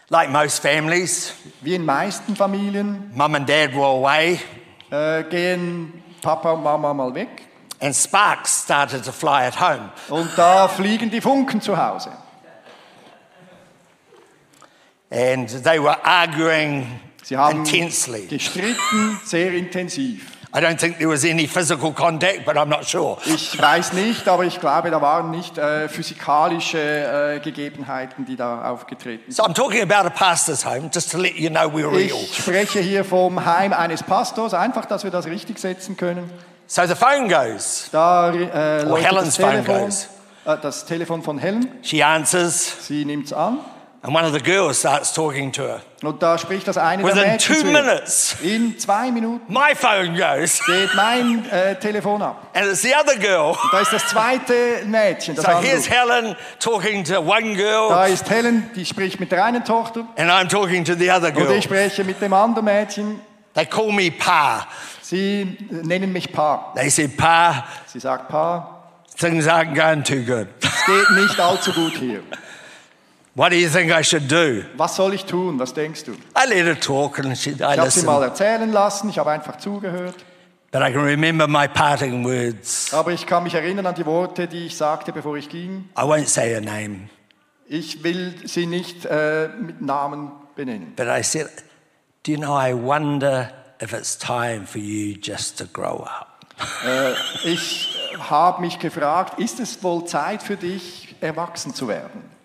Like 0.10 0.30
most 0.30 0.60
families, 0.60 1.34
Wie 1.62 1.76
in 1.76 1.86
meisten 1.86 2.36
Familien 2.36 3.12
mum 3.14 3.36
and 3.36 3.48
dad 3.48 3.74
were 3.74 3.86
away, 3.86 4.40
äh, 4.92 5.24
gehen 5.24 6.02
Papa 6.22 6.52
und 6.52 6.64
Mama 6.64 6.94
mal 6.94 7.14
weg 7.14 7.30
and 7.82 7.96
sparks 7.96 8.64
started 8.64 9.04
to 9.06 9.12
fly 9.12 9.46
at 9.46 9.60
home. 9.60 9.90
und 10.10 10.30
da 10.38 10.68
fliegen 10.68 11.10
die 11.12 11.22
Funken 11.22 11.62
zu 11.62 11.78
Hause. 11.78 12.12
And 15.12 15.48
they 15.64 15.80
were 15.80 15.98
arguing 16.04 17.00
Sie 17.24 17.36
haben 17.36 17.60
intensely. 17.60 18.28
gestritten, 18.28 19.20
sehr 19.26 19.54
intensiv. 19.54 20.22
I 20.52 20.62
don't 20.62 20.80
think 20.80 20.98
there 20.98 21.10
was 21.10 21.26
any 21.26 21.46
physical 21.46 21.92
contact, 21.92 22.44
but 22.44 22.58
I'm 22.58 22.70
not 22.70 22.84
sure. 22.84 23.20
Ich 23.26 23.60
weiß 23.62 23.94
nicht, 23.94 24.28
aber 24.28 24.46
ich 24.46 24.60
glaube, 24.60 24.90
da 24.90 25.00
waren 25.00 25.30
nicht 25.30 25.60
äh, 25.60 25.88
physikalische 25.88 26.80
äh, 27.36 27.40
Gegebenheiten, 27.40 28.26
die 28.26 28.36
da 28.36 28.68
aufgetreten 28.72 29.32
sind. 29.32 29.36
So 29.36 29.44
I'm 29.44 29.54
talking 29.54 29.82
about 29.84 30.08
a 30.08 30.10
pastor's 30.10 30.66
home, 30.66 30.90
just 30.92 31.12
to 31.12 31.20
let 31.20 31.36
you 31.36 31.50
know 31.52 31.70
we're 31.72 31.92
real. 31.92 32.16
Ich 32.16 32.36
spreche 32.38 32.80
hier 32.80 33.06
vom 33.06 33.46
Heim 33.46 33.74
eines 33.74 34.02
Pastors, 34.02 34.56
einfach, 34.56 34.86
dass 34.88 35.04
wir 35.04 35.12
das 35.12 35.28
richtig 35.28 35.60
setzen 35.60 35.98
können. 35.98 36.32
So 36.66 36.86
the 36.88 36.96
phone 36.96 37.30
goes. 37.30 37.90
Da 37.92 38.32
äh, 38.34 38.86
das 38.86 39.04
Helen's 39.06 39.38
phone 39.38 39.66
goes. 39.66 40.08
äh, 40.46 40.58
das 40.60 40.86
Telefon 40.86 41.22
von 41.22 41.38
Helen. 41.38 41.68
She 41.84 42.04
answers, 42.04 42.88
Sie 42.88 43.06
nimmt 43.06 43.28
es 43.28 43.34
an 43.34 43.60
and 44.02 44.16
one 44.16 44.24
of 44.26 44.32
the 44.34 44.40
girls 44.40 44.80
starts 44.80 45.14
talking 45.14 45.52
to 45.52 45.64
her. 45.64 45.82
und 46.04 46.22
da 46.24 46.38
spricht 46.38 46.68
das 46.68 46.78
eine 46.78 47.04
der 47.04 47.12
Within 47.14 47.32
Mädchen 47.32 47.56
two 47.56 47.66
minutes, 47.66 48.36
In 48.42 48.78
zwei 48.80 49.12
Minuten 49.12 49.52
my 49.52 49.76
phone 49.76 50.16
goes, 50.16 50.60
geht 50.66 50.94
mein 50.96 51.46
äh, 51.50 51.76
Telefon 51.80 52.22
ab. 52.22 52.48
and 52.54 52.66
it's 52.68 52.82
the 52.82 52.94
other 52.96 53.18
girl. 53.18 53.58
Da 53.72 53.80
ist 53.82 53.92
das 53.92 54.08
zweite 54.08 54.54
Mädchen, 54.86 55.36
das 55.36 55.46
So 55.46 55.52
here's. 55.62 55.90
Helen 55.90 56.36
talking 56.60 57.04
to 57.04 57.20
one 57.20 57.56
girl, 57.56 57.90
Da 57.90 58.06
ist 58.06 58.30
Helen, 58.30 58.70
die 58.76 58.86
spricht 58.86 59.20
mit 59.20 59.32
der 59.32 59.44
einen 59.44 59.64
Tochter 59.66 60.06
and 60.18 60.30
I'm 60.30 60.48
talking 60.48 60.86
to 60.86 60.94
the 60.96 61.12
other 61.12 61.28
und 61.28 61.36
girl. 61.36 61.52
ich 61.52 61.66
spreche 61.66 62.04
mit 62.04 62.22
dem 62.22 62.34
anderen 62.34 62.66
Mädchen. 62.66 63.20
They 63.56 63.66
call 63.66 63.92
me 63.92 64.12
Pa. 64.12 64.68
Sie 65.02 65.58
nennen 65.70 66.14
mich 66.14 66.32
Pa. 66.32 66.72
They 66.76 66.90
said, 66.90 67.18
Pa, 67.18 67.66
Sie 67.88 68.00
sagt, 68.00 68.30
Pa, 68.30 68.86
things 69.18 69.48
aren't 69.48 69.74
going 69.76 70.04
too 70.04 70.22
good. 70.24 70.48
es 70.62 70.86
geht 70.86 71.10
nicht 71.18 71.40
allzu 71.40 71.74
gut 71.74 71.94
hier. 72.00 72.22
What 73.40 73.54
do 73.54 73.56
you 73.56 73.70
think 73.70 73.90
I 73.90 74.04
should 74.04 74.28
do? 74.28 74.66
Was 74.76 74.98
soll 74.98 75.14
ich 75.14 75.24
tun? 75.24 75.60
Was 75.60 75.74
denkst 75.74 76.04
du? 76.04 76.12
I 76.36 76.46
let 76.50 76.66
her 76.66 76.78
talk, 76.78 77.20
and 77.20 77.38
she, 77.38 77.52
I 77.52 77.54
Ich 77.54 77.80
habe 77.80 77.90
sie 77.90 78.06
mal 78.06 78.22
erzählen 78.22 78.70
lassen, 78.70 79.08
ich 79.10 79.18
habe 79.18 79.32
einfach 79.32 79.58
zugehört. 79.58 80.16
But 80.74 80.82
I 80.82 80.92
can 80.92 81.06
remember 81.06 81.48
my 81.48 81.66
parting 81.70 82.26
words. 82.26 82.94
Aber 82.94 83.14
ich 83.14 83.26
kann 83.26 83.44
mich 83.44 83.54
erinnern 83.54 83.86
an 83.86 83.96
die 83.96 84.06
Worte, 84.06 84.46
die 84.50 84.66
ich 84.66 84.76
sagte, 84.76 85.14
bevor 85.14 85.38
ich 85.38 85.48
ging. 85.48 85.88
I 85.98 86.02
won't 86.02 86.28
say 86.28 86.50
her 86.50 86.60
name, 86.60 87.08
Ich 87.66 88.04
will 88.04 88.36
sie 88.44 88.66
nicht 88.66 89.06
äh, 89.06 89.48
mit 89.48 89.82
Namen 89.82 90.34
benennen. 90.58 90.92
but 90.98 91.08
I 91.08 91.24
said, 91.24 91.48
Do 92.24 92.34
you 92.34 92.38
know, 92.38 92.54
I 92.60 92.74
wonder 92.74 93.52
if 93.82 93.94
it's 93.94 94.18
time 94.18 94.68
for 94.68 94.82
you 94.82 95.16
just 95.18 95.58
to 95.60 95.66
grow 95.66 96.04
up. 96.04 96.46
Äh, 96.86 97.14
ich 97.48 97.98
habe 98.20 98.60
mich 98.60 98.80
gefragt, 98.80 99.40
ist 99.40 99.62
es 99.62 99.82
wohl 99.82 100.04
Zeit 100.04 100.44
für 100.44 100.58
dich, 100.58 101.16
erwachsen 101.22 101.74
zu 101.74 101.88
werden? 101.88 102.38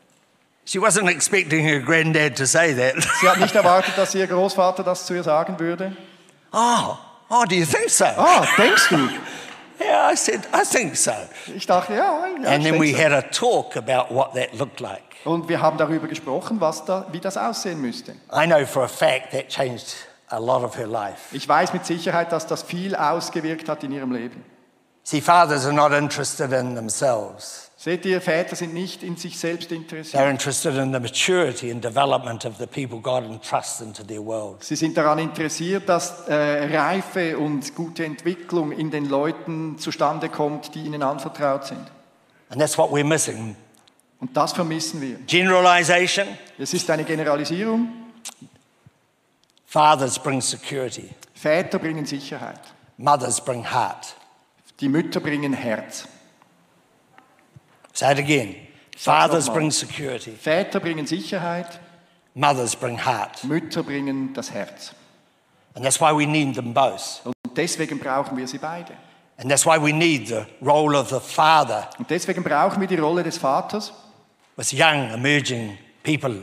She 0.66 0.78
wasn't 0.78 1.10
expecting 1.10 1.64
her 1.66 1.80
granddad 1.80 2.36
to 2.36 2.46
say 2.46 2.72
that. 2.74 2.94
Sie 3.20 3.28
hat 3.28 3.38
nicht 3.38 3.54
erwartet, 3.54 3.96
dass 3.96 4.14
ihr 4.14 4.26
Großvater 4.26 4.82
das 4.82 5.04
zu 5.06 5.14
ihr 5.14 5.22
sagen 5.22 5.58
würde. 5.58 5.96
oh, 6.52 6.96
oh, 7.28 7.44
do 7.44 7.54
you 7.54 7.66
think 7.66 7.90
so? 7.90 8.04
Ah, 8.04 8.46
denkst 8.56 8.88
du? 8.88 9.08
Yeah, 9.80 10.08
I 10.12 10.14
said, 10.14 10.46
I 10.52 10.62
think 10.64 10.96
so. 10.96 11.12
Ich 11.54 11.66
dachte, 11.66 11.94
ja, 11.94 12.26
ja 12.26 12.48
and 12.48 12.64
then 12.64 12.78
we 12.78 12.92
so. 12.92 12.98
had 12.98 13.12
a 13.12 13.22
talk 13.22 13.76
about 13.76 14.14
what 14.14 14.34
that 14.34 14.54
looked 14.54 14.80
like. 14.80 15.02
Und 15.24 15.48
wir 15.48 15.60
haben 15.60 15.78
darüber 15.78 16.06
gesprochen, 16.06 16.60
was 16.60 16.84
da, 16.84 17.06
wie 17.10 17.18
das 17.18 17.36
aussehen 17.36 17.80
müsste. 17.80 18.12
I 18.32 18.46
know 18.46 18.64
for 18.64 18.84
a 18.84 18.88
fact 18.88 19.32
that 19.32 19.48
changed 19.48 19.96
a 20.28 20.38
lot 20.38 20.62
of 20.62 20.76
her 20.76 20.86
life. 20.86 21.34
Ich 21.34 21.48
weiß 21.48 21.72
mit 21.72 21.84
Sicherheit, 21.84 22.30
dass 22.30 22.46
das 22.46 22.62
viel 22.62 22.94
ausgewirkt 22.94 23.68
hat 23.68 23.82
in 23.82 23.90
ihrem 23.90 24.12
Leben. 24.12 24.44
See, 25.02 25.20
fathers 25.20 25.66
are 25.66 25.74
not 25.74 25.92
interested 25.92 26.52
in 26.52 26.76
themselves. 26.76 27.63
Seht 27.84 28.06
ihr, 28.06 28.22
Väter 28.22 28.56
sind 28.56 28.72
nicht 28.72 29.02
in 29.02 29.18
sich 29.18 29.38
selbst 29.38 29.70
They're 29.70 29.76
interessiert. 29.76 30.30
interested 30.30 30.74
in 30.76 30.90
the 30.90 30.98
maturity 30.98 31.70
and 31.70 31.84
development 31.84 32.46
of 32.46 32.56
the 32.56 32.66
people 32.66 32.98
God 32.98 33.24
entrusts 33.24 33.82
into 33.82 34.02
their 34.02 34.24
world. 34.24 34.64
Sie 34.64 34.74
sind 34.74 34.96
daran 34.96 35.18
interessiert, 35.18 35.86
dass 35.86 36.26
äh, 36.26 36.34
Reife 36.74 37.36
und 37.36 37.74
gute 37.74 38.06
Entwicklung 38.06 38.72
in 38.72 38.90
den 38.90 39.06
Leuten 39.06 39.76
zustande 39.76 40.30
kommt, 40.30 40.74
die 40.74 40.80
ihnen 40.80 41.02
anvertraut 41.02 41.66
sind. 41.66 41.86
And 42.48 42.58
that's 42.58 42.78
what 42.78 42.88
we're 42.90 43.04
missing. 43.04 43.54
Und 44.18 44.34
das 44.34 44.54
vermissen 44.54 45.02
wir. 45.02 45.16
Generalization. 45.26 46.26
Es 46.58 46.72
ist 46.72 46.88
eine 46.88 47.04
Generalisierung. 47.04 47.90
Fathers 49.66 50.18
bring 50.18 50.40
security. 50.40 51.10
Väter 51.34 51.78
bringen 51.78 52.06
Sicherheit. 52.06 52.60
Mothers 52.96 53.44
bring 53.44 53.62
heart. 53.62 54.16
Die 54.80 54.88
Mütter 54.88 55.20
bringen 55.20 55.52
Herz. 55.52 56.08
Say 57.94 58.12
it 58.12 58.18
again. 58.18 58.56
Fathers 58.96 59.48
bring 59.48 59.70
security. 59.70 60.32
Väter 60.32 60.80
bringen 60.80 61.06
Sicherheit. 61.06 61.80
Mothers 62.34 62.74
bring 62.74 62.98
heart. 62.98 63.42
Mütter 63.44 63.82
bringen 63.82 64.34
das 64.34 64.50
Herz. 64.52 64.92
And 65.74 65.84
that's 65.84 66.00
why 66.00 66.12
we 66.12 66.26
need 66.26 66.54
them 66.54 66.74
both. 66.74 67.20
Und 67.24 67.34
deswegen 67.56 67.98
brauchen 67.98 68.36
wir 68.36 68.46
sie 68.46 68.58
beide. 68.58 68.92
And 69.38 69.48
that's 69.50 69.64
why 69.66 69.78
we 69.78 69.92
need 69.92 70.28
the 70.28 70.44
role 70.60 70.96
of 70.96 71.08
the 71.08 71.18
father 71.20 71.88
Und 71.98 72.08
deswegen 72.10 72.42
brauchen 72.44 72.80
wir 72.80 72.86
die 72.86 72.96
Rolle 72.98 73.22
des 73.24 73.36
Vaters 73.38 73.92
with 74.56 74.72
young, 74.72 75.10
emerging 75.10 75.76
people 76.04 76.42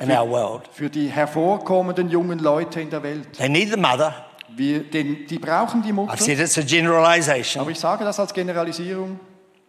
in 0.00 0.10
our 0.10 0.28
world. 0.28 0.68
für 0.72 0.90
die 0.90 1.08
hervorkommenden 1.08 2.10
jungen 2.10 2.40
Leute 2.40 2.80
in 2.80 2.90
der 2.90 3.02
Welt. 3.04 3.34
They 3.34 3.48
need 3.48 3.70
the 3.70 3.76
mother. 3.76 4.14
Wir, 4.48 4.82
denn 4.82 5.26
die 5.26 5.38
brauchen 5.38 5.82
die 5.82 5.92
Mutter. 5.92 6.12
I've 6.12 6.20
said 6.20 6.40
it's 6.40 6.58
a 6.58 6.62
generalization, 6.62 7.60
Aber 7.60 7.70
ich 7.70 7.78
sage 7.78 8.04
das 8.04 8.18
als 8.18 8.32
Generalisierung. 8.34 9.20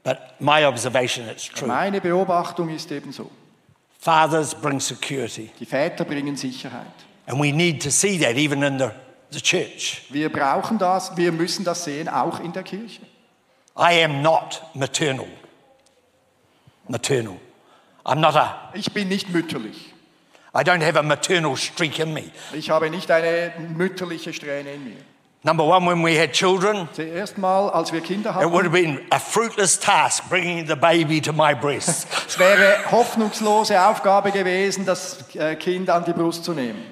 But 0.10 0.42
my 0.42 0.66
observation, 0.66 1.28
it's 1.30 1.46
true. 1.46 1.68
Meine 1.68 2.02
Beobachtung 2.02 2.70
ist 2.70 2.92
ebenso. 2.92 3.30
Fathers 4.00 4.56
bring 4.56 4.80
security. 4.80 5.52
Die 5.60 5.66
Väter 5.66 6.04
bringen 6.04 6.36
Sicherheit. 6.36 6.88
And 7.28 7.40
we 7.40 7.52
need 7.52 7.82
to 7.84 7.92
see 7.92 8.18
that 8.18 8.36
even 8.36 8.64
in 8.64 8.80
the, 8.80 8.92
the 9.30 9.40
church. 9.40 10.08
Wir 10.10 10.32
brauchen 10.32 10.80
das, 10.80 11.16
wir 11.16 11.32
müssen 11.32 11.64
das 11.64 11.84
sehen, 11.84 12.10
auch 12.10 12.40
in 12.40 12.54
der 12.54 12.64
Kirche. 12.64 13.02
I 13.78 14.04
am 14.04 14.24
not 14.24 14.64
maternal. 14.74 15.28
Maternal. 16.88 17.38
I'm 18.04 18.20
not 18.20 18.36
a, 18.36 18.72
Ich 18.74 18.92
bin 18.92 19.10
nicht 19.10 19.30
mütterlich. 19.30 19.94
I 20.56 20.64
don't 20.64 20.84
have 20.84 20.98
a 20.98 21.04
maternal 21.04 21.56
streak 21.56 22.00
in 22.00 22.14
me. 22.14 22.32
Ich 22.54 22.72
habe 22.72 22.90
nicht 22.90 23.12
eine 23.12 23.54
mütterliche 23.76 24.34
Strähne 24.34 24.74
in 24.74 24.84
mir. 24.86 25.02
Number 25.42 25.64
one, 25.64 25.86
when 25.86 26.04
we 26.04 26.20
had 26.20 26.34
children, 26.34 26.90
Zuerst 26.94 27.38
mal, 27.38 27.70
als 27.70 27.94
wir 27.94 28.02
Kinder 28.02 28.32
it 28.42 28.52
would 28.52 28.66
hatten, 28.66 28.72
have 28.72 28.72
been 28.74 29.00
a 29.10 29.20
fruitless 29.20 29.80
task 29.80 30.28
bringing 30.30 30.68
the 30.68 30.76
baby 30.76 31.22
to 31.22 31.32
my 31.32 31.54
breast. 31.54 32.08
es 32.28 32.38
wäre 32.38 32.92
hoffnungslose 32.92 33.82
Aufgabe 33.82 34.32
gewesen, 34.32 34.86
das 34.86 35.34
äh, 35.36 35.56
Kind 35.56 35.90
an 35.90 36.04
die 36.04 36.12
Brust 36.12 36.44
zu 36.44 36.54
nehmen. 36.54 36.84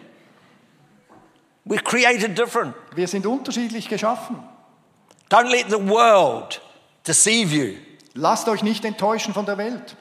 We're 1.66 1.84
created 1.84 2.38
different. 2.38 2.74
Wir 2.96 3.10
sind 3.10 3.26
unterschiedlich 3.26 3.90
geschaffen. 3.90 4.38
Don't 5.30 5.50
let 5.52 5.70
the 5.70 5.90
world 5.90 6.62
deceive 7.06 7.54
you. 7.54 7.76
Lasst 8.14 8.48
euch 8.48 8.64
nicht 8.64 8.86
enttäuschen 8.86 9.34
von 9.34 9.46
der 9.46 9.58
Welt. 9.58 9.98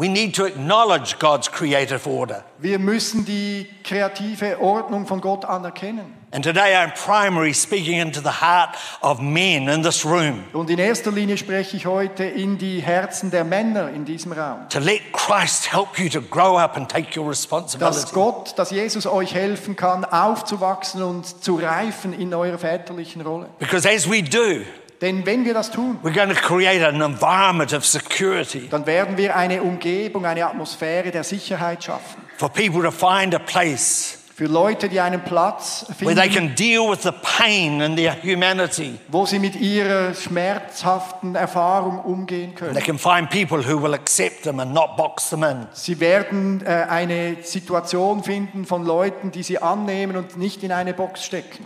We 0.00 0.08
need 0.08 0.34
to 0.36 0.46
acknowledge 0.46 1.18
God's 1.18 1.52
creative 1.52 2.08
order. 2.08 2.42
Wir 2.56 2.78
müssen 2.78 3.26
die 3.26 3.66
kreative 3.84 4.58
Ordnung 4.58 5.04
von 5.06 5.20
Gott 5.20 5.44
anerkennen. 5.44 6.14
And 6.32 6.42
today 6.42 6.74
I'm 6.74 6.94
primarily 6.94 7.52
speaking 7.52 8.00
into 8.00 8.22
the 8.22 8.40
heart 8.40 8.76
of 9.02 9.20
men 9.20 9.68
in 9.68 9.82
this 9.82 10.06
room 10.06 10.44
Und 10.54 10.70
in 10.70 10.78
erster 10.78 11.10
Linie 11.10 11.36
spreche 11.36 11.76
ich 11.76 11.84
heute 11.84 12.24
in 12.24 12.56
die 12.56 12.80
Herzen 12.80 13.30
der 13.30 13.44
Männer 13.44 13.90
in 13.90 14.06
diesem 14.06 14.32
Raum. 14.32 14.66
to 14.70 14.78
let 14.78 15.00
Christ 15.12 15.70
help 15.70 15.98
you 15.98 16.08
to 16.08 16.22
grow 16.22 16.56
up 16.56 16.78
and 16.78 16.88
take 16.88 17.18
your 17.18 17.26
Dass 17.26 17.42
responsibility. 17.42 18.14
Gott, 18.14 18.54
dass 18.56 18.70
Jesus 18.70 19.06
euch 19.06 19.34
helfen 19.34 19.76
kann, 19.76 20.06
aufzuwachsen 20.06 21.02
und 21.02 21.44
zu 21.44 21.56
reifen 21.56 22.14
in 22.14 22.32
eurer 22.32 22.58
väterlichen 22.58 23.20
Rolle. 23.20 23.50
Because 23.58 23.86
as 23.86 24.08
we 24.08 24.22
do, 24.22 24.62
Denn 25.00 25.24
wenn 25.24 25.44
wir 25.46 25.54
das 25.54 25.70
tun, 25.70 25.98
we're 26.02 26.12
going 26.14 26.28
to 26.28 26.34
create 26.34 26.82
an 26.84 27.00
environment 27.00 27.72
of 27.72 27.86
security 27.86 28.68
dann 28.70 28.84
werden 28.86 29.16
wir 29.16 29.34
eine 29.36 29.62
Umgebung, 29.62 30.26
eine 30.26 30.44
Atmosphäre 30.46 31.10
der 31.10 31.24
Sicherheit 31.24 31.82
schaffen. 31.84 32.22
for 32.36 32.48
people 32.50 32.82
to 32.82 32.90
find 32.90 33.34
a 33.34 33.38
place 33.38 34.16
Für 34.36 34.46
Leute, 34.46 34.88
die 34.88 34.98
einen 35.00 35.20
Platz 35.22 35.84
where 36.00 36.14
they 36.14 36.30
finden, 36.30 36.48
can 36.48 36.54
deal 36.54 36.90
with 36.90 37.02
the 37.02 37.12
pain 37.22 37.82
and 37.82 37.96
their 37.98 38.14
humanity. 38.22 38.98
wo 39.08 39.26
sie 39.26 39.38
mit 39.38 39.54
ihrer 39.56 40.14
schmerzhaften 40.14 41.34
Erfahrung 41.34 41.98
umgehen 42.00 42.54
They 42.56 42.68
können. 42.68 42.82
can 42.82 42.98
find 42.98 43.28
people 43.30 43.58
who 43.66 43.82
will 43.82 43.92
accept 43.94 44.42
them 44.44 44.58
and 44.60 44.72
not 44.72 44.96
box 44.96 45.28
them 45.30 45.42
in. 45.42 45.66
Sie 45.72 46.00
werden 46.00 46.62
äh, 46.64 46.86
eine 46.88 47.36
Situation 47.42 48.22
finden 48.24 48.64
von 48.64 48.84
Leuten, 48.86 49.30
die 49.30 49.42
sie 49.42 49.58
annehmen 49.60 50.16
und 50.16 50.36
nicht 50.38 50.62
in 50.62 50.72
eine 50.72 50.94
Box 50.94 51.24
stecken. 51.24 51.64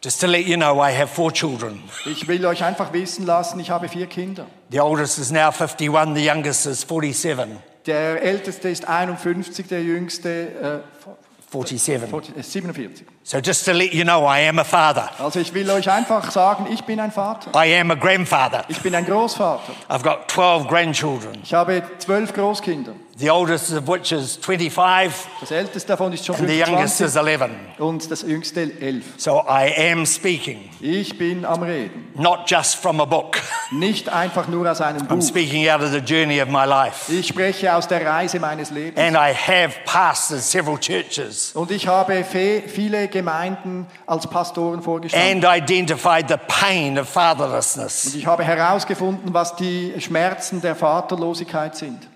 Just 0.00 0.20
to 0.20 0.28
let 0.28 0.46
you 0.46 0.56
know, 0.56 0.80
I 0.80 0.92
have 0.92 1.08
four 1.08 1.32
children. 1.32 1.82
Ich 2.06 2.28
will 2.28 2.46
euch 2.46 2.62
einfach 2.62 2.92
wissen 2.92 3.26
lassen, 3.26 3.58
ich 3.58 3.70
habe 3.70 3.88
vier 3.88 4.06
Kinder. 4.06 4.46
The 4.70 4.80
oldest 4.80 5.18
is 5.18 5.32
now 5.32 5.50
51, 5.50 6.14
the 6.14 6.24
youngest 6.24 6.66
is 6.66 6.82
47. 6.82 7.56
Der 7.86 8.22
älteste 8.22 8.68
ist 8.68 8.86
51, 8.86 9.66
der 9.66 9.82
jüngste 9.82 10.82
äh, 10.84 11.08
47. 11.50 12.08
40 12.10 12.36
äh, 12.36 12.42
47. 12.42 13.06
So 13.24 13.38
just 13.38 13.64
to 13.64 13.72
let 13.72 13.92
you 13.92 14.04
know, 14.04 14.24
I 14.24 14.46
am 14.48 14.58
a 14.58 14.64
father. 14.64 15.10
Also 15.18 15.40
ich 15.40 15.52
will 15.52 15.68
euch 15.70 15.90
einfach 15.90 16.30
sagen, 16.30 16.66
ich 16.70 16.84
bin 16.84 17.00
ein 17.00 17.10
Vater. 17.10 17.50
I 17.54 17.80
am 17.80 17.90
a 17.90 17.94
grandfather. 17.94 18.64
Ich 18.68 18.80
bin 18.80 18.94
ein 18.94 19.04
Großvater. 19.04 19.72
I've 19.88 20.02
got 20.02 20.30
12 20.30 20.68
grandchildren. 20.68 21.38
Ich 21.42 21.54
habe 21.54 21.82
zwölf 21.98 22.32
Großkinder. 22.32 22.92
The 23.20 23.30
oldest 23.32 23.72
of 23.72 23.88
which 23.88 24.12
is 24.12 24.36
25 24.36 25.12
Das 25.40 25.50
älteste 25.50 25.88
davon 25.88 26.12
ist 26.12 26.24
schon 26.24 26.36
and 26.36 26.48
the 26.48 26.54
youngest 26.62 26.98
25 26.98 27.06
is 27.06 27.16
11. 27.16 27.50
und 27.78 28.10
das 28.12 28.22
jüngste 28.22 28.60
elf. 28.80 29.04
So 29.16 29.40
I 29.48 29.90
am 29.92 30.06
speaking, 30.06 30.70
Ich 30.80 31.18
bin 31.18 31.44
am 31.44 31.64
Reden. 31.64 32.12
not 32.14 32.48
just 32.48 32.76
from 32.76 33.00
a 33.00 33.04
book. 33.04 33.40
Nicht 33.72 34.08
einfach 34.08 34.46
nur 34.46 34.70
aus 34.70 34.80
einem 34.80 35.02
I'm 35.02 35.16
Buch. 35.18 35.22
speaking 35.26 35.68
out 35.68 35.80
of 35.82 35.90
the 35.90 35.98
journey 35.98 36.40
of 36.40 36.48
my 36.48 36.64
life. 36.64 37.12
Ich 37.12 37.26
spreche 37.26 37.74
aus 37.74 37.88
der 37.88 38.06
Reise 38.06 38.38
meines 38.38 38.70
Lebens. 38.70 38.96
And 39.00 39.16
I 39.16 39.34
have 39.34 39.74
pastored 39.84 40.40
several 40.40 40.78
churches 40.78 41.50
Und 41.56 41.72
ich 41.72 41.88
habe 41.88 42.24
viele 42.24 43.08
Gemeinden 43.08 43.88
als 44.06 44.28
Pastoren 44.28 44.80
vorgestanden. 44.80 45.44
and 45.44 45.62
identified 45.62 46.28
the 46.28 46.36
pain 46.46 46.96
of 46.96 47.06
Und 47.08 47.12
fatherlessness. 47.14 48.14
ich 48.14 48.26
habe 48.26 48.44
herausgefunden, 48.44 49.34
was 49.34 49.56
die 49.56 49.92
Schmerzen 49.98 50.60
der 50.60 50.76
Vaterlosigkeit 50.76 51.74
sind. 51.74 52.06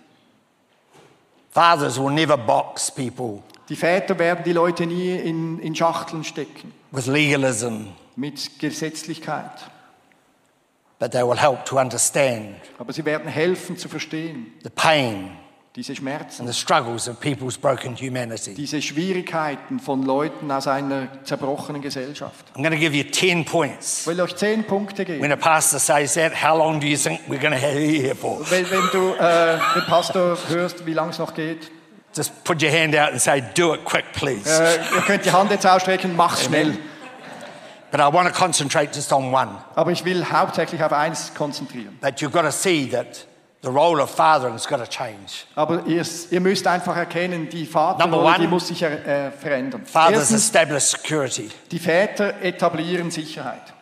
Fathers 1.53 1.98
will 1.98 2.11
never 2.11 2.36
box 2.36 2.90
people 2.90 3.42
Die 3.68 3.76
Väter 3.76 4.18
werden 4.18 4.42
die 4.44 4.53
Leute 4.53 4.86
nie 4.86 5.14
in, 5.16 5.59
in 5.61 5.74
Schachteln 5.74 6.24
stecken. 6.24 6.72
with 6.90 7.07
legalism, 7.07 7.88
mit 8.16 8.59
Gesetzlichkeit. 8.59 9.50
but 10.98 11.11
they 11.12 11.22
will 11.22 11.36
help 11.38 11.64
to 11.64 11.78
understand 11.78 12.57
Aber 12.78 12.92
sie 12.92 13.05
werden 13.05 13.28
helfen 13.28 13.76
zu 13.76 13.88
verstehen, 13.88 14.53
the 14.62 14.70
pain 14.70 15.30
diese 15.75 15.97
Schmerzen, 15.97 16.43
and 16.43 16.53
the 16.53 16.59
struggles 16.59 17.09
of 17.09 17.18
people's 17.20 17.57
broken 17.57 17.97
humanity. 17.97 18.53
diese 18.55 18.83
Schwierigkeiten 18.83 19.81
von 19.81 20.03
Leuten 20.03 20.51
aus 20.51 20.66
einer 20.66 21.09
zerbrochenen 21.25 21.81
Gesellschaft. 21.81 22.45
I'm 22.55 22.62
going 22.62 22.73
to 22.73 22.79
give 22.79 22.95
you 22.95 23.05
10 23.05 23.41
Ich 23.41 23.47
points. 23.47 24.07
will 24.07 24.20
euch 24.20 24.37
zehn 24.37 24.64
Punkte 24.64 25.05
geben. 25.05 25.23
When 25.23 25.33
a 25.33 25.37
pastor 25.37 25.79
says 25.79 26.14
that, 26.14 26.33
how 26.43 26.57
long 26.59 26.79
do 26.81 26.87
you 26.87 26.97
think 26.99 27.20
we're 27.29 27.41
going 27.41 27.55
to 27.55 27.59
have 27.61 27.79
here 27.79 28.14
for? 28.14 28.41
Wenn, 28.51 28.70
wenn 28.70 28.89
du 28.93 29.14
äh, 29.14 29.59
den 29.75 29.85
Pastor 29.87 30.37
hörst, 30.49 30.85
wie 30.85 30.93
lange 30.93 31.11
es 31.12 31.18
noch 31.18 31.33
geht, 31.35 31.70
Just 32.14 32.45
put 32.45 32.62
your 32.62 32.70
hand 32.70 32.95
out 32.95 33.12
and 33.12 33.20
say, 33.23 33.43
do 33.55 33.73
it 33.73 33.83
quick, 33.87 34.05
please. 34.12 34.47
äh, 34.47 34.77
ihr 34.95 35.01
könnt 35.07 35.25
die 35.25 35.33
Hand 35.33 35.51
jetzt 35.51 35.66
ausstrecken, 35.66 36.14
mach's 36.14 36.45
schnell. 36.45 36.77
But 37.91 38.01
I 38.01 38.12
want 38.12 38.29
to 38.29 38.35
concentrate 38.39 38.95
just 38.95 39.11
on 39.12 39.33
one. 39.33 39.49
Aber 39.75 39.91
ich 39.91 40.05
will 40.05 40.25
hauptsächlich 40.31 40.83
auf 40.85 40.93
eins 40.93 41.33
konzentrieren. 41.35 41.97
That 42.03 42.20
you've 42.20 42.31
got 42.31 42.43
to 42.43 42.51
see 42.51 42.87
that 42.91 43.27
the 43.63 43.69
role 43.71 44.01
of 44.03 44.11
fathering 44.11 44.55
has 44.55 44.67
got 44.67 44.79
to 44.79 44.87
change. 44.87 45.45
Aber 45.55 45.87
ihr, 45.87 46.05
ihr 46.31 46.41
müsst 46.41 46.67
einfach 46.67 46.97
erkennen, 46.97 47.49
die 47.49 47.65
Vaterrolle, 47.65 48.39
die 48.41 48.47
muss 48.49 48.69
sich 48.69 48.83
äh, 48.83 49.31
verändern. 49.31 49.87
Fathers 49.87 50.19
Erstens, 50.31 50.45
establish 50.45 50.85
security. 50.85 51.51
die 51.71 51.79
Väter 51.79 52.41
etablieren 52.43 53.11
Sicherheit. 53.11 53.73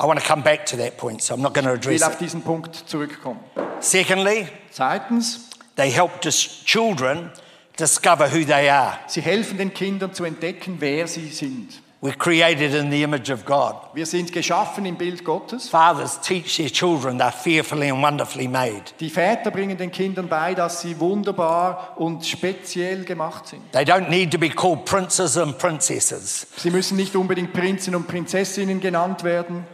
I 0.00 0.04
want 0.06 0.18
to 0.20 0.26
come 0.26 0.42
back 0.42 0.66
to 0.66 0.76
that 0.76 0.96
point, 0.96 1.22
so 1.22 1.34
I'm 1.34 1.40
not 1.40 1.54
going 1.54 1.66
to 1.66 1.74
Ich 1.74 1.84
will 1.86 1.94
address 1.94 2.02
auf 2.02 2.14
it. 2.14 2.20
diesen 2.20 2.42
Punkt 2.42 2.74
zurückkommen. 2.74 3.38
Secondly, 3.80 4.48
Zweitens, 4.72 5.50
they 5.76 5.90
help 5.90 6.20
children 6.22 7.30
discover 7.78 8.28
who 8.28 8.44
they 8.44 8.68
are. 8.68 8.98
sie 9.06 9.20
helfen 9.20 9.58
den 9.58 9.72
Kindern 9.72 10.12
zu 10.12 10.24
entdecken, 10.24 10.76
wer 10.80 11.06
sie 11.06 11.28
sind. 11.28 11.80
We're 12.04 12.18
created 12.18 12.74
in 12.74 12.90
the 12.90 13.02
image 13.02 13.32
of 13.32 13.46
God. 13.46 13.76
Wir 13.94 14.04
sind 14.04 14.30
geschaffen 14.30 14.84
im 14.84 14.96
Bild 14.96 15.24
Gottes. 15.24 15.70
Fathers 15.70 16.20
teach 16.20 16.58
their 16.58 16.68
children 16.68 17.18
they're 17.18 17.32
fearfully 17.32 17.88
and 17.88 18.02
wonderfully 18.02 18.46
made. 18.46 18.82
Die 19.00 19.08
Väter 19.08 19.50
bringen 19.50 19.78
den 19.78 19.90
Kindern 19.90 20.28
bei, 20.28 20.52
dass 20.52 20.82
sie 20.82 21.00
wunderbar 21.00 21.94
und 21.96 22.26
speziell 22.26 23.04
gemacht 23.06 23.46
sind. 23.46 23.72
They 23.72 23.84
don't 23.84 24.10
need 24.10 24.30
to 24.32 24.38
be 24.38 24.50
called 24.50 24.84
princes 24.84 25.38
and 25.38 25.56
princesses 25.56 26.46
Sie 26.58 26.68
müssen 26.68 26.98
nicht 26.98 27.16
unbedingt 27.16 27.54
Prinzen 27.54 27.94
und 27.94 28.06
Prinzessinnen 28.06 28.80
genannt 28.80 29.24
werden, 29.24 29.64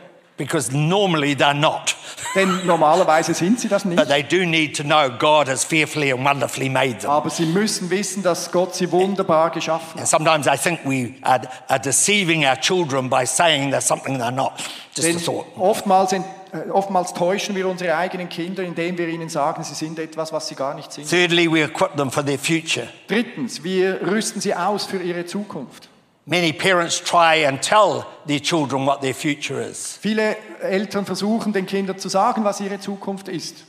because 0.41 0.73
normally 0.75 1.35
they're 1.37 1.53
not. 1.55 1.95
denn 2.35 2.65
normalerweise 2.65 3.35
sind 3.35 3.61
sie 3.61 3.69
das 3.69 3.85
But 3.85 3.95
nicht. 3.97 4.09
they 4.09 4.23
do 4.23 4.47
need 4.47 4.75
to 4.77 4.83
know 4.83 5.11
God 5.11 5.49
has 5.49 5.65
fearfully 5.65 6.13
and 6.13 6.25
wonderfully 6.25 6.69
made 6.69 7.01
them. 7.01 7.11
Aber 7.11 7.29
sie 7.29 7.45
müssen 7.45 7.91
wissen, 7.91 8.23
dass 8.23 8.51
Gott 8.51 8.75
sie 8.75 8.91
wunderbar 8.91 9.51
geschaffen 9.51 10.01
hat. 10.01 10.09
sometimes 10.09 10.47
I 10.47 10.57
think 10.57 10.81
we 10.85 11.15
are, 11.23 11.43
are 11.69 11.79
deceiving 11.79 12.45
our 12.47 12.57
children 12.59 13.11
by 13.11 13.27
saying 13.27 13.71
they're 13.71 13.81
something 13.83 14.19
they're 14.19 14.31
not. 14.31 14.53
Just 14.97 15.07
a 15.09 15.13
Denn 15.13 15.21
thought. 15.21 15.45
oftmals, 15.59 16.13
ent- 16.13 16.25
äh, 16.53 16.71
oftmals 16.71 17.13
täuschen 17.13 17.55
wir 17.55 17.69
unsere 17.69 17.95
eigenen 17.97 18.29
Kinder, 18.31 18.63
indem 18.65 18.97
wir 18.99 19.09
ihnen 19.09 19.29
sagen, 19.29 19.63
sie 19.63 19.75
sind 19.75 19.99
etwas, 19.99 20.33
was 20.33 20.49
sie 20.49 20.55
gar 20.55 20.75
nicht 20.75 20.91
sind. 20.93 21.09
Thirdly, 21.09 21.51
we 21.53 21.63
equip 21.63 21.97
them 21.97 22.11
for 22.11 22.25
their 22.25 22.39
future. 22.39 22.89
Drittens, 23.09 23.63
wir 23.63 24.01
rüsten 24.03 24.41
sie 24.41 24.55
aus 24.55 24.87
für 24.87 24.97
ihre 25.03 25.27
Zukunft. 25.27 25.90
Many 26.31 26.53
parents 26.53 27.01
try 27.03 27.45
and 27.45 27.61
tell 27.61 28.07
their 28.25 28.39
children 28.41 28.87
what 28.87 29.01
their 29.01 29.15
future 29.15 29.61
is. 29.61 29.99
Viele 30.01 30.37
Eltern 30.63 31.05
versuchen 31.05 31.53
den 31.53 31.67
Kindern 31.67 31.99
zu 31.99 32.09
sagen, 32.09 32.45
was 32.45 32.61
ihre 32.61 32.79
Zukunft 32.79 33.27
ist. 33.29 33.65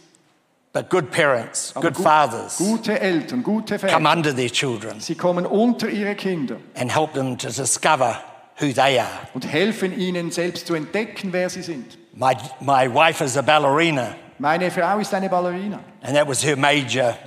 But 0.72 0.90
good 0.92 1.10
parents, 1.10 1.72
Aber 1.76 1.88
good 1.90 1.96
gu- 1.98 2.04
fathers, 2.04 2.58
Gute 2.58 3.00
Eltern, 3.00 3.42
gute 3.44 3.80
come 3.80 4.08
under 4.08 4.34
their 4.34 4.50
children 4.50 5.00
sie 5.02 5.16
kommen 5.16 5.46
unter 5.46 5.90
ihre 5.90 6.14
Kinder 6.16 6.58
and 6.76 6.90
help 6.94 7.14
them 7.14 7.36
to 7.38 7.48
discover 7.50 8.22
who 8.60 8.72
they 8.72 8.98
are. 9.00 9.10
und 9.34 9.44
helfen 9.46 9.92
ihnen 10.00 10.30
selbst 10.32 10.68
zu 10.68 10.76
entdecken, 10.76 11.34
wer 11.34 11.50
sie 11.50 11.64
sind. 11.64 11.98
My, 12.14 12.36
my 12.62 12.88
wife 12.88 13.22
is 13.24 13.36
a 13.38 13.42
ballerina, 13.42 14.16
Meine 14.38 14.70
Frau 14.72 15.00
ist 15.00 15.14
eine 15.14 15.30
Ballerina. 15.30 15.80
and 16.04 16.16
that 16.16 16.28
was 16.28 16.42
her 16.46 16.56
major 16.56 17.18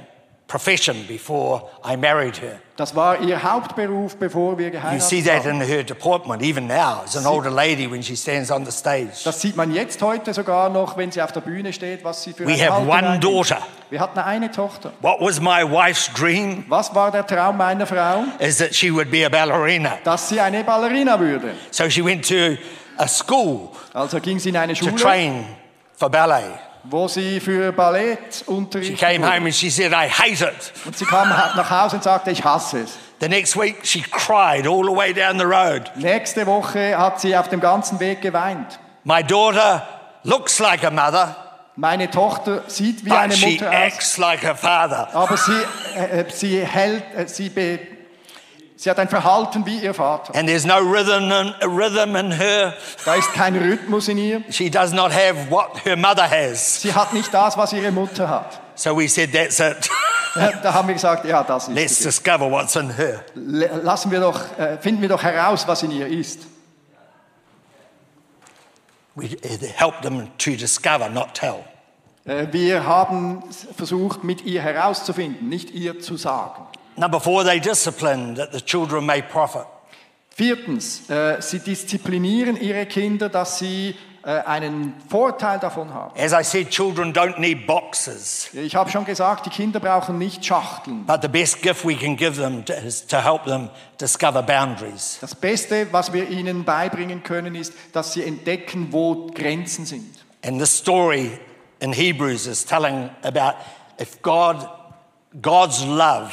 profession 0.46 1.06
before 1.08 1.62
I 1.84 1.96
married 1.96 2.36
her. 2.36 2.60
Das 2.76 2.94
war 2.96 3.20
ihr 3.20 3.40
Hauptberuf, 3.42 4.16
bevor 4.16 4.58
wir 4.58 4.66
You 4.66 4.72
geheiratet 4.72 5.02
see 5.02 5.22
that 5.22 5.44
haben. 5.44 5.60
in 5.62 5.68
her 5.68 5.82
deportment, 5.84 6.42
even 6.42 6.66
now, 6.66 7.02
as 7.04 7.16
an 7.16 7.24
older 7.24 7.50
lady 7.50 7.90
when 7.90 8.02
she 8.02 8.16
stands 8.16 8.50
on 8.50 8.64
the 8.66 8.72
stage. 8.72 9.22
Das 9.24 9.40
sieht 9.40 9.56
man 9.56 9.72
jetzt 9.72 10.02
heute 10.02 10.34
sogar 10.34 10.68
noch, 10.70 10.96
wenn 10.96 11.10
sie 11.12 11.22
auf 11.22 11.30
der 11.32 11.40
Bühne 11.40 11.72
steht, 11.72 12.04
was 12.04 12.22
sie 12.24 12.32
für 12.32 12.46
We 12.46 12.52
eine 12.54 12.62
have 12.62 12.72
Haltung 12.72 12.88
one 12.88 12.98
einnimmt. 13.06 13.24
daughter. 13.24 13.58
Wir 13.90 14.00
hatten 14.00 14.18
eine 14.18 14.50
Tochter. 14.50 14.92
What 15.00 15.20
was 15.20 15.40
my 15.40 15.62
wife's 15.62 16.10
dream? 16.12 16.64
Was 16.68 16.92
war 16.94 17.10
der 17.12 17.26
Traum 17.26 17.56
meiner 17.56 17.86
Frau? 17.86 18.24
Is 18.40 18.58
that 18.58 18.74
she 18.74 18.92
would 18.92 19.10
be 19.10 19.24
a 19.24 19.28
ballerina. 19.28 19.98
Dass 20.02 20.28
sie 20.28 20.40
eine 20.40 20.64
Ballerina 20.64 21.18
würde. 21.20 21.52
So 21.70 21.88
she 21.88 22.04
went 22.04 22.26
to 22.28 22.56
a 22.98 23.06
school 23.08 23.70
Also 23.92 24.18
ging 24.20 24.38
sie 24.40 24.48
in 24.48 24.56
eine 24.56 24.74
to 24.74 24.84
Schule, 24.86 24.96
train 24.96 25.46
for 25.96 26.10
ballet. 26.10 26.58
Wo 26.84 27.08
sie 27.08 27.40
für 27.40 27.72
Ballett 27.72 28.18
She 28.34 28.44
unterrichtet 28.50 28.98
came 28.98 29.18
wurde. 29.20 29.32
home 29.36 29.46
and 29.46 29.54
she 29.54 29.70
said, 29.70 29.92
I 29.92 30.08
hate 30.08 30.42
it. 30.44 30.72
Und 30.84 30.96
sie 30.96 31.04
kam 31.04 31.28
nach 31.28 31.70
Hause 31.70 31.96
und 31.96 32.02
sagte, 32.04 32.30
ich 32.30 32.44
hasse 32.44 32.80
es. 32.80 32.98
The 33.20 33.28
next 33.28 33.56
week, 33.56 33.76
she 33.84 34.02
cried 34.02 34.66
all 34.66 34.84
the 34.84 34.94
way 34.94 35.12
down 35.14 35.38
the 35.38 35.44
road. 35.46 35.90
Nächste 35.96 36.46
Woche 36.46 36.96
hat 36.98 37.20
sie 37.20 37.36
auf 37.36 37.48
dem 37.48 37.60
ganzen 37.60 37.98
Weg 38.00 38.20
geweint. 38.20 38.78
My 39.04 39.22
daughter 39.22 39.82
looks 40.24 40.58
like 40.58 40.84
a 40.84 40.90
mother, 40.90 41.36
Meine 41.76 42.08
Tochter 42.10 42.62
sieht 42.68 43.04
wie 43.04 43.08
but 43.08 43.18
eine 43.18 43.34
she 43.34 43.52
Mutter 43.52 43.68
aus, 43.68 43.74
acts 43.74 44.16
like 44.18 44.42
her 44.42 44.54
father. 44.54 45.08
aber 45.12 45.36
sie, 45.36 45.52
äh, 45.96 46.20
äh, 46.20 46.24
sie 46.30 46.64
hält, 46.64 47.02
äh, 47.16 47.26
sie, 47.26 47.48
be, 47.48 47.78
sie 48.84 48.90
hat 48.90 48.98
ein 48.98 49.08
Verhalten 49.08 49.64
wie 49.64 49.78
ihr 49.78 49.94
Vater. 49.94 50.34
And 50.34 50.46
there's 50.46 50.66
no 50.66 50.76
rhythm 50.78 51.32
in, 51.32 51.54
rhythm 51.70 52.14
in 52.16 52.30
her. 52.30 52.74
Da 53.06 53.14
ist 53.14 53.32
kein 53.32 53.56
Rhythmus 53.56 54.08
in 54.08 54.18
ihr. 54.18 54.42
She 54.50 54.70
does 54.70 54.92
not 54.92 55.10
have 55.10 55.50
what 55.50 55.84
her 55.84 55.96
mother 55.96 56.28
has. 56.30 56.82
Sie 56.82 56.92
hat 56.94 57.14
nicht 57.14 57.32
das, 57.32 57.56
was 57.56 57.72
ihre 57.72 57.90
Mutter 57.90 58.28
hat. 58.28 58.60
So 58.74 58.94
we 58.96 59.08
said, 59.08 59.32
that's 59.32 59.58
it. 59.58 59.88
Da 60.64 60.74
haben 60.74 60.88
wir 60.88 60.94
gesagt, 60.94 61.24
ja, 61.26 61.44
das 61.44 61.68
ist 61.68 61.74
Let's 61.74 61.92
es. 61.92 62.02
discover 62.02 62.50
what's 62.50 62.74
in 62.74 62.90
her. 62.90 63.24
Lassen 63.34 64.10
wir 64.10 64.18
doch, 64.18 64.40
äh, 64.58 64.78
finden 64.78 65.00
wir 65.00 65.08
doch 65.08 65.22
heraus, 65.22 65.66
was 65.68 65.84
in 65.84 65.92
ihr 65.92 66.08
ist. 66.08 66.40
We 69.14 69.28
help 69.76 70.02
them 70.02 70.28
to 70.38 70.56
discover, 70.56 71.08
not 71.08 71.34
tell. 71.34 71.64
Äh, 72.24 72.48
Wir 72.52 72.84
haben 72.84 73.44
versucht, 73.76 74.24
mit 74.24 74.44
ihr 74.44 74.60
herauszufinden, 74.60 75.48
nicht 75.48 75.70
ihr 75.70 76.00
zu 76.00 76.16
sagen. 76.16 76.66
Number 76.96 77.20
four, 77.20 77.44
they 77.44 77.58
discipline 77.60 78.34
that 78.36 78.52
the 78.52 78.60
children 78.60 79.04
may 79.06 79.22
profit. 79.22 79.66
Viertens, 80.36 81.08
äh, 81.10 81.40
sie 81.40 81.60
disziplinieren 81.60 82.56
ihre 82.56 82.86
Kinder, 82.86 83.28
dass 83.28 83.58
sie 83.58 83.94
äh, 84.24 84.30
einen 84.30 84.94
Vorteil 85.08 85.60
davon 85.60 85.94
haben. 85.94 86.12
As 86.18 86.32
I 86.32 86.42
said, 86.42 86.70
children 86.70 87.12
don't 87.12 87.38
need 87.38 87.66
boxes, 87.68 88.48
Ich 88.52 88.74
habe 88.74 88.90
schon 88.90 89.04
gesagt, 89.04 89.46
die 89.46 89.50
Kinder 89.50 89.78
brauchen 89.78 90.18
nicht 90.18 90.44
Schachteln. 90.44 91.04
but 91.06 91.22
the 91.22 91.28
best 91.28 91.62
gift 91.62 91.84
we 91.84 91.94
can 91.94 92.16
give 92.16 92.40
them 92.40 92.64
is 92.84 93.06
to 93.06 93.20
help 93.22 93.44
them 93.44 93.70
discover 94.00 94.42
boundaries. 94.42 95.18
Das 95.20 95.34
Beste, 95.36 95.86
was 95.92 96.12
wir 96.12 96.28
ihnen 96.28 96.64
beibringen 96.64 97.22
können, 97.22 97.54
ist, 97.54 97.72
dass 97.92 98.12
sie 98.14 98.24
entdecken, 98.24 98.88
wo 98.90 99.28
Grenzen 99.32 99.86
sind. 99.86 100.16
And 100.44 100.58
this 100.58 100.76
story 100.76 101.38
in 101.80 101.92
Hebrews 101.92 102.46
is 102.46 102.64
telling 102.64 103.10
about 103.22 103.54
if 104.00 104.20
God, 104.22 104.56
God's 105.40 105.84
love 105.84 106.32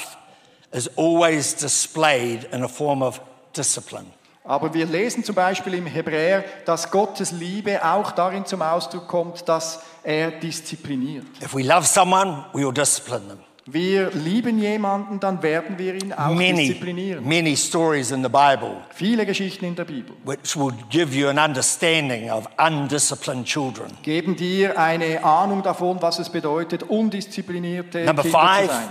is 0.74 0.90
always 0.98 1.56
displayed 1.56 2.48
in 2.54 2.64
a 2.64 2.68
form 2.68 3.02
of 3.02 3.22
discipline. 3.56 4.06
Aber 4.44 4.74
wir 4.74 4.86
lesen 4.88 5.24
zum 5.24 5.36
Beispiel 5.36 5.76
im 5.76 5.86
Hebräer, 5.86 6.44
dass 6.66 6.90
Gottes 6.90 7.32
Liebe 7.32 7.86
auch 7.86 8.12
darin 8.12 8.46
zum 8.46 8.62
Ausdruck 8.64 9.08
kommt, 9.08 9.48
dass 9.48 9.82
er 10.04 10.32
diszipliniert. 10.32 11.26
If 11.44 11.54
we 11.54 11.62
love 11.62 11.86
someone, 11.86 12.46
we 12.54 12.66
will 12.66 12.74
discipline 12.74 13.28
them. 13.28 13.38
Wir 13.68 14.10
lieben 14.12 14.58
jemanden, 14.58 15.20
dann 15.20 15.44
werden 15.44 15.78
wir 15.78 15.94
ihn 15.94 16.12
auch 16.12 16.34
Many, 16.34 16.68
disziplinieren. 16.70 17.24
many 17.28 17.56
stories 17.56 18.10
in 18.10 18.24
the 18.24 18.28
Bible 18.30 18.78
Viele 18.96 19.24
Geschichten 19.28 19.66
in 19.66 19.76
der 19.76 19.86
Bibel 19.86 20.16
which 20.26 20.58
will 20.58 20.74
give 20.90 21.16
you 21.16 21.28
an 21.30 21.38
understanding 21.38 22.32
of 22.32 22.48
undisciplined 22.58 23.46
children. 23.46 23.96
geben 24.02 24.36
dir 24.36 24.80
eine 24.80 25.24
Ahnung 25.24 25.62
davon, 25.62 26.02
was 26.02 26.18
es 26.18 26.30
bedeutet, 26.30 26.82
undisziplinierte 26.82 28.04
Number 28.04 28.24
Kinder 28.24 28.40
five. 28.40 28.62
zu 28.68 28.74
sein. 28.74 28.90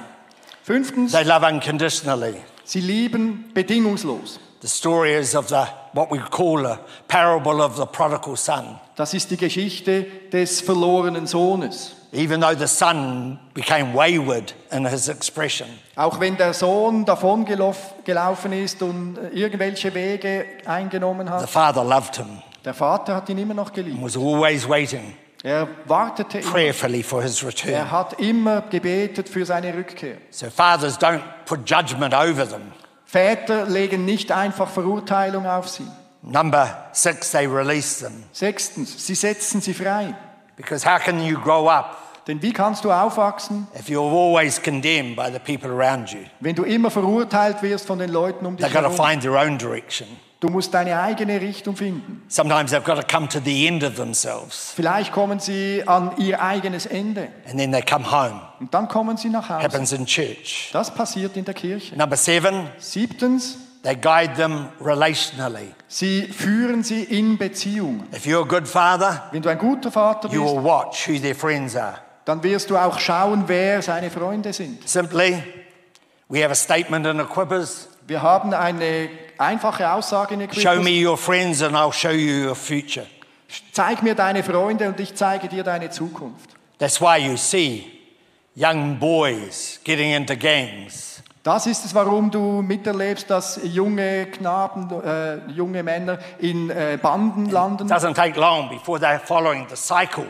Fünftens, 0.63 1.13
They 1.13 1.25
love 1.25 1.45
unconditionally. 1.47 2.35
sie 2.65 2.81
lieben 2.81 3.51
bedingungslos. 3.55 4.39
The 4.63 4.69
story 4.69 5.15
is 5.15 5.35
of 5.35 5.49
the 5.49 5.65
what 5.95 6.11
we 6.11 6.19
call 6.19 6.67
a 6.67 6.79
parable 7.09 7.63
of 7.63 7.77
the 7.77 7.87
prodigal 7.87 8.37
son. 8.37 8.79
Das 8.97 9.15
ist 9.15 9.31
die 9.31 9.39
Geschichte 9.39 10.05
des 10.33 10.61
verlorenen 10.61 11.27
Sohnes. 11.27 11.97
Even 12.13 12.41
though 12.41 12.55
the 12.59 12.67
son 12.67 13.39
became 13.55 13.95
wayward 13.95 14.55
in 14.73 14.85
his 14.87 15.09
expression, 15.09 15.69
Auch 15.97 16.19
wenn 16.21 16.37
der 16.37 16.53
Sohn 16.53 17.05
davon 17.05 17.45
gelaufen 17.45 18.53
ist 18.53 18.83
und 18.83 19.17
irgendwelche 19.33 19.95
Wege 19.95 20.45
eingenommen 20.67 21.29
the 21.29 21.33
hat, 21.33 21.49
father 21.49 21.85
loved 21.85 22.17
him 22.17 22.43
der 22.65 22.75
Vater 22.75 23.15
hat 23.15 23.29
ihn 23.31 23.39
immer 23.39 23.55
noch 23.55 23.69
and 23.69 23.75
geliebt. 23.77 24.03
was 24.03 24.17
always 24.17 24.69
waiting 24.69 25.15
Er 25.43 25.69
wartete 25.87 26.41
prayerfully 26.41 27.03
for 27.03 27.23
his 27.23 27.43
return. 27.45 27.73
Er 27.73 27.91
hat 27.91 28.21
immer 28.21 28.63
gebetet 28.63 29.29
für 29.29 29.47
seine 29.47 29.75
Rückkehr. 29.75 30.17
So 30.31 30.51
fathers 30.51 30.99
don't 30.99 31.23
put 31.47 31.61
judgment 31.69 32.13
over 32.15 32.47
them. 32.49 32.73
Väter 33.07 33.65
legen 33.67 34.05
nicht 34.05 34.31
einfach 34.31 34.69
Verurteilung 34.69 35.47
auf 35.47 35.69
sie. 35.69 35.87
Number 36.23 36.89
six, 36.93 37.31
they 37.31 37.47
release 37.47 38.05
them. 38.05 38.25
Sechstens, 38.33 39.07
sie 39.07 39.15
setzen 39.15 39.61
sie 39.63 39.73
frei. 39.73 40.15
Because 40.57 40.85
how 40.85 40.99
can 40.99 41.25
you 41.25 41.39
grow 41.41 41.69
up 41.69 41.97
Denn 42.27 42.43
wie 42.43 42.53
kannst 42.53 42.85
du 42.85 42.93
aufwachsen, 42.93 43.67
if 43.75 43.89
you're 43.89 44.03
always 44.13 44.61
condemned 44.63 45.17
by 45.17 45.31
the 45.33 45.39
people 45.39 45.71
around 45.71 46.13
you? 46.13 46.21
wenn 46.41 46.55
du 46.55 46.65
immer 46.65 46.91
verurteilt 46.91 47.63
wirst 47.63 47.87
von 47.87 47.99
den 47.99 48.11
Leuten 48.11 48.45
um 48.45 48.57
dich 48.59 48.67
They've 48.67 48.75
got 48.75 48.83
to 48.83 48.91
herum? 48.95 49.07
find 49.11 49.23
their 49.23 49.37
own 49.39 49.57
direction. 49.57 50.07
Du 50.41 50.49
musst 50.49 50.73
deine 50.73 50.99
eigene 50.99 51.39
Richtung 51.39 51.77
finden. 51.77 52.23
Sometimes 52.29 52.71
they've 52.71 52.83
got 52.83 52.97
to 52.99 53.07
come 53.07 53.29
to 53.29 53.39
the 53.45 53.67
end 53.67 53.85
of 53.85 53.97
themselves 53.97 54.73
Vielleicht 54.75 55.13
kommen 55.13 55.39
sie 55.39 55.83
an 55.87 56.13
ihr 56.17 56.41
eigenes 56.41 56.87
Ende 56.87 57.29
and 57.47 57.59
then 57.59 57.71
they 57.73 57.83
come 57.83 58.11
home. 58.11 58.41
und 58.59 58.73
dann 58.73 58.89
kommen 58.89 59.19
sie 59.19 59.29
nach 59.29 59.51
Hause. 59.51 59.63
Happens 59.65 59.93
in 59.93 60.07
church. 60.07 60.71
Das 60.73 60.91
passiert 60.95 61.37
in 61.37 61.45
der 61.45 61.53
Kirche. 61.53 61.95
Number 61.95 62.17
seven, 62.17 62.69
Siebtens, 62.79 63.59
they 63.83 63.95
guide 63.95 64.33
them 64.37 64.69
relationally. 64.81 65.75
sie 65.89 66.23
führen 66.23 66.83
sie 66.85 67.03
in 67.05 67.37
Beziehung. 67.37 68.05
If 68.15 68.25
you're 68.25 68.41
a 68.43 68.49
good 68.49 68.67
father, 68.67 69.25
Wenn 69.33 69.43
du 69.43 69.51
ein 69.51 69.59
guter 69.59 69.91
Vater 69.91 70.31
you 70.33 70.43
bist, 70.43 70.55
will 70.57 70.65
watch 70.65 71.07
who 71.07 71.19
their 71.19 71.35
friends 71.35 71.77
are. 71.77 71.99
dann 72.25 72.43
wirst 72.43 72.71
du 72.71 72.79
auch 72.79 72.99
schauen, 72.99 73.45
wer 73.47 73.83
seine 73.83 74.11
Freunde 74.11 74.55
sind. 74.55 74.89
Simply, 74.89 75.43
we 76.31 76.43
have 76.43 76.51
a 76.51 76.55
statement 76.55 77.07
in 77.07 77.21
Equippers 77.21 77.89
Wir 78.11 78.23
haben 78.23 78.53
eine 78.53 79.09
einfache 79.39 79.89
Aussage 79.89 80.35
in 80.35 80.41
show 80.41 80.73
Equippers. 80.73 80.83
me 80.85 81.07
your 81.07 81.17
friends 81.17 81.63
and 81.63 81.77
I'll 81.77 81.93
show 81.93 82.11
you 82.11 82.45
your 82.49 82.57
future. 82.57 83.07
Zeig 83.71 84.03
mir 84.03 84.17
deine 84.17 84.43
Freunde 84.43 84.89
und 84.89 84.99
ich 84.99 85.15
zeige 85.15 85.47
dir 85.47 85.63
deine 85.63 85.91
Zukunft. 85.91 86.51
That's 86.81 87.01
why 87.01 87.19
you 87.19 87.37
see 87.37 87.87
young 88.57 88.99
boys 88.99 89.79
getting 89.85 90.13
into 90.13 90.35
gangs. 90.37 91.23
Das 91.45 91.69
ist 91.69 91.85
es, 91.85 91.95
warum 91.95 92.33
du 92.33 92.63
miterlebst, 92.63 93.31
dass 93.31 93.61
junge 93.63 94.27
Knaben, 94.27 94.91
äh, 95.05 95.49
junge 95.53 95.85
Männer 95.85 96.19
in 96.41 96.69
äh, 96.69 96.99
Banden 97.01 97.47
It 97.47 97.53
landen. 97.53 97.89
doesn't 97.89 98.15
take 98.15 98.37
long 98.37 98.69
before 98.71 98.99
they're 98.99 99.21
following 99.21 99.69
the 99.71 99.77
cycle 99.77 100.27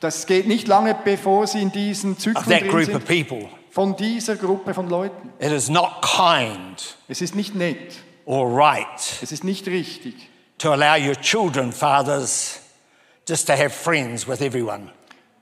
Das 0.00 0.24
geht 0.24 0.48
nicht 0.48 0.66
lange, 0.66 0.96
bevor 1.04 1.46
sie 1.46 1.60
in 1.60 1.70
diesen 1.70 2.12
of 2.12 2.18
Zyklen 2.20 2.48
that 2.48 2.68
group 2.70 2.86
sind, 2.86 2.96
of 2.96 3.04
people. 3.04 3.50
Von 3.72 3.96
dieser 3.96 4.36
Gruppe 4.36 4.74
von 4.74 4.88
Leuten. 4.88 5.32
It 5.40 5.50
is 5.50 5.68
not 5.68 6.02
kind 6.02 6.96
Es 7.08 7.20
ist 7.20 7.34
nicht 7.34 7.54
nett, 7.54 7.94
or 8.26 8.46
right 8.46 8.86
es 9.22 9.32
ist 9.32 9.42
nicht 9.42 9.66
richtig, 9.66 10.14
to 10.58 10.70
allow 10.72 10.96
your 10.96 11.16
children, 11.16 11.72
fathers, 11.72 12.60
just 13.28 13.46
to 13.46 13.54
have 13.54 13.70
friends 13.70 14.28
with 14.28 14.40
everyone. 14.40 14.90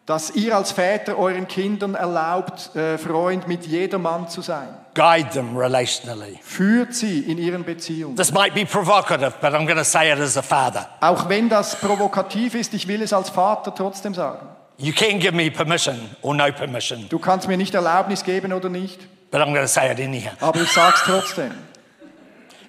dass 0.07 0.31
ihr 0.31 0.57
als 0.57 0.72
Väter 0.72 1.16
euren 1.18 1.47
Kindern 1.47 1.95
erlaubt, 1.95 2.74
äh, 2.74 2.99
Freund 2.99 3.47
mit 3.47 3.66
jedermann 3.66 4.28
zu 4.28 4.43
sein. 4.43 4.68
Guide 4.95 5.31
them 5.31 5.57
relationally. 5.57 6.41
Führt 6.43 6.95
sie 6.95 7.20
in 7.20 7.39
ihren 7.39 7.64
Beziehungen. 7.64 8.16
This 8.16 8.33
might 8.33 8.55
be 8.55 8.64
provocative, 8.64 9.35
but 9.41 9.53
I'm 9.53 9.66
going 9.66 9.76
to 9.76 9.85
say 9.85 10.12
it 10.12 10.18
as 10.18 10.37
a 10.37 10.43
father. 10.43 10.89
Auch 11.01 11.28
wenn 11.28 11.49
das 11.49 11.76
provokativ 11.76 12.55
ist, 12.57 12.74
ich 12.74 12.89
will 12.89 13.03
es 13.03 13.12
als 13.12 13.31
Vater 13.31 13.72
trotzdem 13.72 14.14
sagen. 14.14 14.49
You 14.81 14.93
can 14.93 15.18
give 15.20 15.33
me 15.35 15.51
permission 15.51 16.11
or 16.22 16.35
no 16.35 16.51
permission, 16.53 17.07
Du 17.09 17.18
kannst 17.18 17.47
mir 17.49 17.57
nicht 17.57 17.74
Erlaubnis 17.74 18.24
geben 18.24 18.53
oder 18.53 18.68
nicht, 18.70 18.99
but 19.31 19.41
I'm 19.41 19.53
going 19.53 19.62
to 19.62 19.68
say 19.68 19.91
it 19.93 20.01
anyhow. 20.01 20.33
aber 20.41 20.62
ich 20.62 20.70
sage 20.72 20.95
es 20.97 21.03
trotzdem. 21.05 21.53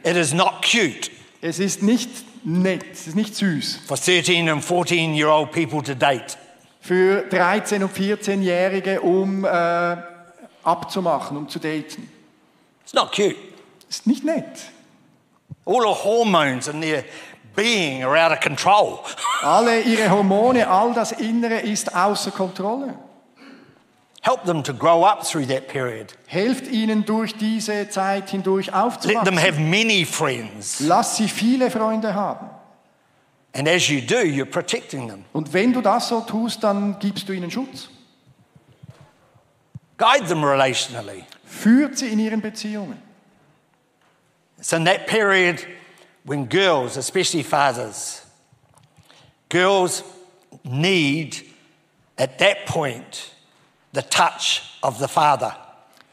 It 0.03 0.15
is 0.17 0.33
not 0.33 0.61
cute 0.61 1.09
Es 1.41 1.59
ist 1.59 1.81
nicht 1.83 2.09
nett, 2.43 2.83
es 2.91 3.07
ist 3.07 3.15
nicht 3.15 3.35
süß. 3.35 3.79
for 3.87 3.95
13 3.97 4.49
and 4.49 4.63
14 4.63 5.13
year 5.15 5.29
old 5.29 5.51
people 5.51 5.81
to 5.81 5.93
date. 5.93 6.37
Für 6.81 7.23
13- 7.29 7.83
und 7.83 7.95
14-Jährige, 7.95 9.01
um 9.01 9.45
äh, 9.45 9.97
abzumachen, 10.63 11.37
um 11.37 11.47
zu 11.47 11.59
daten. 11.59 12.09
It's 12.83 12.93
not 12.93 13.11
cute. 13.13 13.35
Ist 13.89 14.07
nicht 14.07 14.23
nett. 14.25 14.45
All 15.65 15.81
the 15.81 16.03
hormones 16.03 16.67
in 16.67 16.81
their 16.81 17.03
being 17.55 18.03
are 18.03 18.15
out 18.17 18.31
of 18.31 18.39
control. 18.39 19.03
Alle 19.41 19.81
ihre 19.81 20.09
Hormone, 20.09 20.67
all 20.67 20.93
das 20.93 21.11
Innere 21.11 21.59
ist 21.59 21.95
außer 21.95 22.31
Kontrolle. 22.31 22.95
Help 24.23 24.45
them 24.45 24.61
to 24.61 24.73
grow 24.73 25.03
up 25.03 25.23
through 25.23 25.47
that 25.47 25.67
period. 25.67 26.13
Helft 26.27 26.67
ihnen 26.67 27.05
durch 27.05 27.35
diese 27.35 27.89
Zeit 27.89 28.29
hindurch 28.29 28.67
Let 28.67 28.73
them 28.75 28.83
aufzuwachsen. 28.83 29.37
have 29.39 29.59
many 29.59 30.05
friends. 30.05 30.79
Lass 30.79 31.17
sie 31.17 31.27
viele 31.27 31.71
Freunde 31.71 32.13
haben. 32.13 32.49
And 33.53 33.67
as 33.67 33.89
you 33.89 33.99
do, 33.99 34.17
you're 34.17 34.45
protecting 34.45 35.07
them. 35.07 35.25
Und 35.33 35.51
wenn 35.53 35.73
du 35.73 35.81
das 35.81 36.07
so 36.07 36.21
tust, 36.21 36.63
dann 36.63 36.99
gibst 36.99 37.27
du 37.27 37.33
ihnen 37.33 37.49
Schutz. 37.49 37.89
Guide 39.97 40.27
them 40.27 40.43
relationally. 40.43 41.23
Führt 41.43 41.97
sie 41.97 42.09
in 42.09 42.19
ihren 42.19 42.41
Beziehungen. 42.41 43.01
It's 44.57 44.71
in 44.71 44.85
that 44.85 45.07
period 45.07 45.65
when 46.23 46.45
girls, 46.45 46.97
especially 46.97 47.43
fathers, 47.43 48.25
girls 49.49 50.03
need 50.63 51.37
at 52.17 52.37
that 52.39 52.65
point 52.65 53.33
the 53.93 54.01
touch 54.01 54.61
of 54.83 54.99
the 54.99 55.07
father. 55.07 55.55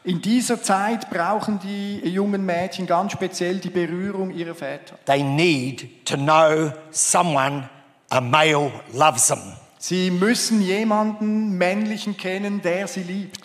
In 0.03 0.21
dieser 0.21 0.61
Zeit 0.61 1.09
brauchen 1.09 1.59
die 1.59 1.99
jungen 1.99 2.45
Mädchen 2.45 2.87
ganz 2.87 3.11
speziell 3.11 3.59
die 3.59 3.69
Berührung 3.69 4.31
ihrer 4.31 4.55
Väter. 4.55 4.97
They 5.05 5.21
need 5.21 6.05
to 6.05 6.15
know 6.15 6.71
someone, 6.91 7.69
a 8.09 8.21
male, 8.21 8.71
loves 8.93 9.27
them. 9.27 9.39
Sie 9.77 10.09
müssen 10.09 10.61
jemanden 10.61 11.57
männlichen 11.57 12.17
kennen, 12.17 12.61
der 12.61 12.87
sie 12.87 13.03
liebt. 13.03 13.39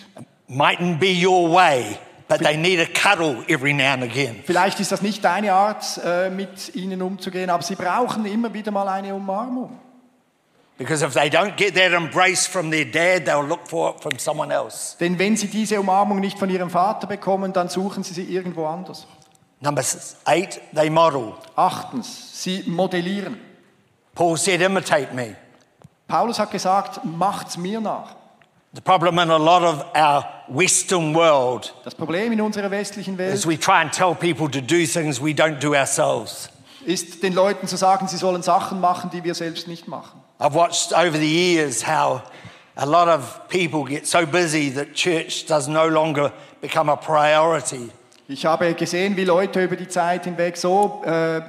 Mightn't 0.49 0.99
be 0.99 1.13
your 1.13 1.51
way, 1.53 1.99
but 2.29 2.41
they 2.41 2.57
need 2.57 2.81
a 2.81 2.87
cuddle 2.87 3.45
every 3.49 3.73
now 3.73 3.93
and 3.95 4.03
again. 4.03 4.43
Vielleicht 4.45 4.81
ist 4.81 4.93
das 4.93 5.03
nicht 5.03 5.25
deine 5.25 5.53
Art, 5.53 6.01
äh, 6.05 6.31
mit 6.31 6.75
ihnen 6.75 7.03
umzugehen, 7.03 7.51
aber 7.51 7.63
sie 7.63 7.75
brauchen 7.75 8.25
immer 8.27 8.53
wieder 8.53 8.71
mal 8.71 8.89
eine 8.89 9.15
Umarmung. 9.15 9.79
Because 10.77 11.05
if 11.05 11.15
they 11.15 11.29
don't 11.29 11.57
get 11.57 11.75
that 11.77 11.93
embrace 11.93 12.49
from 12.49 12.71
their 12.71 12.85
dad, 12.85 13.27
they'll 13.27 13.47
look 13.47 13.69
for 13.69 13.95
it 13.95 14.03
from 14.03 14.19
someone 14.19 14.53
else. 14.53 14.97
Denn 14.99 15.19
wenn 15.19 15.37
sie 15.37 15.47
diese 15.47 15.79
Umarmung 15.79 16.19
nicht 16.19 16.39
von 16.39 16.51
ihrem 16.51 16.69
Vater 16.69 17.07
bekommen, 17.07 17.53
dann 17.53 17.69
suchen 17.69 18.03
sie 18.03 18.15
sie 18.15 18.25
irgendwo 18.25 18.67
anders. 18.67 19.07
Number 19.61 19.83
eight, 20.25 20.61
they 20.75 20.91
model. 20.91 21.35
Achtens, 21.55 22.43
sie 22.43 22.65
modellieren. 22.67 23.41
Paul 24.15 24.37
said, 24.37 24.61
imitate 24.61 25.15
me. 25.15 25.37
Paulus 26.09 26.39
hat 26.39 26.51
gesagt, 26.51 27.05
macht's 27.05 27.57
mir 27.57 27.81
nach. 27.81 28.17
The 28.75 28.81
problem 28.81 29.19
in 29.21 29.31
a 29.31 29.37
lot 29.37 29.63
of 29.63 29.85
our 29.95 30.25
Western 30.49 31.15
world 31.15 31.75
Das 31.85 31.95
Problem 31.95 32.33
in 32.33 32.41
unserer 32.41 32.71
westlichen 32.71 33.17
Welt 33.19 33.35
is 33.35 33.47
we 33.47 33.59
try 33.59 33.81
and 33.81 33.93
tell 33.93 34.15
people 34.15 34.51
to 34.51 34.61
do 34.61 34.87
things 34.87 35.21
we 35.21 35.31
don't 35.31 35.59
do 35.61 35.75
ourselves. 35.75 36.51
ist, 36.85 37.23
den 37.23 37.33
Leuten 37.33 37.67
zu 37.67 37.77
sagen, 37.77 38.09
sie 38.09 38.17
sollen 38.17 38.43
Sachen 38.43 38.81
machen, 38.81 39.11
die 39.11 39.25
wir 39.25 39.35
selbst 39.35 39.69
nicht 39.69 39.89
machen. 39.89 40.21
I've 40.39 40.55
watched 40.55 40.93
over 40.93 41.17
the 41.17 41.27
years 41.27 41.87
how 41.87 42.23
a 42.77 42.85
lot 42.85 43.09
of 43.09 43.41
people 43.49 43.85
get 43.85 44.07
so 44.07 44.27
busy 44.27 44.71
that 44.75 44.95
church 44.95 45.47
does 45.47 45.69
no 45.69 45.87
longer 45.87 46.33
become 46.61 46.91
a 46.91 46.97
priority. 46.97 47.91
Ich 48.27 48.45
habe 48.47 48.73
gesehen, 48.75 49.17
wie 49.17 49.25
Leute 49.25 49.63
über 49.63 49.77
die 49.77 49.89
Zeit 49.89 50.25
hinweg 50.25 50.57
so 50.57 51.03
äh, 51.05 51.41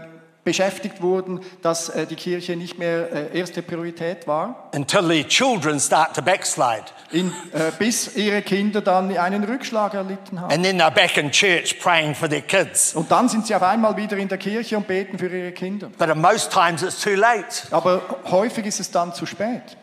beschäftigt 0.46 1.02
wurden, 1.02 1.42
dass 1.62 1.90
äh, 1.90 2.06
die 2.06 2.16
Kirche 2.16 2.56
nicht 2.56 2.78
mehr 2.78 3.12
äh, 3.34 3.38
erste 3.38 3.62
Priorität 3.62 4.28
war, 4.28 4.70
until 4.74 5.04
the 5.04 5.24
children 5.26 5.80
start 5.80 6.16
to 6.16 6.22
backslide. 6.22 6.86
in, 7.12 7.34
äh, 7.52 7.72
bis 7.78 8.16
ihre 8.16 8.42
Kinder 8.44 8.82
dann 8.82 9.16
einen 9.18 9.44
Rückschlag 9.44 9.96
erlitten 9.96 10.40
haben. 10.40 10.54
And 10.54 10.64
then 10.64 10.80
they're 10.80 10.92
back 10.94 11.18
in 11.18 11.32
church 11.32 11.80
praying 11.80 12.14
for 12.16 12.30
their 12.30 12.42
kids. 12.42 12.94
Und 12.96 13.12
dann 13.12 13.28
sind 13.28 13.48
sie 13.48 13.56
auf 13.56 13.64
einmal 13.64 13.98
wieder 13.98 14.16
in 14.18 14.28
der 14.28 14.38
Kirche 14.38 14.78
und 14.78 14.88
beten 14.88 15.18
für 15.18 15.28
ihre 15.28 15.52
Kinder. 15.52 15.90
But 15.98 16.16
most 16.16 16.52
times 16.52 16.84
it's 16.84 17.02
too 17.02 17.16
late 17.16 17.68
Aber 17.72 18.02
häufig 18.30 18.68
ist 18.68 18.80
es 18.80 18.92
dann 18.92 19.14
zu 19.14 19.26
spät, 19.26 19.76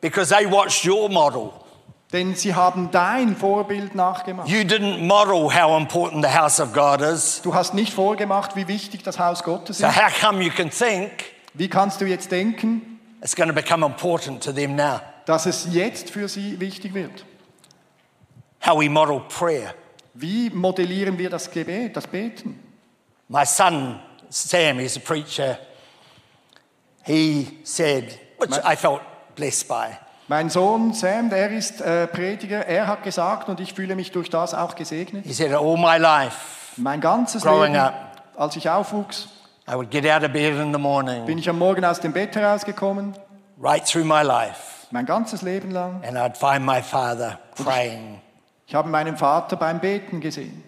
because 0.00 0.32
they 0.32 0.48
watched 0.50 0.86
your 0.86 1.08
model. 1.08 1.50
Denn 2.12 2.34
sie 2.34 2.54
haben 2.54 2.90
dein 2.90 3.36
Vorbild 3.36 3.94
nachgemacht. 3.94 4.48
You 4.48 4.60
didn't 4.62 4.98
model 5.06 5.48
how 5.54 5.78
important 5.80 6.24
the 6.24 6.30
house 6.32 6.60
of 6.60 6.72
God 6.72 7.00
is. 7.00 7.40
Du 7.42 7.54
hast 7.54 7.72
nicht 7.74 7.92
vorgemacht, 7.92 8.56
wie 8.56 8.66
wichtig 8.68 9.02
das 9.02 9.18
Haus 9.18 9.42
Gottes 9.44 9.78
So 9.78 9.86
ist. 9.86 9.96
how 9.96 10.20
come 10.20 10.42
you 10.42 10.50
can 10.50 10.70
think 10.70 11.10
Wie 11.54 11.68
kannst 11.68 12.00
du 12.00 12.04
jetzt 12.06 12.30
denken, 12.30 13.00
it's 13.22 13.34
going 13.36 13.48
to 13.48 13.54
become 13.54 13.84
important 13.84 14.42
to 14.42 14.52
them 14.52 14.74
now? 14.76 15.00
dass 15.26 15.46
es 15.46 15.68
jetzt 15.72 16.10
für 16.10 16.28
sie 16.28 16.58
wichtig 16.58 16.94
wird? 16.94 17.24
How 18.66 18.78
we 18.78 18.88
model 18.90 19.20
prayer. 19.28 19.74
Wie 20.14 20.50
modellieren 20.50 21.16
wir 21.18 21.30
das 21.30 21.50
Gebet, 21.50 21.96
das 21.96 22.06
Beten? 22.06 22.58
My 23.28 23.46
son, 23.46 24.00
Sam, 24.28 24.78
he's 24.78 24.96
a 24.96 25.00
preacher. 25.00 25.58
He 27.04 27.58
said, 27.64 28.18
which 28.38 28.50
I 28.64 28.74
felt 28.76 29.00
blessed 29.36 29.68
by. 29.68 29.96
Mein 30.30 30.48
Sohn 30.48 30.92
Sam, 30.92 31.28
der 31.28 31.50
ist 31.50 31.80
äh, 31.80 32.06
Prediger, 32.06 32.64
er 32.64 32.86
hat 32.86 33.02
gesagt, 33.02 33.48
und 33.48 33.58
ich 33.58 33.74
fühle 33.74 33.96
mich 33.96 34.12
durch 34.12 34.30
das 34.30 34.54
auch 34.54 34.76
gesegnet, 34.76 35.24
He 35.26 35.32
said, 35.32 35.52
all 35.52 35.76
my 35.76 35.98
life, 35.98 36.36
mein 36.76 37.00
ganzes 37.00 37.42
Growing 37.42 37.72
Leben, 37.72 37.84
up. 37.84 38.22
als 38.36 38.54
ich 38.54 38.70
aufwuchs, 38.70 39.26
I 39.68 39.72
would 39.74 39.90
get 39.90 40.06
out 40.06 40.22
of 40.22 40.30
bed 40.32 40.54
in 40.54 40.72
the 40.72 40.78
morning, 40.78 41.26
bin 41.26 41.36
ich 41.38 41.48
am 41.48 41.58
Morgen 41.58 41.84
aus 41.84 41.98
dem 41.98 42.12
Bett 42.12 42.36
herausgekommen, 42.36 43.12
right 43.60 43.84
through 43.84 44.04
my 44.04 44.22
life, 44.22 44.86
mein 44.92 45.04
ganzes 45.04 45.42
Leben 45.42 45.72
lang. 45.72 46.00
and 46.04 46.16
I'd 46.16 46.36
find 46.36 46.64
my 46.64 46.80
father 46.80 47.40
praying. 47.56 48.20
Ich 48.68 48.74
habe 48.76 48.88
meinen 48.88 49.16
Vater 49.16 49.56
beim 49.56 49.80
Beten 49.80 50.20
gesehen. 50.20 50.62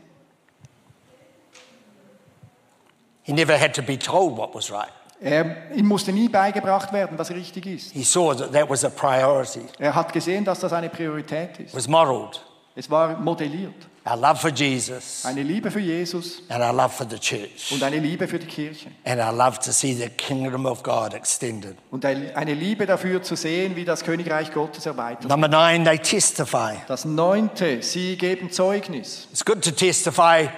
He 3.23 3.33
never 3.33 3.57
had 3.57 3.75
to 3.77 3.83
be 3.83 3.97
told 3.97 4.37
what 4.37 4.53
was 4.57 4.73
right. 4.73 4.91
Er, 5.23 5.73
ihm 5.75 5.87
musste 5.87 6.13
nie 6.13 6.29
beigebracht 6.29 6.93
werden, 6.93 7.17
was 7.19 7.31
richtig 7.31 7.67
ist. 7.67 7.93
He 7.93 8.03
saw 8.03 8.35
that 8.35 8.53
that 8.53 8.69
was 8.69 8.85
a 8.85 8.89
priority. 8.91 9.61
Er 9.79 9.95
hat 9.95 10.13
gesehen, 10.13 10.45
dass 10.45 10.61
das 10.61 10.73
eine 10.73 10.89
Priorität 10.89 11.61
It 11.61 11.67
ist. 11.67 11.75
was 11.77 11.87
modeled. 11.89 12.41
Es 12.75 12.91
war 12.91 13.19
modelliert. 13.19 13.75
Our 14.05 14.17
love 14.17 14.37
for 14.41 14.51
Jesus 14.51 15.25
Eine 15.25 15.45
Liebe 15.45 15.71
für 15.71 15.79
Jesus 15.79 16.43
and 16.49 16.61
our 16.61 16.73
love 16.73 16.89
for 16.89 17.07
the 17.09 17.19
church 17.21 17.71
und 17.71 17.81
eine 17.85 17.99
Liebe 17.99 18.27
für 18.27 18.39
die 18.41 18.47
Kirche. 18.49 18.89
and 19.05 19.21
our 19.21 19.31
love 19.33 19.61
to 19.61 19.71
see 19.71 19.93
the 19.95 20.09
kingdom 20.09 20.67
of 20.67 20.83
God 20.83 21.15
extended. 21.15 21.77
Und 21.93 22.05
eine 22.05 22.55
Liebe 22.55 22.85
dafür 22.85 23.23
zu 23.23 23.37
sehen, 23.37 23.77
wie 23.77 23.85
das 23.85 24.03
Königreich 24.03 24.53
Gottes 24.53 24.87
erweitert. 24.87 25.29
Number 25.31 25.47
nine, 25.47 25.85
they 25.85 25.99
testify. 25.99 26.75
Das 26.89 27.05
neunte, 27.05 27.81
sie 27.83 28.17
geben 28.17 28.51
Zeugnis. 28.51 29.29
It's 29.31 29.45
good 29.45 29.63
to 29.63 29.71
testify 29.71 30.49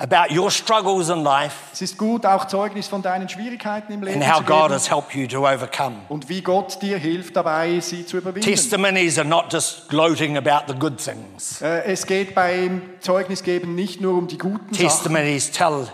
about 0.00 0.34
your 0.34 0.50
struggles 0.50 1.10
in 1.10 1.22
life 1.22 1.54
Es 1.72 1.82
ist 1.82 1.98
gut, 1.98 2.24
auch 2.24 2.46
Zeugnis 2.46 2.88
von 2.88 3.02
deinen 3.02 3.28
Schwierigkeiten 3.28 3.92
im 3.92 4.02
Leben 4.02 4.22
and 4.22 4.32
how 4.32 4.38
zu 4.38 4.44
God 4.44 4.62
geben 4.62 4.74
has 4.74 4.90
helped 4.90 5.14
you 5.14 5.26
to 5.26 5.46
overcome. 5.46 5.96
und 6.08 6.28
wie 6.28 6.40
Gott 6.40 6.80
dir 6.80 6.96
hilft 6.98 7.36
dabei, 7.36 7.78
sie 7.80 8.06
zu 8.06 8.16
überwinden. 8.18 8.48
Testimonies 8.48 9.18
are 9.18 9.28
not 9.28 9.52
just 9.52 9.88
gloating 9.88 10.36
about 10.36 10.72
the 10.72 10.78
good 10.78 10.96
things. 10.98 11.60
Äh, 11.60 11.82
Es 11.84 12.06
geht 12.06 12.34
beim 12.34 12.82
Zeugnisgeben 13.00 13.74
nicht 13.74 14.00
nur 14.00 14.16
um 14.16 14.26
die 14.26 14.38
guten 14.38 14.72
Sachen. 14.72 14.86
Testimonies 14.88 15.50
tell 15.50 15.86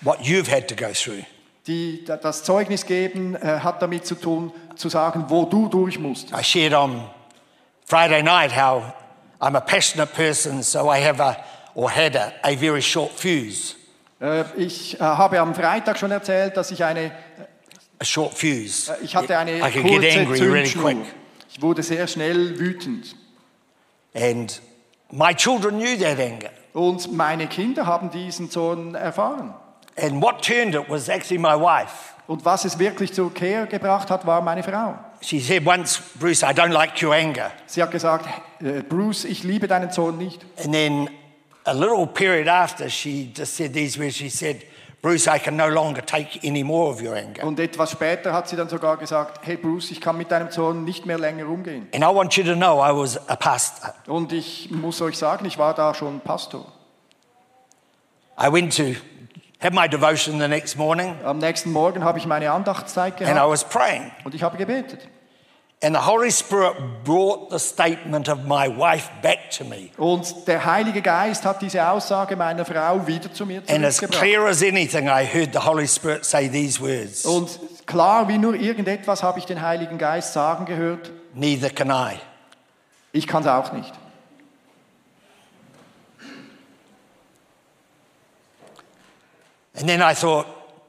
what 0.00 0.18
you've 0.20 0.50
had 0.50 0.66
to 0.68 0.74
go 0.74 0.92
through. 0.92 1.24
Die, 1.66 2.02
das 2.06 2.44
Zeugnisgeben 2.44 3.36
äh, 3.36 3.60
hat 3.60 3.82
damit 3.82 4.06
zu 4.06 4.14
tun, 4.14 4.52
zu 4.74 4.88
sagen, 4.88 5.26
wo 5.28 5.44
du 5.44 5.68
durch 5.68 5.98
musst. 5.98 6.32
I 6.32 6.42
shared 6.42 6.72
on 6.72 7.02
Friday 7.84 8.22
night 8.22 8.56
how 8.56 8.84
I'm 9.40 9.54
a 9.54 9.60
passionate 9.60 10.14
person, 10.14 10.62
so 10.62 10.90
I 10.90 11.04
have 11.04 11.22
a 11.22 11.36
or 11.78 11.88
had 11.88 12.16
a, 12.16 12.32
a 12.42 12.56
very 12.56 12.82
short 12.82 13.12
fuse. 13.12 13.76
Äh, 14.20 14.42
Ich 14.56 14.98
äh, 14.98 14.98
habe 15.04 15.38
am 15.38 15.54
Freitag 15.54 15.96
schon 15.96 16.10
erzählt, 16.10 16.56
dass 16.56 16.72
ich 16.72 16.82
eine, 16.82 17.12
A 18.00 18.04
short 18.04 18.34
fuse. 18.34 18.90
äh, 18.90 19.04
ich 19.04 19.14
hatte 19.14 19.38
eine 19.38 19.58
I 19.58 19.70
could 19.70 19.84
get 20.00 20.28
really 20.28 20.38
Zündschnur. 20.64 20.82
quick. 20.90 20.98
Ich 21.48 21.62
wurde 21.62 21.84
sehr 21.84 22.08
schnell 22.08 22.58
wütend. 22.58 23.14
And 24.12 24.60
my 25.12 25.32
children 25.32 25.78
knew 25.78 25.96
that 25.98 26.18
anger. 26.18 26.50
Und 26.72 27.12
meine 27.12 27.46
Kinder 27.46 27.86
haben 27.86 28.10
diesen 28.10 28.50
Zorn 28.50 28.96
erfahren. 28.96 29.54
And 29.96 30.20
what 30.20 30.42
turned 30.42 30.74
it 30.74 30.88
was 30.88 31.08
actually 31.08 31.38
my 31.38 31.54
wife. 31.54 32.14
Und 32.26 32.44
was 32.44 32.64
es 32.64 32.78
wirklich 32.80 33.12
zur 33.14 33.32
Kehr 33.32 33.66
gebracht 33.66 34.10
hat, 34.10 34.26
war 34.26 34.40
meine 34.42 34.64
Frau. 34.64 34.98
She 35.20 35.38
said 35.38 35.64
once, 35.64 36.00
Bruce, 36.18 36.42
I 36.42 36.52
don't 36.52 36.72
like 36.72 37.00
your 37.00 37.14
anger. 37.14 37.52
Sie 37.66 37.80
hat 37.82 37.92
gesagt, 37.92 38.26
äh, 38.60 38.82
Bruce, 38.82 39.24
ich 39.24 39.44
liebe 39.44 39.68
deinen 39.68 39.92
Zorn 39.92 40.18
nicht. 40.18 40.44
And 40.62 40.72
then 40.72 41.08
a 41.68 41.74
little 41.74 42.06
period 42.06 42.48
after, 42.48 42.88
she 42.88 43.30
just 43.34 43.54
said 43.54 43.72
these 43.72 43.98
words. 43.98 44.16
She 44.16 44.30
said, 44.30 44.64
Bruce, 45.00 45.28
I 45.28 45.38
can 45.38 45.56
no 45.56 45.68
longer 45.68 46.00
take 46.00 46.40
any 46.44 46.64
more 46.64 46.90
of 46.90 47.00
your 47.00 47.14
anger. 47.14 47.44
Und 47.44 47.60
etwas 47.60 47.92
später 47.92 48.32
hat 48.32 48.48
sie 48.48 48.56
dann 48.56 48.68
sogar 48.68 48.96
gesagt, 48.96 49.46
hey 49.46 49.56
Bruce, 49.56 49.92
ich 49.92 50.00
kann 50.00 50.16
mit 50.16 50.30
deinem 50.30 50.50
Zorn 50.50 50.84
nicht 50.84 51.06
mehr 51.06 51.18
länger 51.18 51.46
umgehen. 51.46 51.86
And 51.94 52.02
I 52.02 52.08
want 52.08 52.34
you 52.36 52.42
to 52.44 52.54
know 52.54 52.80
I 52.80 52.90
was 52.92 53.16
a 53.28 53.36
pastor. 53.36 53.94
Und 54.08 54.32
ich 54.32 54.70
muss 54.70 55.00
euch 55.00 55.16
sagen, 55.16 55.44
ich 55.44 55.56
war 55.58 55.74
da 55.74 55.94
schon 55.94 56.20
Pastor. 56.20 56.66
I 58.40 58.52
went 58.52 58.76
to 58.76 58.94
have 59.60 59.72
my 59.74 59.88
devotion 59.88 60.38
the 60.40 60.48
next 60.48 60.76
morning 60.76 61.14
Am 61.24 61.38
nächsten 61.38 61.72
Morgen 61.72 62.04
habe 62.04 62.18
ich 62.18 62.26
meine 62.26 62.50
Andachtszeit 62.50 63.14
and 63.20 63.22
I 63.22 63.34
gehabt 63.34 63.50
was 63.50 63.64
praying. 63.68 64.10
und 64.24 64.34
ich 64.34 64.42
habe 64.42 64.56
gebetet. 64.56 65.08
And 65.80 65.94
the 65.94 66.00
Holy 66.00 66.30
Spirit 66.32 66.74
brought 67.04 67.50
the 67.50 67.58
statement 67.60 68.28
of 68.28 68.44
my 68.44 68.66
wife 68.68 69.08
back 69.22 69.48
to 69.58 69.64
me. 69.64 69.90
Und 69.96 70.48
der 70.48 70.64
Heilige 70.64 71.00
Geist 71.02 71.44
hat 71.44 71.62
diese 71.62 71.88
Aussage 71.88 72.34
meiner 72.34 72.64
Frau 72.64 73.06
wieder 73.06 73.32
zu 73.32 73.46
mir 73.46 73.62
And 73.68 73.84
as 73.84 74.00
clear 74.00 74.44
as 74.46 74.60
anything, 74.60 75.06
I 75.06 75.24
heard 75.24 75.52
the 75.52 75.60
Holy 75.60 75.86
Spirit 75.86 76.24
say 76.24 76.48
these 76.48 76.80
words 76.80 77.24
Und 77.24 77.60
klar 77.86 78.26
wie 78.26 78.38
nur 78.38 78.54
irgendetwas 78.56 79.22
habe 79.22 79.38
ich 79.38 79.46
den 79.46 79.62
Heiligen 79.62 79.98
Geist 79.98 80.32
sagen 80.32 80.64
gehört, 80.64 81.12
Neither 81.34 81.70
can 81.70 81.90
I. 81.90 82.16
ich 83.12 83.28
kann 83.28 83.42
es 83.42 83.48
auch 83.48 83.72
nicht. 83.72 83.92
And 89.76 89.86
then 89.88 90.00
I 90.00 90.12
thought, 90.12 90.46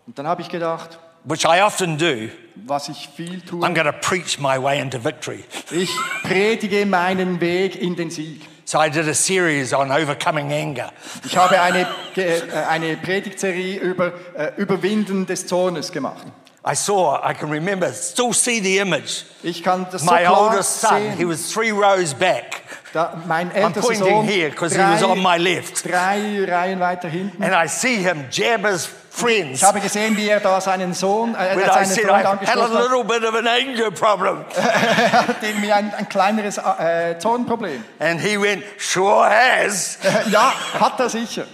Und 0.08 0.18
dann 0.18 0.26
habe 0.26 0.42
ich 0.42 0.50
gedacht, 0.50 0.98
which 1.26 1.46
I 1.46 1.62
often 1.62 1.98
do, 2.00 2.30
was 2.66 2.90
ich 2.90 3.10
viel 3.16 3.42
tue, 3.42 3.64
I'm 3.64 3.74
going 3.74 3.86
to 3.86 3.94
preach 3.94 4.40
my 4.40 4.58
way 4.58 4.80
into 4.80 5.00
victory. 5.00 5.44
ich 5.72 5.90
predige 6.24 6.86
meinen 6.86 7.40
Weg 7.42 7.76
in 7.76 7.96
den 7.96 8.10
Sieg. 8.12 8.42
So 8.66 8.78
I 8.80 8.90
did 8.90 9.08
a 9.08 9.16
series 9.16 9.74
on 9.74 9.92
overcoming 9.92 10.54
anger. 10.54 10.92
Ich 11.26 11.36
habe 11.36 11.60
eine, 11.60 11.88
äh, 12.16 12.42
eine 12.70 12.98
Predigtserie 12.98 13.80
über 13.80 14.14
äh, 14.36 14.52
Überwinden 14.58 15.26
des 15.26 15.48
Zornes 15.48 15.92
gemacht. 15.92 16.28
I 16.64 16.76
saw, 16.76 17.18
I 17.24 17.34
can 17.34 17.50
remember, 17.50 17.92
still 17.94 18.34
see 18.34 18.60
the 18.60 18.78
image. 18.80 19.24
Ich 19.42 19.64
kann 19.64 19.88
das 19.92 20.04
so 20.04 20.12
My 20.12 20.20
klar 20.24 20.52
oldest 20.52 20.82
son, 20.82 21.12
he 21.14 21.18
sehen. 21.18 21.30
was 21.30 21.52
three 21.52 21.72
rows 21.72 22.14
back. 22.14 22.62
Da, 22.94 23.24
mein 23.28 23.50
I'm 23.50 23.56
ältester 23.56 23.82
pointing 23.82 24.08
Sohn, 24.08 24.26
here 24.28 24.50
because 24.50 24.76
he 24.76 24.82
was 24.82 25.02
on 25.02 25.20
my 25.20 25.38
left. 25.38 25.84
drei 25.86 26.44
Reihen 26.46 26.80
weiter 26.80 27.08
hinten. 27.08 27.42
And 27.42 27.56
I 27.56 27.68
see 27.68 27.96
him 28.04 28.26
jab 28.30 28.66
his 28.68 28.90
friends. 29.20 29.62
Ich 29.62 29.64
habe 29.64 29.80
gesehen, 29.80 30.16
wie 30.18 30.28
er 30.28 30.40
da 30.40 30.60
seinen 30.62 30.94
Sohn, 30.94 31.36
äh, 31.36 31.56
When 31.56 31.66
I 31.66 31.74
seinen 31.74 31.86
said 31.86 32.06
Freund 32.06 32.42
I 32.42 32.46
had 32.46 32.58
a 32.58 32.68
little 32.68 33.04
bit 33.04 33.24
of 33.24 33.36
an 33.36 33.48
anger 33.48 33.92
problem. 33.92 34.46
Er 34.56 35.28
hat 35.28 35.44
irgendwie 35.44 35.72
ein, 35.72 35.94
ein 35.94 36.08
kleineres 36.10 36.58
äh, 36.58 37.18
Zornproblem. 37.20 37.84
And 38.00 38.22
he 38.22 38.40
went, 38.40 38.64
sure 38.78 39.30
has. 39.30 40.00
ja, 40.32 40.54
hat 40.80 41.00
er 41.00 41.10
sicher. 41.10 41.46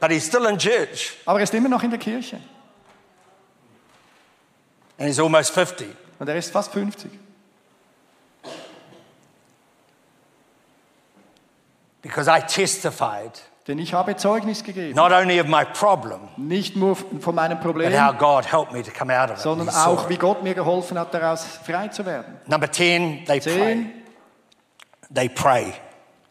But 0.00 0.10
he's 0.10 0.26
still 0.26 0.46
in 0.46 0.58
church. 0.58 1.16
Aber 1.24 1.38
er 1.38 1.44
ist 1.44 1.54
immer 1.54 1.68
noch 1.68 1.82
in 1.82 1.90
der 1.90 1.98
Kirche. 1.98 2.36
And 4.98 5.08
he's 5.08 5.18
almost 5.18 5.52
50. 5.52 5.88
Und 6.18 6.28
er 6.28 6.36
ist 6.36 6.50
fast 6.52 6.72
50. 6.72 7.10
Because 12.02 12.28
I 12.28 12.40
testified 12.40 13.32
Denn 13.68 13.78
ich 13.80 13.92
habe 13.94 14.14
Zeugnis 14.16 14.62
gegeben. 14.62 14.94
not 14.94 15.10
only 15.10 15.40
of 15.40 15.48
my 15.48 15.64
problem, 15.64 16.28
Nicht 16.36 16.76
nur 16.76 16.94
von 16.94 17.34
meinem 17.34 17.58
but 17.58 17.62
Problem, 17.62 17.92
how 17.92 18.12
God 18.16 18.44
helped 18.50 18.72
me 18.72 18.82
to 18.82 18.92
come 18.96 19.12
out 19.12 19.28
of 19.30 19.38
it. 19.38 19.42
sondern 19.42 19.68
auch, 19.70 20.08
wie 20.08 20.16
Gott 20.16 20.42
mir 20.44 20.54
geholfen 20.54 20.96
hat, 20.98 21.12
daraus 21.12 21.44
frei 21.64 21.88
zu 21.88 22.06
werden. 22.06 22.36
Number 22.46 22.70
10, 22.70 23.24
they 23.26 23.40
pray. 23.40 23.40
Zehn, 23.40 23.92
They 25.12 25.28
pray. 25.28 25.72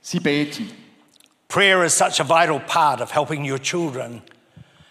sie 0.01 0.19
beten. 0.19 0.71
Prayer 1.47 1.83
is 1.83 1.97
such 1.97 2.19
a 2.19 2.23
vital 2.23 2.59
part 2.59 3.01
of 3.01 3.11
helping 3.13 3.49
your 3.49 3.59
children 3.61 4.21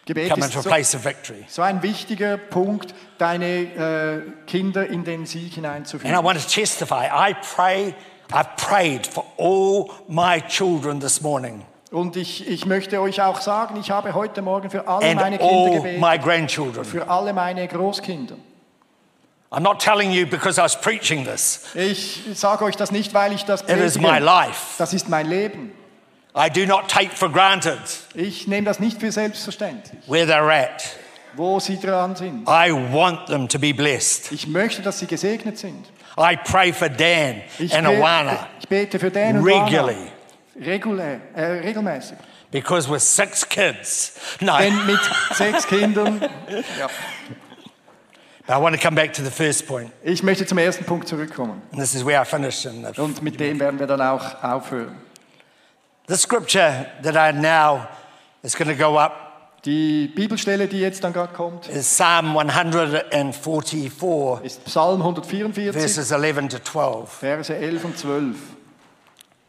Gebet 0.06 0.28
come 0.30 0.42
into 0.44 0.58
a 0.58 0.62
place 0.62 0.94
of 0.94 1.02
victory. 1.02 1.44
so 1.48 1.62
ein 1.62 1.82
wichtiger 1.82 2.36
Punkt, 2.36 2.94
deine 3.18 3.46
äh, 3.46 4.22
Kinder 4.46 4.86
in 4.86 5.04
den 5.04 5.24
Sieg 5.26 5.56
And 5.56 5.64
I 5.64 5.68
hineinzuführen. 5.68 6.22
want 6.24 6.38
to 6.40 6.46
testify. 6.46 7.06
I 7.10 7.34
pray, 7.54 7.94
I've 8.32 8.56
prayed 8.56 9.06
for 9.06 9.24
all 9.38 9.90
my 10.08 10.40
children 10.40 11.00
this 11.00 11.20
morning 11.22 11.64
Und 11.94 12.16
ich, 12.16 12.48
ich 12.48 12.66
möchte 12.66 13.00
euch 13.00 13.22
auch 13.22 13.40
sagen, 13.40 13.78
ich 13.78 13.92
habe 13.92 14.14
heute 14.14 14.42
Morgen 14.42 14.68
für 14.68 14.88
alle 14.88 15.06
and 15.06 15.14
meine 15.14 15.38
Kinder 15.38 15.70
gebetet, 15.70 16.00
my 16.00 16.18
grandchildren. 16.18 16.84
für 16.84 17.08
alle 17.08 17.32
meine 17.32 17.68
Großkinder. 17.68 18.34
I'm 19.52 19.62
not 19.62 19.80
telling 19.80 20.10
you 20.10 20.26
because 20.26 20.58
I 20.58 20.64
was 20.64 20.74
preaching 20.80 21.24
this. 21.24 21.66
Ich 21.74 22.22
sage 22.34 22.64
euch 22.64 22.74
das 22.74 22.90
nicht, 22.90 23.14
weil 23.14 23.32
ich 23.32 23.44
das 23.44 23.62
It 23.62 23.76
is 23.78 23.96
my 23.96 24.08
predige. 24.08 24.24
life. 24.24 24.74
Das 24.78 24.92
ist 24.92 25.08
mein 25.08 25.28
Leben. 25.28 25.72
I 26.36 26.50
do 26.50 26.66
not 26.66 26.88
take 26.88 27.14
for 27.14 27.30
granted 27.30 27.78
Ich 28.14 28.48
nehme 28.48 28.64
das 28.66 28.80
nicht 28.80 28.98
für 28.98 29.12
selbstverständlich, 29.12 30.00
where 30.08 30.26
they're 30.26 30.50
at. 30.50 30.82
wo 31.34 31.60
sie 31.60 31.78
dran 31.78 32.16
sind. 32.16 32.48
I 32.48 32.72
want 32.72 33.26
them 33.26 33.48
to 33.48 33.60
be 33.60 33.72
blessed. 33.72 34.32
Ich 34.32 34.48
möchte, 34.48 34.82
dass 34.82 34.98
sie 34.98 35.06
gesegnet 35.06 35.58
sind. 35.58 35.86
I 36.18 36.36
pray 36.44 36.72
for 36.72 36.88
Dan 36.88 37.42
Ich, 37.60 37.72
and 37.72 37.86
Awana 37.86 38.48
ich 38.58 38.68
bete 38.68 38.98
für 38.98 39.06
und 39.06 39.44
regularly 39.44 39.94
Anna. 39.94 40.13
Regulär, 40.60 41.20
äh, 41.34 41.44
regelmäßig. 41.66 42.16
because 42.50 42.88
with 42.88 43.02
six 43.02 43.48
kids. 43.48 44.12
No, 44.40 44.56
Denn 44.58 44.86
mit 44.86 45.00
sechs 45.32 45.66
Kindern. 45.66 46.20
Ja. 46.78 46.88
I 48.46 48.58
want 48.60 48.76
to 48.76 48.80
come 48.80 48.94
back 48.94 49.10
to 49.14 49.22
the 49.24 49.30
first 49.30 49.66
point. 49.66 49.90
Ich 50.02 50.22
möchte 50.22 50.44
zum 50.44 50.58
ersten 50.58 50.84
Punkt 50.84 51.08
zurückkommen. 51.08 51.62
And 51.72 51.80
this 51.80 51.94
is 51.94 52.04
where 52.04 52.20
I 52.20 52.26
finish. 52.26 52.66
In 52.66 52.84
the, 52.84 53.00
Und 53.00 53.22
mit 53.22 53.40
dem 53.40 53.58
werden 53.58 53.80
wir 53.80 53.86
dann 53.86 54.02
auch 54.02 54.42
aufhören. 54.44 54.96
the 56.08 56.16
scripture 56.16 56.86
that 57.02 57.16
I 57.16 57.32
now 57.36 57.88
is 58.42 58.54
going 58.54 58.68
to 58.68 58.76
go 58.76 58.98
up 58.98 59.22
Die 59.64 60.08
Bibelstelle, 60.08 60.68
die 60.68 60.80
jetzt 60.80 61.02
dann 61.02 61.14
gerade 61.14 61.32
kommt, 61.32 61.68
is 61.68 61.86
Psalm 61.88 62.36
144, 62.36 64.44
ist 64.44 64.62
Psalm 64.66 65.00
144, 65.00 65.72
verses 65.72 66.10
11 66.10 66.48
to 66.48 66.58
12. 66.58 67.08
Verse 67.10 67.54
11 67.56 67.84
und 67.84 67.98
12. 67.98 68.36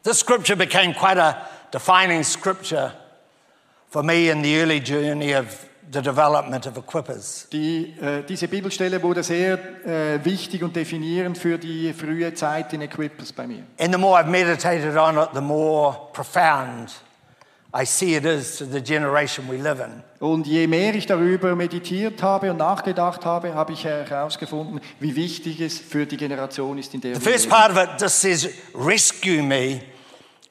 This 0.05 0.19
scripture 0.19 0.55
became 0.55 0.93
quite 0.93 1.17
a 1.17 1.35
defining 1.71 2.23
scripture 2.23 2.91
for 3.89 4.03
me 4.03 4.29
in 4.29 4.43
the 4.43 4.61
early 4.61 4.79
journey 4.79 5.33
of 5.33 5.67
the 5.91 5.99
development 5.99 6.67
of 6.67 6.77
equippers. 6.77 7.47
Die, 7.51 7.95
äh, 7.99 8.21
diese 8.21 8.47
Bibelstelle 8.47 9.01
wurde 9.01 9.23
sehr 9.23 9.57
äh, 9.83 10.23
wichtig 10.23 10.61
und 10.61 10.75
definierend 10.75 11.39
für 11.39 11.57
die 11.57 11.91
frühe 11.91 12.35
Zeit 12.35 12.73
in 12.73 12.81
Equippers 12.81 13.33
bei 13.33 13.47
mir. 13.47 13.63
And 13.79 13.91
the 13.93 13.97
more 13.97 14.19
I've 14.19 14.29
meditated 14.29 14.95
on 14.95 15.17
it, 15.17 15.29
the 15.33 15.41
more 15.41 15.97
profound 16.13 16.91
I 17.73 17.83
see 17.83 18.13
it 18.13 18.25
is 18.25 18.57
to 18.59 18.65
the 18.65 18.81
generation 18.81 19.47
we 19.49 19.57
live 19.57 19.79
in. 19.79 20.03
Und 20.19 20.45
je 20.45 20.67
mehr 20.67 20.93
ich 20.93 21.07
darüber 21.07 21.55
meditiert 21.55 22.21
habe 22.21 22.51
und 22.51 22.57
nachgedacht 22.57 23.25
habe, 23.25 23.55
habe 23.55 23.73
ich 23.73 23.83
herausgefunden, 23.85 24.81
wie 24.99 25.15
wichtig 25.15 25.61
es 25.61 25.79
für 25.79 26.05
die 26.05 26.17
Generation 26.17 26.77
ist, 26.77 26.93
in 26.93 27.01
der 27.01 27.15
The 27.15 27.25
wir 27.25 27.31
first 27.31 27.45
leben. 27.45 27.55
part 27.55 27.71
of 27.71 27.77
it 27.77 27.99
just 27.99 28.21
says, 28.21 28.47
Rescue 28.75 29.41
me 29.41 29.81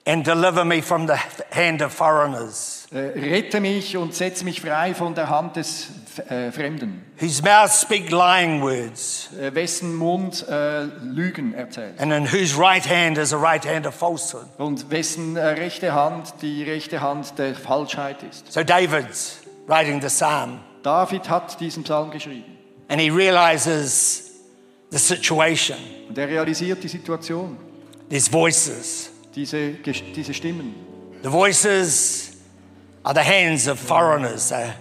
and 0.07 0.24
deliver 0.24 0.64
me 0.64 0.82
from 0.82 1.07
the 1.07 1.16
hand 1.50 1.80
of 1.82 1.92
foreigners, 1.92 2.86
Äh, 2.92 2.98
rette 3.18 3.59
mich 3.61 3.96
und 3.96 4.14
setze 4.14 4.44
mich 4.44 4.61
frei 4.61 4.94
von 4.94 5.14
der 5.14 5.28
Hand 5.28 5.57
des 5.57 5.88
äh, 6.28 6.52
Fremden, 6.52 7.02
whose 7.18 7.42
mouths 7.42 7.80
speak 7.80 8.11
lying 8.11 8.61
words, 8.62 9.30
äh, 9.40 9.52
wessen 9.55 9.94
Mund 9.96 10.46
äh, 10.48 10.84
Lügen 11.02 11.55
erzählt 11.55 11.98
and 12.00 12.12
in 12.12 12.24
whose 12.30 12.57
right 12.57 12.84
hand 12.88 13.18
is 13.18 13.32
a 13.32 13.36
right 13.36 13.64
hand 13.66 13.86
of 13.86 13.94
falsehood. 13.94 14.46
und 14.59 14.90
wessen 14.90 15.36
äh, 15.36 15.44
rechte 15.44 15.92
Hand 15.92 16.34
die 16.42 16.62
rechte 16.62 17.00
Hand 17.00 17.36
der 17.38 17.55
Falschheit 17.57 18.22
ist. 18.22 18.52
So 18.52 18.62
David's 18.62 19.40
writing 19.66 20.00
the 20.00 20.09
psalm, 20.09 20.61
David 20.84 21.28
hat 21.28 21.59
diesen 21.61 21.82
Psalm 21.82 22.11
geschrieben 22.12 22.44
and 22.88 23.00
he 23.00 23.11
realizes 23.11 24.30
the 24.90 24.98
situation. 24.98 25.78
und 26.09 26.16
er 26.18 26.28
realisiert 26.28 26.80
die 26.84 26.88
Situation, 26.88 27.57
There's 28.11 28.28
voices. 28.28 29.11
Diese, 29.35 29.72
diese 30.14 30.35
Stimmen. 30.35 30.74
The 31.22 31.30
voices 31.30 32.37
are 33.03 33.14
the 33.14 33.20
hands 33.24 33.66
of 33.68 33.78
foreigners. 33.78 34.51
They're, 34.53 34.74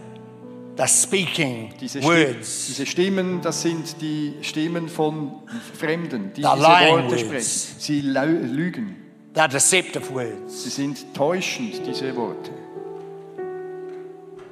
they're 0.76 0.88
speaking 0.88 1.74
Diese, 1.80 2.02
words. 2.04 2.68
diese 2.68 2.86
Stimmen, 2.86 3.42
das 3.42 3.62
sind 3.62 4.02
die 4.02 4.34
Stimmen 4.42 4.90
von 4.90 5.44
Fremden, 5.74 6.34
die 6.34 6.42
The 6.42 6.48
diese 6.56 6.68
Worte 6.68 7.08
words. 7.10 7.22
sprechen. 7.22 7.80
Sie 7.80 8.02
lügen. 8.02 8.96
They're 9.34 9.48
deceptive 9.48 10.14
words. 10.14 10.64
Sie 10.64 10.70
sind 10.70 11.14
täuschend, 11.16 11.82
diese 11.88 12.16
Worte. 12.16 12.52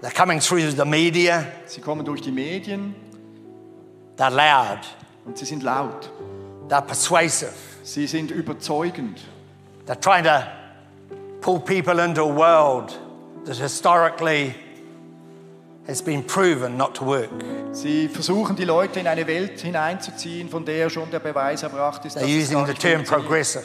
They're 0.02 0.12
coming 0.16 0.40
through 0.40 0.72
the 0.72 0.86
media. 0.86 1.46
Sie 1.68 1.80
kommen 1.82 2.04
durch 2.06 2.22
die 2.22 2.32
Medien 2.32 2.96
They're 4.18 4.32
loud. 4.32 4.80
und 5.26 5.38
sie 5.38 5.46
sind 5.46 5.62
laut. 5.62 6.10
They're 6.68 6.82
persuasive. 6.82 7.52
Sie 7.84 8.08
sind 8.08 8.32
überzeugend. 8.32 9.20
They're 9.86 10.00
trying 10.00 10.24
to 10.26 10.48
pull 11.42 11.60
people 11.60 12.00
into 12.00 12.22
a 12.22 12.28
world 12.28 12.98
that 13.46 13.58
historically 13.58 14.54
has 15.88 16.02
been 16.02 16.24
proven 16.24 16.78
not 16.78 16.96
to 16.96 17.06
work. 17.06 17.30
Sie 17.72 18.08
versuchen, 18.08 18.56
die 18.56 18.66
Leute 18.66 19.00
in 19.00 19.08
eine 19.08 19.26
Welt 19.26 19.60
hineinzuziehen, 19.60 20.50
von 20.50 20.64
der 20.66 20.90
schon 20.90 21.10
der 21.10 21.20
Beweis 21.20 21.64
erbracht 21.64 22.06
ist, 22.06 22.18
They're 22.18 22.22
dass 22.22 22.30
using 22.30 22.66
the 22.66 22.72
nicht 22.72 22.82
term 22.82 23.04
progressive. 23.04 23.64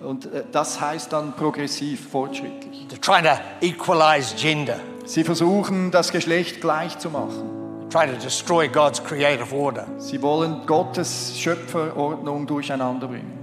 Und 0.00 0.26
äh, 0.26 0.44
das 0.50 0.80
heißt 0.80 1.12
dann 1.12 1.34
progressiv, 1.34 2.08
fortschrittlich. 2.08 2.86
They're 2.88 3.00
trying 3.00 3.24
to 3.24 3.38
equalize 3.60 4.34
gender, 4.36 4.80
Sie 5.04 5.24
versuchen, 5.24 5.90
das 5.90 6.12
Geschlecht 6.12 6.60
gleich 6.60 6.98
zu 6.98 7.10
machen. 7.10 7.88
trying 7.90 8.12
to 8.12 8.18
destroy 8.22 8.68
God's 8.68 9.02
creative 9.02 9.54
order. 9.54 9.86
Sie 9.98 10.20
wollen 10.20 10.66
Gottes 10.66 11.32
Schöpferordnung 11.38 12.46
durcheinander 12.46 13.08
bringen. 13.08 13.37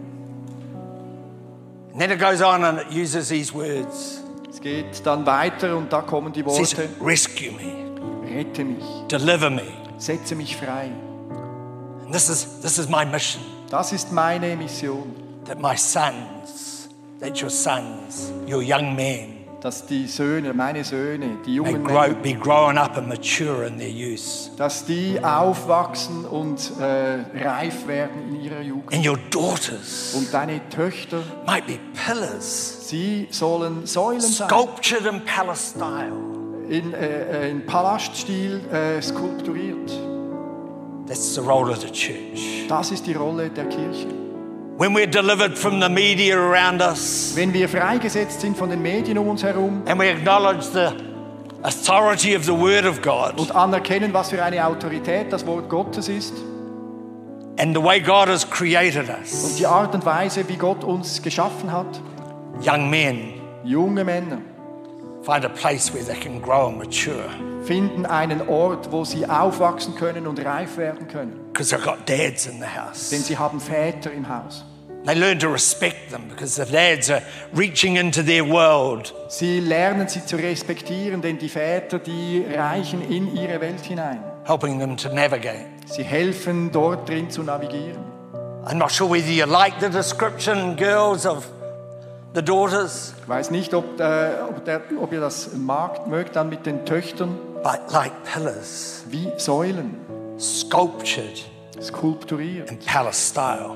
And 1.96 2.02
then 2.02 2.12
it 2.12 2.20
goes 2.20 2.42
on 2.42 2.66
and 2.66 2.80
it 2.80 2.92
uses 2.92 3.30
these 3.30 3.54
words. 3.54 4.22
Es 4.50 4.60
geht 4.60 5.06
dann 5.06 5.26
weiter 5.26 5.78
und 5.78 5.94
da 5.94 6.02
kommen 6.02 6.34
die 6.34 6.42
It 6.42 6.52
says, 6.52 6.90
rescue 7.00 7.52
me, 7.54 8.30
rette 8.30 8.66
mich, 8.66 8.84
deliver 9.08 9.50
me. 9.50 9.64
setze 9.98 10.36
mich 10.36 10.58
frei. 10.58 10.92
And 12.04 12.14
this 12.14 12.28
is, 12.28 12.60
this 12.62 12.78
is 12.78 12.90
my 12.90 13.06
mission, 13.06 13.42
Das 13.70 13.94
ist 13.94 14.12
meine 14.12 14.58
Mission, 14.58 15.16
that 15.46 15.58
my 15.62 15.78
sons, 15.78 16.90
that 17.22 17.42
your 17.42 17.50
sons, 17.50 18.34
your 18.46 18.62
young 18.62 18.94
men, 18.94 19.35
dass 19.62 19.86
die 19.86 20.08
Söhne, 20.08 20.54
meine 20.54 20.84
Söhne, 20.84 21.38
die 21.46 21.56
jungen 21.56 21.84
grow, 21.84 22.14
be 22.14 22.36
up 22.80 22.98
and 22.98 23.08
mature 23.08 23.66
in 23.66 23.78
their 23.78 23.90
use. 23.90 24.52
dass 24.58 24.86
die 24.86 25.20
aufwachsen 25.24 26.26
und 26.26 26.72
äh, 26.80 27.44
reif 27.44 27.88
werden 27.88 28.30
in 28.30 28.44
ihrer 28.44 28.62
Jugend. 28.62 28.94
And 28.94 29.08
your 29.08 29.18
daughters 29.32 30.14
Und 30.16 30.34
deine 30.34 30.62
Töchter, 30.70 31.24
might 31.46 31.66
be 31.66 31.80
pillars, 32.06 32.90
sie 32.90 33.28
sollen 33.32 33.86
Säulen 33.86 34.22
sein, 34.22 34.48
sculptured 34.48 35.06
in 35.06 35.24
palace 35.26 35.74
style. 35.76 36.12
in, 36.70 36.94
äh, 36.94 37.46
äh, 37.48 37.52
in 37.52 37.66
Palaststil 37.66 38.62
äh, 38.72 39.02
skulpturiert. 39.02 39.92
That's 41.08 41.36
the 41.36 41.42
role 41.42 41.70
of 41.70 41.82
the 41.82 41.92
church. 41.92 42.66
Das 42.68 42.92
ist 42.92 43.06
die 43.06 43.14
Rolle 43.14 43.50
der 43.50 43.66
Kirche. 43.66 44.25
When 44.78 44.94
we're 44.94 45.08
delivered 45.08 45.58
from 45.58 45.80
the 45.80 45.88
media 45.88 46.38
around 46.38 46.82
us. 46.82 47.34
Wenn 47.36 47.54
wir 47.54 47.70
freigesetzt 47.70 48.42
sind 48.42 48.58
von 48.58 48.70
den 48.70 48.82
Medien 48.82 49.18
um 49.18 49.30
uns 49.30 49.42
herum. 49.42 49.84
And 49.88 49.98
we 49.98 50.10
acknowledge 50.10 50.66
the 50.66 50.92
authority 51.64 52.36
of 52.36 52.44
the 52.44 52.52
Word 52.52 52.86
of 52.86 53.02
God. 53.02 53.40
Und 53.40 53.56
anerkennen, 53.56 54.14
was 54.14 54.32
für 54.32 54.44
eine 54.44 54.66
Autorität 54.66 55.32
das 55.32 55.46
Wort 55.48 55.70
Gottes 55.70 56.10
ist. 56.10 56.34
And 57.58 57.74
the 57.74 57.82
way 57.82 58.02
God 58.02 58.28
has 58.28 58.50
created 58.50 59.08
und 59.08 59.18
us, 59.22 59.56
die 59.56 59.66
Art 59.66 59.96
und 59.96 60.06
Weise, 60.06 60.48
wie 60.50 60.58
Gott 60.58 60.84
uns 60.84 61.22
geschaffen 61.22 61.72
hat, 61.72 62.02
young 62.62 62.90
men 62.90 63.36
junge 63.64 64.04
Männer 64.04 64.42
find 65.24 65.46
a 65.46 65.50
place 65.50 65.94
where 65.94 66.04
they 66.04 66.20
can 66.20 66.42
grow 66.42 66.68
and 66.68 66.78
mature. 66.78 67.30
finden 67.64 68.06
einen 68.06 68.50
Ort, 68.50 68.92
wo 68.92 69.06
sie 69.06 69.26
aufwachsen 69.26 69.96
können 69.96 70.28
und 70.28 70.44
reif 70.44 70.76
werden 70.76 71.08
können. 71.08 71.45
Because 71.56 71.70
they've 71.70 71.86
got 71.86 72.06
dads 72.06 72.48
in 72.48 72.60
the 72.60 72.66
Denn 72.66 72.70
house. 72.70 73.10
sie 73.10 73.38
haben 73.38 73.62
Väter 73.62 74.12
im 74.12 74.28
Haus. 74.28 74.66
They 75.06 75.14
learn 75.16 75.40
to 75.40 75.50
respect 75.50 76.10
them 76.12 76.28
because 76.28 76.56
the 76.56 76.66
dads 76.70 77.10
are 77.10 77.22
reaching 77.54 77.96
into 77.96 78.24
their 78.24 78.44
world 78.44 79.14
Sie 79.30 79.60
lernen 79.62 80.08
sie 80.10 80.26
zu 80.26 80.36
respektieren, 80.36 81.22
denn 81.22 81.38
die 81.38 81.48
Väter, 81.48 82.00
die 82.00 82.44
reichen 82.54 83.02
in 83.10 83.34
ihre 83.38 83.62
Welt 83.62 83.86
hinein. 83.86 84.20
helping 84.46 84.80
them 84.80 84.98
to 84.98 85.10
navigate. 85.14 85.66
Sie 85.86 86.04
helfen 86.04 86.72
dort 86.72 87.08
drin 87.08 87.30
zu 87.30 87.42
navigieren. 87.44 88.04
I'm 88.66 88.78
not 88.78 88.92
sure 88.92 89.10
whether 89.10 89.30
you 89.32 89.46
like 89.46 89.80
the 89.80 89.90
description, 89.90 90.76
girls, 90.76 91.26
of 91.26 91.48
the 92.34 92.42
daughters, 92.42 93.14
Ich 93.22 93.30
weiß 93.30 93.52
nicht, 93.52 93.74
ob, 93.74 94.00
äh, 94.00 94.32
ob, 94.50 94.66
der, 94.66 94.82
ob 95.00 95.14
ihr 95.14 95.22
das 95.22 95.52
mag, 95.56 96.08
mögt 96.08 96.36
dann 96.36 96.50
mit 96.50 96.66
den 96.66 96.84
Töchtern 96.86 97.38
but 97.64 97.80
like 97.92 98.12
pillars, 98.26 99.04
wie 99.10 99.32
Säulen 99.38 99.96
sculptured 100.38 101.40
skulpturiert. 101.80 102.70
in 102.72 102.78
palace 102.86 103.18
style. 103.30 103.76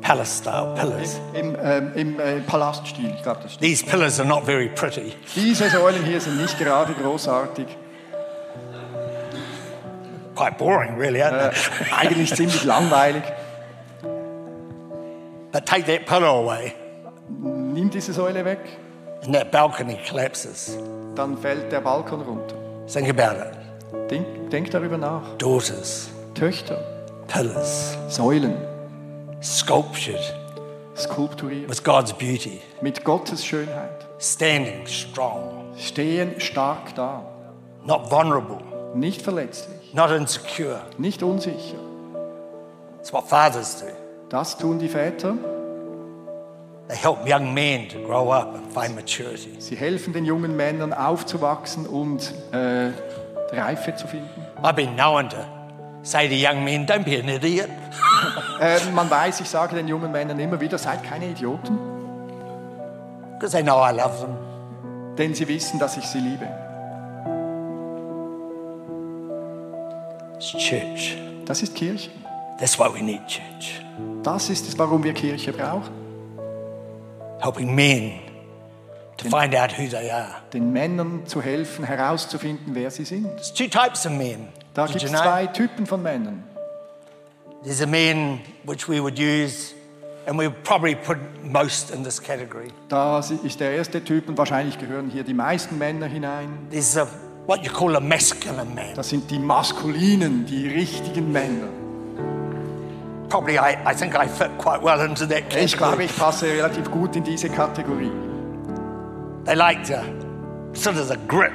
palace 0.00 0.38
style 0.38 0.74
pillars. 0.74 1.20
Im, 1.34 1.54
ähm, 1.62 1.92
im 1.94 2.18
äh, 2.20 2.40
Palaststil, 2.40 3.12
ich 3.14 3.22
glaube 3.22 3.40
das 3.42 3.52
stimmt. 3.54 3.62
These 3.70 3.84
pillars 3.84 4.18
are 4.18 4.26
not 4.28 4.44
very 4.44 4.68
pretty. 4.68 5.12
Diese 5.36 5.68
Säulen 5.68 6.02
hier 6.04 6.20
sind 6.20 6.40
nicht 6.40 6.58
gerade 6.58 6.94
großartig. 6.94 7.66
Quite 10.34 10.54
boring, 10.56 10.96
really, 10.96 11.20
aren't 11.22 11.48
Äh, 11.48 11.50
they? 11.50 11.92
eigentlich 11.98 12.34
ziemlich 12.34 12.64
langweilig. 12.64 13.22
But 15.52 15.66
take 15.66 15.84
that 15.86 16.06
pillar 16.06 16.28
away, 16.28 16.72
Nimm 17.28 17.90
diese 17.90 18.12
Säule 18.12 18.44
weg, 18.44 18.60
and 19.24 19.34
that 19.34 19.50
balcony 19.50 19.98
collapses. 20.08 20.76
dann 21.14 21.36
fällt 21.36 21.70
der 21.72 21.80
Balkon 21.80 22.20
runter. 22.22 22.54
Think 22.86 23.08
about 23.10 23.40
it. 23.40 23.57
Denk, 24.10 24.50
denk 24.50 24.70
darüber 24.70 24.98
nach. 24.98 25.36
Daughters, 25.38 26.10
Töchter, 26.34 26.78
pillars, 27.26 27.96
Säulen, 28.08 28.56
sculptured 29.42 30.34
skulpturiert, 30.98 31.68
with 31.68 31.82
God's 31.82 32.12
beauty, 32.12 32.60
mit 32.80 33.04
Gottes 33.04 33.44
Schönheit, 33.44 34.06
standing 34.18 34.86
strong, 34.86 35.72
stehen 35.76 36.40
stark 36.40 36.94
da, 36.94 37.24
not 37.84 38.10
vulnerable, 38.10 38.60
nicht 38.94 39.22
verletzlich, 39.22 39.94
not 39.94 40.10
insecure. 40.10 40.80
nicht 40.98 41.22
unsicher. 41.22 41.78
It's 43.00 43.12
what 43.12 43.28
fathers 43.28 43.80
do. 43.80 43.86
Das 44.28 44.58
tun 44.58 44.78
die 44.78 44.88
Väter. 44.88 45.34
They 46.88 46.96
help 46.96 47.26
young 47.26 47.52
men 47.52 47.88
to 47.90 47.98
grow 47.98 48.32
up 48.32 48.54
and 48.54 48.72
find 48.72 48.94
maturity. 48.94 49.60
Sie 49.60 49.76
helfen 49.76 50.12
den 50.14 50.24
jungen 50.24 50.56
Männern 50.56 50.94
aufzuwachsen 50.94 51.86
und 51.86 52.32
äh, 52.52 52.90
Reife 53.52 53.94
zu 53.96 54.06
finden. 54.06 54.28
I've 54.62 54.74
been 54.76 54.94
known 54.96 55.28
to 55.30 55.36
say 56.02 56.28
to 56.28 56.34
young 56.34 56.64
men, 56.64 56.86
don't 56.86 57.04
be 57.04 57.18
an 57.18 57.28
idiot. 57.28 57.68
Äh, 58.60 58.80
man 58.92 59.08
weiß, 59.08 59.40
ich 59.40 59.48
sage 59.48 59.76
den 59.76 59.86
jungen 59.86 60.10
Männern 60.10 60.40
immer 60.40 60.60
wieder, 60.60 60.78
seid 60.78 61.04
keine 61.04 61.26
Idioten, 61.26 61.78
Because 63.34 63.52
they 63.52 63.62
know 63.62 63.78
I 63.80 63.92
love 63.92 64.18
them. 64.18 64.36
denn 65.16 65.32
sie 65.32 65.46
wissen, 65.46 65.78
dass 65.78 65.96
ich 65.96 66.04
sie 66.04 66.18
liebe. 66.18 66.48
It's 70.36 70.52
church. 70.56 71.16
Das 71.46 71.62
ist 71.62 71.74
Kirche. 71.74 72.10
That's 72.58 72.78
why 72.78 72.88
we 72.92 73.00
need 73.02 73.24
church. 73.26 73.80
Das 74.24 74.50
ist 74.50 74.66
es, 74.68 74.76
warum 74.78 75.02
wir 75.04 75.12
Kirche 75.14 75.52
brauchen. 75.52 75.92
Helping 77.40 77.72
men 77.74 78.12
to 79.18 79.28
find 79.28 79.54
out 79.54 79.72
who 79.78 79.86
they 79.88 80.10
are. 80.10 80.36
Den 80.52 80.72
Männern 80.72 81.26
zu 81.26 81.42
helfen, 81.42 81.84
herauszufinden, 81.84 82.74
wer 82.74 82.90
sie 82.90 83.04
sind. 83.04 83.24
There's 83.36 83.52
two 83.52 83.68
types 83.68 84.06
of 84.06 84.12
men. 84.12 84.48
Da 84.74 84.86
gibt 84.86 85.02
es 85.02 85.10
zwei 85.12 85.46
Typen 85.46 85.86
von 85.86 86.02
Männern. 86.02 86.42
There's 87.64 87.82
a 87.82 87.86
man 87.86 88.40
which 88.64 88.88
we 88.88 89.00
would 89.02 89.18
use, 89.18 89.74
and 90.26 90.38
we 90.38 90.46
would 90.46 90.62
probably 90.62 90.94
put 90.94 91.18
most 91.42 91.90
in 91.90 92.04
this 92.04 92.22
category. 92.22 92.68
Da 92.88 93.18
ist 93.18 93.58
der 93.60 93.72
erste 93.72 94.02
Typ 94.02 94.28
und 94.28 94.38
wahrscheinlich 94.38 94.78
gehören 94.78 95.10
hier 95.10 95.24
die 95.24 95.34
meisten 95.34 95.76
Männer 95.76 96.06
hinein. 96.06 96.68
There's 96.70 96.96
a, 96.96 97.08
what 97.46 97.64
you 97.66 97.72
call 97.72 97.96
a 97.96 98.00
masculine 98.00 98.72
man. 98.74 98.94
Das 98.94 99.08
sind 99.08 99.28
die 99.30 99.40
maskulinen, 99.40 100.46
die 100.46 100.68
richtigen 100.68 101.32
Männer. 101.32 101.66
Probably 103.28 103.56
I, 103.58 103.76
I 103.84 103.94
think 103.94 104.14
I 104.14 104.26
fit 104.28 104.56
quite 104.58 104.82
well 104.82 105.00
into 105.04 105.26
that 105.26 105.42
Ich 105.54 105.76
glaube, 105.76 105.96
category. 105.96 106.04
ich 106.04 106.16
passe 106.16 106.46
relativ 106.46 106.90
gut 106.90 107.16
in 107.16 107.24
diese 107.24 107.50
Kategorie. 107.50 108.10
They 109.48 109.54
like 109.56 109.82
to 109.84 110.04
sort 110.74 110.98
of 110.98 111.08
the 111.08 111.16
grip. 111.26 111.54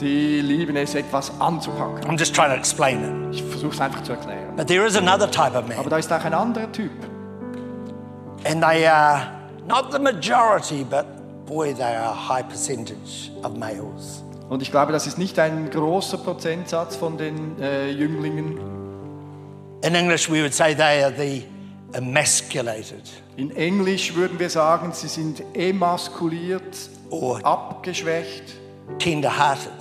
Sie 0.00 0.40
lieben 0.40 0.74
es, 0.74 0.96
etwas 0.96 1.30
anzupacken. 1.38 2.10
I'm 2.10 2.18
just 2.18 2.34
trying 2.34 2.50
to 2.50 2.56
explain 2.56 3.04
it. 3.04 3.36
Ich 3.36 3.42
versuche 3.44 3.72
es 3.72 3.80
einfach 3.80 4.02
zu 4.02 4.14
erklären. 4.14 4.56
But 4.56 4.66
there 4.66 4.84
is 4.84 4.96
another 4.96 5.30
type 5.30 5.56
of 5.56 5.64
Aber 5.64 5.74
man, 5.76 5.88
da 5.90 5.98
ist 5.98 6.12
auch 6.12 6.24
ein 6.24 6.34
anderer 6.34 6.72
Typ. 6.72 6.90
and 8.44 8.60
they 8.60 8.84
are 8.84 9.28
not 9.64 9.92
the 9.92 10.00
majority, 10.00 10.82
but 10.82 11.06
boy, 11.46 11.72
they 11.72 11.94
are 11.94 12.10
a 12.10 12.28
high 12.28 12.42
percentage 12.42 13.30
of 13.44 13.56
males. 13.56 14.24
Und 14.48 14.60
ich 14.60 14.72
glaube, 14.72 14.90
das 14.90 15.06
ist 15.06 15.16
nicht 15.16 15.38
ein 15.38 15.70
großer 15.70 16.18
Prozentsatz 16.18 16.96
von 16.96 17.16
den 17.16 17.62
äh, 17.62 17.90
Jünglingen. 17.90 18.58
In 19.82 19.94
English, 19.94 20.28
we 20.28 20.42
would 20.42 20.52
say 20.52 20.74
they 20.74 21.04
are 21.04 21.12
the 21.16 21.44
emasculated 21.92 23.08
In 23.36 23.50
Englisch 23.56 24.14
würden 24.14 24.38
wir 24.38 24.50
sagen, 24.50 24.92
sie 24.92 25.08
sind 25.08 25.42
emaskuliert, 25.54 26.62
abgeschwächt 27.42 28.54
tender-hearted. 28.98 29.72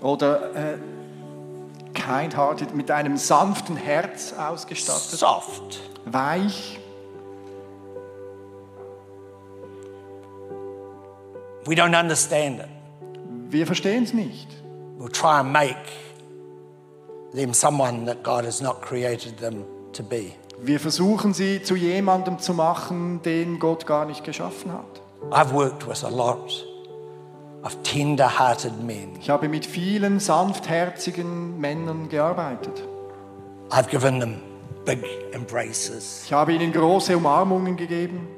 oder 0.00 0.54
äh, 0.54 0.78
kind-hearted, 1.94 2.74
mit 2.74 2.90
einem 2.90 3.16
sanften 3.16 3.76
Herz 3.76 4.34
ausgestattet, 4.34 5.18
soft. 5.18 5.80
weich. 6.04 6.78
We 11.66 11.74
don't 11.74 11.98
understand 11.98 12.60
it. 12.60 12.68
Wir 13.48 13.66
verstehen 13.66 14.04
es 14.04 14.12
nicht. 14.12 14.48
We'll 14.98 15.10
try 15.10 15.40
and 15.40 15.52
make 15.52 15.76
them 17.32 17.54
someone 17.54 18.04
that 18.06 18.22
God 18.22 18.44
has 18.44 18.60
not 18.60 18.82
created 18.82 19.38
them 19.38 19.64
to 19.92 20.02
be. 20.02 20.32
Wir 20.60 20.78
versuchen 20.78 21.32
sie 21.34 21.62
zu 21.62 21.74
jemandem 21.74 22.38
zu 22.38 22.52
machen, 22.52 23.22
den 23.22 23.58
Gott 23.58 23.86
gar 23.86 24.04
nicht 24.04 24.24
geschaffen 24.24 24.72
hat. 24.72 25.00
I've 25.30 25.52
worked 25.52 25.88
with 25.88 26.04
a 26.04 26.10
lot 26.10 26.66
of 27.64 27.76
tender-hearted 27.82 28.82
men. 28.84 29.16
Ich 29.20 29.30
habe 29.30 29.48
mit 29.48 29.66
vielen 29.66 30.20
sanftherzigen 30.20 31.58
Männern 31.58 32.08
gearbeitet. 32.08 32.82
I've 33.70 33.88
given 33.88 34.20
them 34.20 34.36
big 34.84 35.02
embraces. 35.32 36.22
Ich 36.26 36.32
habe 36.32 36.52
ihnen 36.52 36.72
große 36.72 37.16
Umarmungen 37.16 37.76
gegeben. 37.76 38.28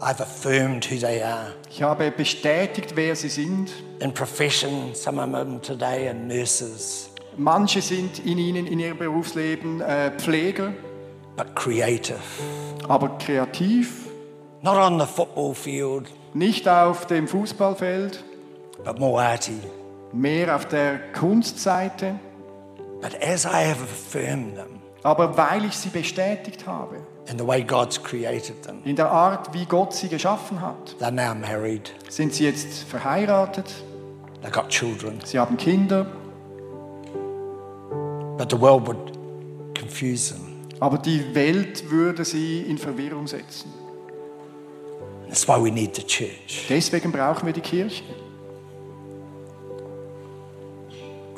I've 0.00 0.20
affirmed 0.20 0.88
who 0.90 0.96
they 0.96 1.22
are. 1.22 1.54
Ich 1.70 1.82
habe 1.82 2.10
bestätigt, 2.10 2.94
wer 2.94 3.16
sie 3.16 3.28
sind. 3.28 3.70
In 4.00 4.12
profession, 4.12 4.94
some 4.94 5.20
of 5.20 5.32
them 5.32 5.60
today 5.62 6.08
are 6.08 6.14
nurses, 6.14 7.10
Manche 7.36 7.80
sind 7.82 8.18
in 8.26 8.36
ihnen, 8.38 8.66
in 8.66 8.80
ihrem 8.80 8.98
Berufsleben 8.98 9.80
äh, 9.80 10.10
Pfleger, 10.18 10.72
but 11.36 11.54
creative. 11.54 12.18
aber 12.88 13.16
kreativ. 13.18 14.08
Not 14.62 14.76
on 14.76 14.98
the 14.98 15.06
football 15.06 15.54
field, 15.54 16.06
Nicht 16.34 16.68
auf 16.68 17.06
dem 17.06 17.28
Fußballfeld, 17.28 18.24
but 18.84 18.98
more 18.98 19.22
arty. 19.22 19.58
mehr 20.12 20.54
auf 20.54 20.66
der 20.66 20.98
Kunstseite. 21.12 22.18
But 23.00 23.14
as 23.22 23.44
I 23.44 23.64
have 23.68 23.82
affirmed 23.82 24.56
them 24.56 24.80
Aber 25.04 25.36
weil 25.36 25.64
ich 25.64 25.76
sie 25.76 25.90
bestätigt 25.90 26.66
habe, 26.66 26.96
in 27.30 27.38
the 27.38 27.46
way 27.46 27.62
God's 27.62 28.02
created 28.02 28.62
them, 28.64 28.80
in 28.84 28.96
der 28.96 29.10
Art, 29.10 29.52
wie 29.54 29.64
Gott 29.66 29.92
sie 29.94 30.08
geschaffen 30.08 30.60
hat, 30.60 30.96
they're 31.00 31.10
now 31.12 31.34
married. 31.34 31.92
sind 32.08 32.34
sie 32.34 32.44
jetzt 32.44 32.82
verheiratet, 32.84 33.66
They've 34.42 34.50
got 34.52 34.68
children. 34.68 35.20
sie 35.24 35.38
haben 35.38 35.56
Kinder, 35.56 36.06
But 38.36 38.50
the 38.50 38.60
world 38.60 38.86
would 38.86 39.12
confuse 39.78 40.32
them. 40.34 40.46
aber 40.80 40.98
die 40.98 41.34
Welt 41.34 41.90
würde 41.90 42.24
sie 42.24 42.62
in 42.62 42.78
Verwirrung 42.78 43.26
setzen. 43.26 43.70
That's 45.28 45.46
why 45.46 45.56
we 45.62 45.70
need 45.70 45.94
the 45.96 46.02
church. 46.04 46.66
Deswegen 46.68 47.12
brauchen 47.12 47.46
wir 47.46 47.52
die 47.52 47.60
Kirche. 47.60 48.02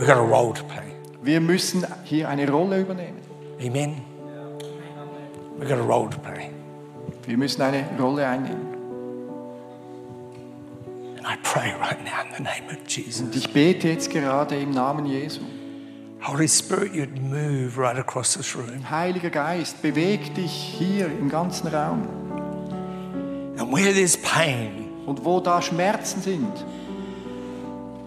We've 0.00 0.06
got 0.06 0.16
a 0.16 0.22
role 0.22 0.54
to 0.54 0.64
play. 0.64 0.94
Wir 1.22 1.42
müssen 1.42 1.86
hier 2.04 2.26
eine 2.26 2.50
Rolle 2.50 2.80
übernehmen. 2.80 3.18
Amen. 3.60 4.00
We've 5.58 5.68
got 5.68 5.78
a 5.78 5.82
role 5.82 6.08
to 6.08 6.18
play. 6.18 6.48
Wir 7.26 7.36
müssen 7.36 7.60
eine 7.60 7.84
Rolle 7.98 8.26
einnehmen. 8.26 8.66
And 11.18 11.26
I 11.26 11.36
pray 11.42 11.74
right 11.78 12.02
now 12.02 12.22
in 12.22 12.32
the 12.32 12.42
name 12.42 12.64
of 12.70 12.78
Und 12.78 12.88
Jesus. 12.88 13.36
ich 13.36 13.52
bete 13.52 13.88
jetzt 13.88 14.08
gerade 14.10 14.56
im 14.56 14.70
Namen 14.70 15.04
Jesu. 15.04 15.42
Holy 16.22 16.48
Spirit, 16.48 16.94
you'd 16.94 17.20
move 17.20 17.76
right 17.76 17.98
across 17.98 18.32
this 18.32 18.56
room. 18.56 18.88
Heiliger 18.88 19.28
Geist, 19.28 19.82
beweg 19.82 20.34
dich 20.34 20.50
hier 20.50 21.08
im 21.08 21.28
ganzen 21.28 21.66
Raum. 21.66 22.08
And 23.58 23.70
where 23.70 23.92
there's 23.92 24.16
pain, 24.16 24.88
Und 25.04 25.26
wo 25.26 25.40
da 25.40 25.60
Schmerzen 25.60 26.22
sind, 26.22 26.64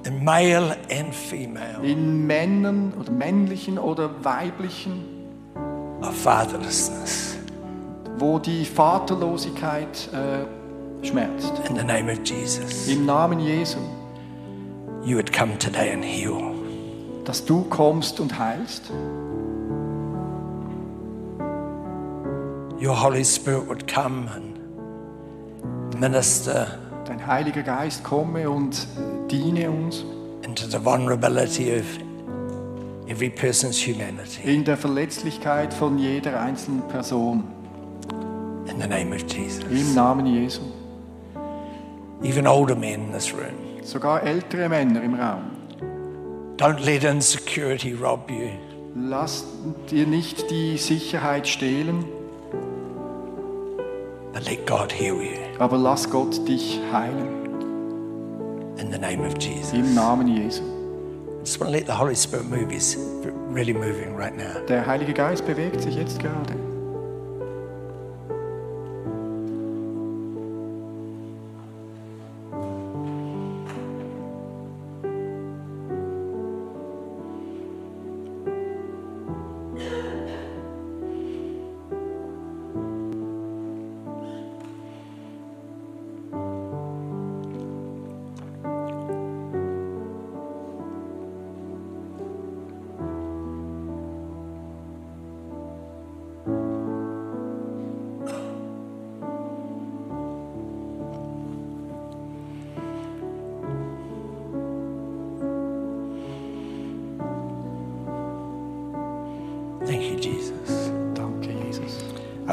in 0.06 0.24
male 0.24 0.76
and 0.90 1.14
female, 1.14 1.82
in 1.84 2.26
Männern 2.28 2.94
oder 3.00 3.12
männlichen 3.12 3.78
oder 3.80 4.10
weiblichen, 4.24 5.04
of 6.02 6.14
fatherlessness, 6.16 7.38
wo 8.18 8.38
die 8.40 8.66
Vaterlosigkeit 8.66 10.10
äh, 10.14 11.06
schmerzt. 11.06 11.54
in 11.70 11.76
the 11.76 11.84
name 11.84 12.12
of 12.12 12.20
Jesus, 12.26 12.88
Im 12.88 13.06
Namen 13.06 13.40
Jesu, 13.40 13.80
you 15.04 15.16
would 15.16 15.32
come 15.32 15.58
today 15.58 15.92
and 15.94 16.04
heal. 16.04 16.54
dass 17.26 17.46
du 17.46 17.64
kommst 17.64 18.20
und 18.20 18.38
heilst. 18.38 18.92
Your 22.82 23.02
Holy 23.02 23.24
Spirit 23.24 23.70
would 23.70 23.88
come 23.88 24.28
and 24.36 24.60
minister 25.98 26.80
Dein 27.06 27.26
Heiliger 27.26 27.64
Geist 27.64 28.04
komme 28.04 28.50
und 28.50 28.88
diene 29.38 29.70
uns 29.70 30.04
into 30.44 30.68
the 30.68 30.84
vulnerability 30.84 31.72
of 31.76 31.86
every 33.08 33.30
person's 33.30 33.78
humanity. 33.86 34.42
in 34.44 34.64
der 34.64 34.78
Verletzlichkeit 34.78 35.74
von 35.74 35.98
jeder 35.98 36.40
einzelnen 36.40 36.88
Person. 36.88 37.44
In 38.68 38.80
the 38.80 38.88
name 38.88 39.14
of 39.14 39.24
Jesus. 39.28 39.64
Im 39.70 39.94
Namen 39.94 40.26
Jesu. 40.26 40.62
Even 42.24 42.48
older 42.48 42.76
men 42.76 43.08
in 43.08 43.12
this 43.12 43.34
room. 43.34 43.82
Sogar 43.84 44.24
ältere 44.24 44.70
Männer 44.70 45.04
im 45.04 45.16
Raum. 45.16 45.42
Don't 46.58 46.80
let 46.86 47.04
insecurity 47.04 47.94
rob 47.94 48.30
you. 48.30 48.50
Lass 48.96 49.44
dir 49.92 50.06
nicht 50.08 50.50
die 50.52 50.78
Sicherheit 50.78 51.48
stehlen, 51.48 52.06
But 54.34 54.46
let 54.46 54.66
God 54.66 54.92
heal 54.92 55.16
you. 55.16 55.38
aber 55.60 55.78
lass 55.78 56.10
Gott 56.10 56.48
dich 56.48 56.80
heilen. 56.92 57.43
In 58.78 58.90
the 58.90 58.98
name 58.98 59.24
of 59.24 59.38
Jesus. 59.38 59.74
Im 59.74 59.94
Namen 59.94 60.28
Jesu. 60.28 60.64
I 60.64 61.44
just 61.44 61.60
want 61.60 61.72
to 61.72 61.78
let 61.78 61.86
the 61.86 61.94
Holy 61.94 62.16
Spirit 62.16 62.46
move. 62.46 62.72
He's 62.72 62.96
really 63.50 63.74
moving 63.74 64.16
right 64.16 64.36
now. 64.36 64.60
Der 64.68 64.86
Heilige 64.86 65.14
Geist 65.14 65.46
bewegt 65.46 65.82
sich 65.82 65.96
jetzt 65.96 66.20
gerade. 66.20 66.63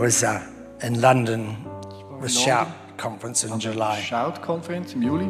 I 0.01 0.03
was 0.03 0.23
uh, 0.23 0.41
in 0.83 1.03
London 1.03 1.59
with 2.23 2.33
Shout 2.33 2.69
conference 2.97 3.45
in 3.45 3.61
July, 3.61 4.01
Shout-Konferenz 4.01 4.95
im 4.95 5.03
Juli. 5.03 5.29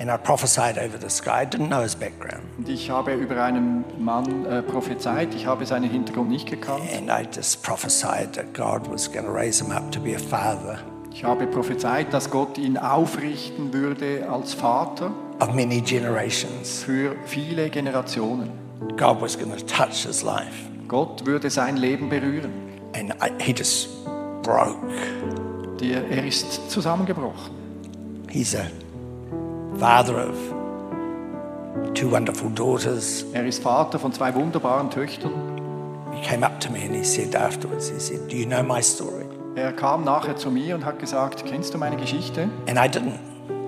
and 0.00 0.10
I 0.10 0.16
prophesied 0.16 0.78
over 0.78 0.96
this 0.98 1.20
guy. 1.20 1.42
I 1.42 1.44
didn't 1.44 1.68
know 1.68 1.82
his 1.82 1.94
background, 1.94 2.44
Und 2.56 2.70
ich 2.70 2.88
habe 2.88 3.12
über 3.12 3.42
einen 3.44 3.84
Mann 4.02 4.46
äh, 4.46 4.62
prophezeit. 4.62 5.34
Ich 5.34 5.44
habe 5.44 5.66
seinen 5.66 5.90
Hintergrund 5.90 6.30
nicht 6.30 6.48
gekannt. 6.48 6.84
and 6.90 7.10
I 7.10 7.26
just 7.30 7.62
prophesied 7.62 8.32
that 8.32 8.54
God 8.54 8.90
was 8.90 9.12
going 9.12 9.26
to 9.26 9.30
raise 9.32 9.62
him 9.62 9.72
up 9.72 9.92
to 9.92 10.00
be 10.00 10.14
a 10.16 10.18
father 10.18 10.78
Ich 11.12 11.22
habe 11.22 11.46
prophezeit, 11.46 12.14
dass 12.14 12.30
Gott 12.30 12.56
ihn 12.56 12.78
aufrichten 12.78 13.74
würde 13.74 14.26
als 14.26 14.54
Vater 14.54 15.10
of 15.40 15.54
many 15.54 15.82
generations. 15.82 16.82
für 16.82 17.14
viele 17.26 17.68
Generationen. 17.68 18.48
God 18.96 19.20
was 19.20 19.36
going 19.38 19.54
to 19.54 19.62
touch 19.66 20.06
his 20.06 20.22
life, 20.22 20.66
Gott 20.88 21.26
würde 21.26 21.50
sein 21.50 21.76
Leben 21.76 22.08
berühren. 22.08 22.63
And 22.94 23.12
I, 23.20 23.30
he 23.42 23.52
just 23.52 23.88
broke. 24.42 24.78
Der, 25.80 26.08
er 26.10 26.24
ist 26.24 26.70
zusammengebrochen. 26.70 27.52
He's 28.30 28.54
a 28.54 28.66
father 29.78 30.28
of 30.28 30.34
two 31.94 32.10
wonderful 32.10 32.50
daughters. 32.50 33.24
Er 33.32 33.46
ist 33.46 33.62
Vater 33.62 33.98
von 33.98 34.12
zwei 34.12 34.34
wunderbaren 34.34 34.90
Töchtern. 34.90 35.32
He 36.12 36.22
came 36.22 36.44
up 36.46 36.60
to 36.60 36.70
me 36.70 36.84
and 36.84 36.94
he 36.94 37.04
said 37.04 37.34
afterwards, 37.34 37.90
he 37.90 37.98
said, 37.98 38.30
"Do 38.30 38.36
you 38.36 38.46
know 38.46 38.62
my 38.62 38.80
story?" 38.80 39.24
Er 39.56 39.72
kam 39.72 40.04
nachher 40.04 40.36
zu 40.36 40.50
mir 40.50 40.74
und 40.74 40.84
hat 40.84 40.98
gesagt, 40.98 41.44
kennst 41.46 41.74
du 41.74 41.78
meine 41.78 41.96
Geschichte? 41.96 42.48
And 42.66 42.76
I 42.76 42.88
didn't. 42.88 43.18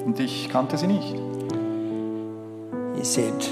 Und 0.04 0.18
ich 0.18 0.48
kannte 0.48 0.76
sie 0.76 0.88
nicht. 0.88 1.14
He 2.96 3.04
said, 3.04 3.50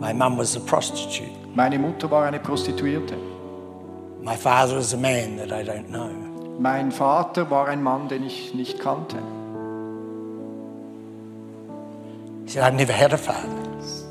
My 0.00 0.14
mum 0.14 0.38
was 0.38 0.56
a 0.56 0.60
prostitute. 0.60 1.30
Meine 1.54 1.78
Mutter 1.78 2.10
war 2.10 2.26
eine 2.26 2.38
Prostituierte. 2.38 3.16
My 4.24 4.36
father 4.36 4.78
is 4.78 4.94
a 4.94 4.96
man 4.96 5.36
that 5.36 5.52
I 5.52 5.62
don't 5.62 5.90
know. 5.90 6.08
Mein 6.58 6.90
Vater 6.90 7.50
war 7.50 7.68
ein 7.68 7.82
Mann, 7.82 8.08
den 8.08 8.24
ich 8.24 8.54
nicht 8.54 8.80
kannte. 8.80 9.16
He 12.46 12.50
said, 12.50 12.62
I've 12.62 12.74
never 12.74 12.92
had 12.92 13.12
a 13.12 13.18
father. 13.18 13.48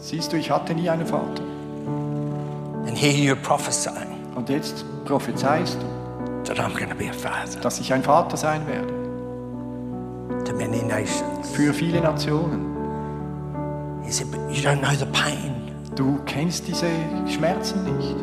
Siehst 0.02 0.32
du, 0.32 0.38
ich 0.38 0.52
hatte 0.52 0.76
nie 0.76 0.90
einen 0.90 1.06
Vater. 1.08 1.42
And 2.86 2.96
here 2.98 3.14
you're 3.14 3.42
prophesying 3.42 4.10
Und 4.36 4.50
jetzt 4.50 4.84
prophezeist 5.06 5.78
du, 5.82 6.44
that 6.44 6.60
I'm 6.60 6.74
going 6.78 6.90
to 6.90 6.96
be 6.96 7.10
a 7.10 7.14
father 7.14 7.60
dass 7.62 7.80
ich 7.80 7.92
ein 7.94 8.04
Vater 8.04 8.38
sein 8.38 8.68
werde. 8.68 8.94
to 10.46 10.54
many 10.54 10.84
nations. 10.84 11.50
Für 11.54 11.74
viele 11.74 12.02
Nationen. 12.02 12.70
He 14.04 14.12
said, 14.12 14.30
But 14.32 14.42
you 14.52 14.62
don't 14.62 14.82
know 14.82 14.94
the 14.94 15.06
pain. 15.08 15.72
Du 15.96 16.20
kennst 16.26 16.68
diese 16.68 16.90
Schmerzen 17.28 17.84
nicht. 17.98 18.16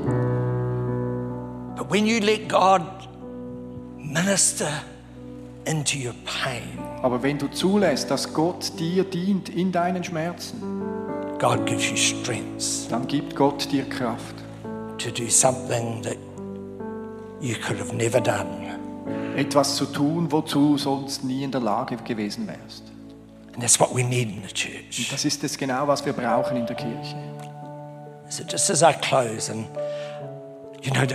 Aber 7.03 7.23
wenn 7.23 7.39
du 7.39 7.49
zulässt, 7.49 8.11
dass 8.11 8.33
Gott 8.33 8.79
dir 8.79 9.05
dient 9.05 9.49
in 9.49 9.73
deinen 9.73 10.05
Schmerzen, 10.05 10.63
God 11.39 11.67
gives 11.67 11.91
you 11.91 11.97
strength 11.97 12.91
dann 12.91 13.07
gibt 13.07 13.35
Gott 13.35 13.71
dir 13.73 13.89
Kraft. 13.89 14.35
to 14.99 15.11
do 15.11 15.31
something 15.31 16.03
that 16.03 16.19
you 17.41 17.55
could 17.67 17.79
have 17.79 17.95
never 17.95 18.21
done. 18.21 18.69
Etwas 19.37 19.77
zu 19.77 19.87
tun, 19.87 20.31
wozu 20.31 20.77
sonst 20.77 21.25
nie 21.25 21.43
in 21.43 21.51
der 21.51 21.63
Lage 21.63 21.97
gewesen 21.97 22.47
wärst. 22.47 22.85
And 23.55 23.63
that's 23.63 23.81
what 23.81 23.95
we 23.95 24.03
need 24.05 24.29
in 24.29 24.43
the 24.43 24.49
Und 24.49 24.55
church. 24.55 25.09
das 25.11 25.25
ist 25.25 25.43
es 25.43 25.57
genau, 25.57 25.89
was 25.89 26.05
wir 26.05 26.13
brauchen 26.13 26.57
in 26.57 26.67
der 26.67 26.77
Kirche. 26.77 27.17
So 28.29 28.45
just 28.45 28.71
as 28.71 28.83
I 28.83 28.93
close, 28.93 29.51
and 29.51 29.67
you 30.83 30.93
know, 30.93 31.07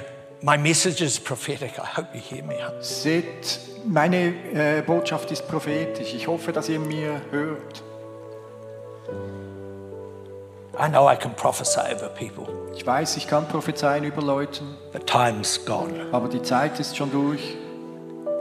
my 0.45 0.57
message 0.57 1.01
is 1.01 1.19
prophetic. 1.19 1.79
I 1.79 1.85
hope 1.85 2.13
you 2.13 2.21
hear 2.21 2.43
me. 2.43 2.55
Seht, 2.79 3.59
meine 3.83 4.33
äh, 4.53 4.83
Botschaft 4.85 5.31
ist 5.31 5.47
prophetisch. 5.47 6.13
Ich 6.13 6.27
hoffe, 6.27 6.53
dass 6.53 6.69
ihr 6.69 6.79
mir 6.79 7.19
hört. 7.31 7.83
I 10.77 10.87
know 10.87 11.09
I 11.09 11.15
can 11.15 11.33
prophesy 11.35 11.79
over 11.79 12.09
people, 12.09 12.45
Ich 12.75 12.85
weiß, 12.85 13.15
ich 13.17 13.27
kann 13.27 13.47
prophezeien 13.47 14.03
über 14.03 14.21
Leute, 14.21 14.61
but 14.91 15.07
time's 15.07 15.65
gone. 15.65 16.05
aber 16.11 16.27
die 16.27 16.41
Zeit 16.41 16.79
ist 16.79 16.97
schon 16.97 17.11
durch. 17.11 17.55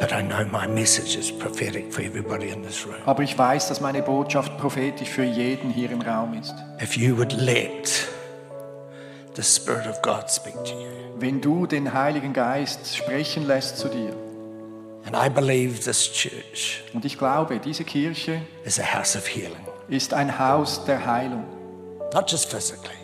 But 0.01 0.11
I 0.11 0.21
know 0.21 0.45
my 0.51 0.67
message 0.67 1.17
is 1.17 1.31
prophetic 1.31 1.95
for 1.95 2.03
everybody 2.03 2.49
in 2.49 2.63
this 2.65 2.85
room. 2.85 2.97
Aber 3.07 3.23
ich 3.23 3.39
weiß, 3.39 3.69
dass 3.69 3.81
meine 3.81 4.03
Botschaft 4.03 4.59
prophetisch 4.59 5.09
für 5.09 5.23
jeden 5.23 5.71
hier 5.71 5.91
im 5.93 6.03
Raum 6.03 6.35
ist. 6.35 6.53
If 6.83 6.97
you 6.97 7.17
would 7.17 7.33
let 7.35 8.09
the 9.37 9.43
Spirit 9.43 9.87
of 9.87 10.01
God 10.03 10.31
speak 10.31 10.55
to 10.65 10.73
you. 10.73 10.89
Wenn 11.19 11.41
du 11.41 11.67
den 11.67 11.93
Heiligen 11.93 12.33
Geist 12.33 12.97
sprechen 12.97 13.47
lässt 13.47 13.79
zu 13.79 13.89
dir. 13.89 14.15
And 15.07 15.15
I 15.15 15.29
believe 15.29 15.81
this 15.81 16.11
church 16.11 16.83
Und 16.95 17.05
ich 17.05 17.19
glaube, 17.19 17.59
diese 17.59 17.85
Kirche 17.85 18.41
is 18.65 18.81
a 18.81 18.83
house 18.85 19.17
of 19.17 19.27
healing, 19.29 19.67
ist 19.89 20.15
ein 20.15 20.39
Haus 20.39 20.85
der 20.85 21.05
Heilung. 21.05 21.45
not 22.13 22.31
just 22.31 22.51
physically. 22.51 22.95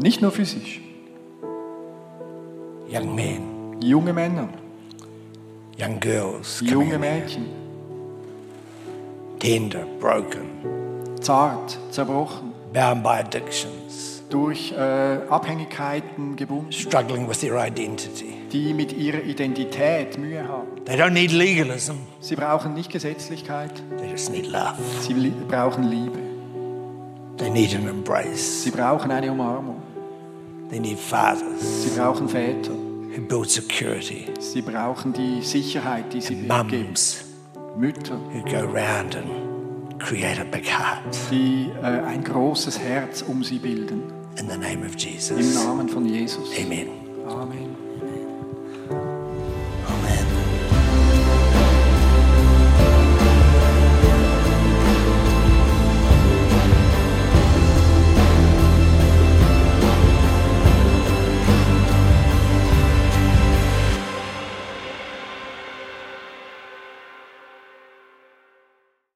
Nicht 0.00 0.20
nur 0.20 0.30
physisch. 0.32 0.80
Young 2.90 3.14
men, 3.14 3.80
Junge 3.80 4.12
Männer, 4.12 4.48
young 5.78 6.00
girls, 6.00 6.60
junge 6.60 6.98
Mädchen, 6.98 7.46
tender, 9.38 9.84
broken, 10.00 10.48
zart, 11.20 11.78
zerbrochen, 11.90 12.52
bound 12.72 13.02
by 13.02 13.20
addictions, 13.20 14.07
durch 14.30 14.72
äh, 14.72 15.18
Abhängigkeiten 15.28 16.36
gebunden, 16.36 16.72
struggling 16.72 17.28
with 17.28 17.40
their 17.40 17.56
identity. 17.56 18.34
die 18.52 18.74
mit 18.74 18.92
ihrer 18.92 19.22
Identität 19.22 20.18
Mühe 20.18 20.46
haben. 20.46 20.68
They 20.84 20.96
don't 20.96 21.10
need 21.10 21.32
legalism, 21.32 21.94
Sie 22.20 22.36
brauchen 22.36 22.74
nicht 22.74 22.90
Gesetzlichkeit, 22.90 23.72
they 23.98 24.10
just 24.10 24.30
need 24.30 24.46
love. 24.46 24.74
sie 25.00 25.14
li 25.14 25.32
brauchen 25.48 25.84
Liebe. 25.90 26.18
They 27.38 27.50
need 27.50 27.74
an 27.74 27.86
embrace. 27.88 28.64
Sie 28.64 28.70
brauchen 28.70 29.10
eine 29.10 29.30
Umarmung. 29.30 29.80
They 30.70 30.80
need 30.80 30.98
fathers 30.98 31.84
Sie 31.84 31.90
brauchen 31.98 32.28
Väter. 32.28 32.72
who 32.72 33.22
build 33.26 33.48
security, 33.50 34.26
Sie 34.40 34.60
brauchen 34.60 35.12
die 35.12 35.40
Sicherheit, 35.42 36.12
die 36.12 36.20
sie 36.20 36.34
geben. 36.34 36.48
mums 36.88 37.24
Mütter, 37.78 38.18
who 38.32 38.42
go 38.44 38.58
round 38.66 39.16
and 39.16 39.98
create 40.00 40.38
a 40.40 40.44
big 40.44 40.66
heart. 40.66 41.16
die 41.30 41.70
äh, 41.82 41.86
ein 41.86 42.22
großes 42.24 42.78
Herz 42.78 43.22
um 43.22 43.42
sie 43.44 43.58
bilden. 43.58 44.02
In 44.38 44.46
the 44.46 44.56
name 44.56 44.84
of 44.84 44.92
Im 44.92 44.98
Jesus. 44.98 45.54
Namen 45.54 45.88
von 45.88 46.06
Jesus. 46.06 46.56
Amen. 46.56 46.88
Amen. 47.26 47.67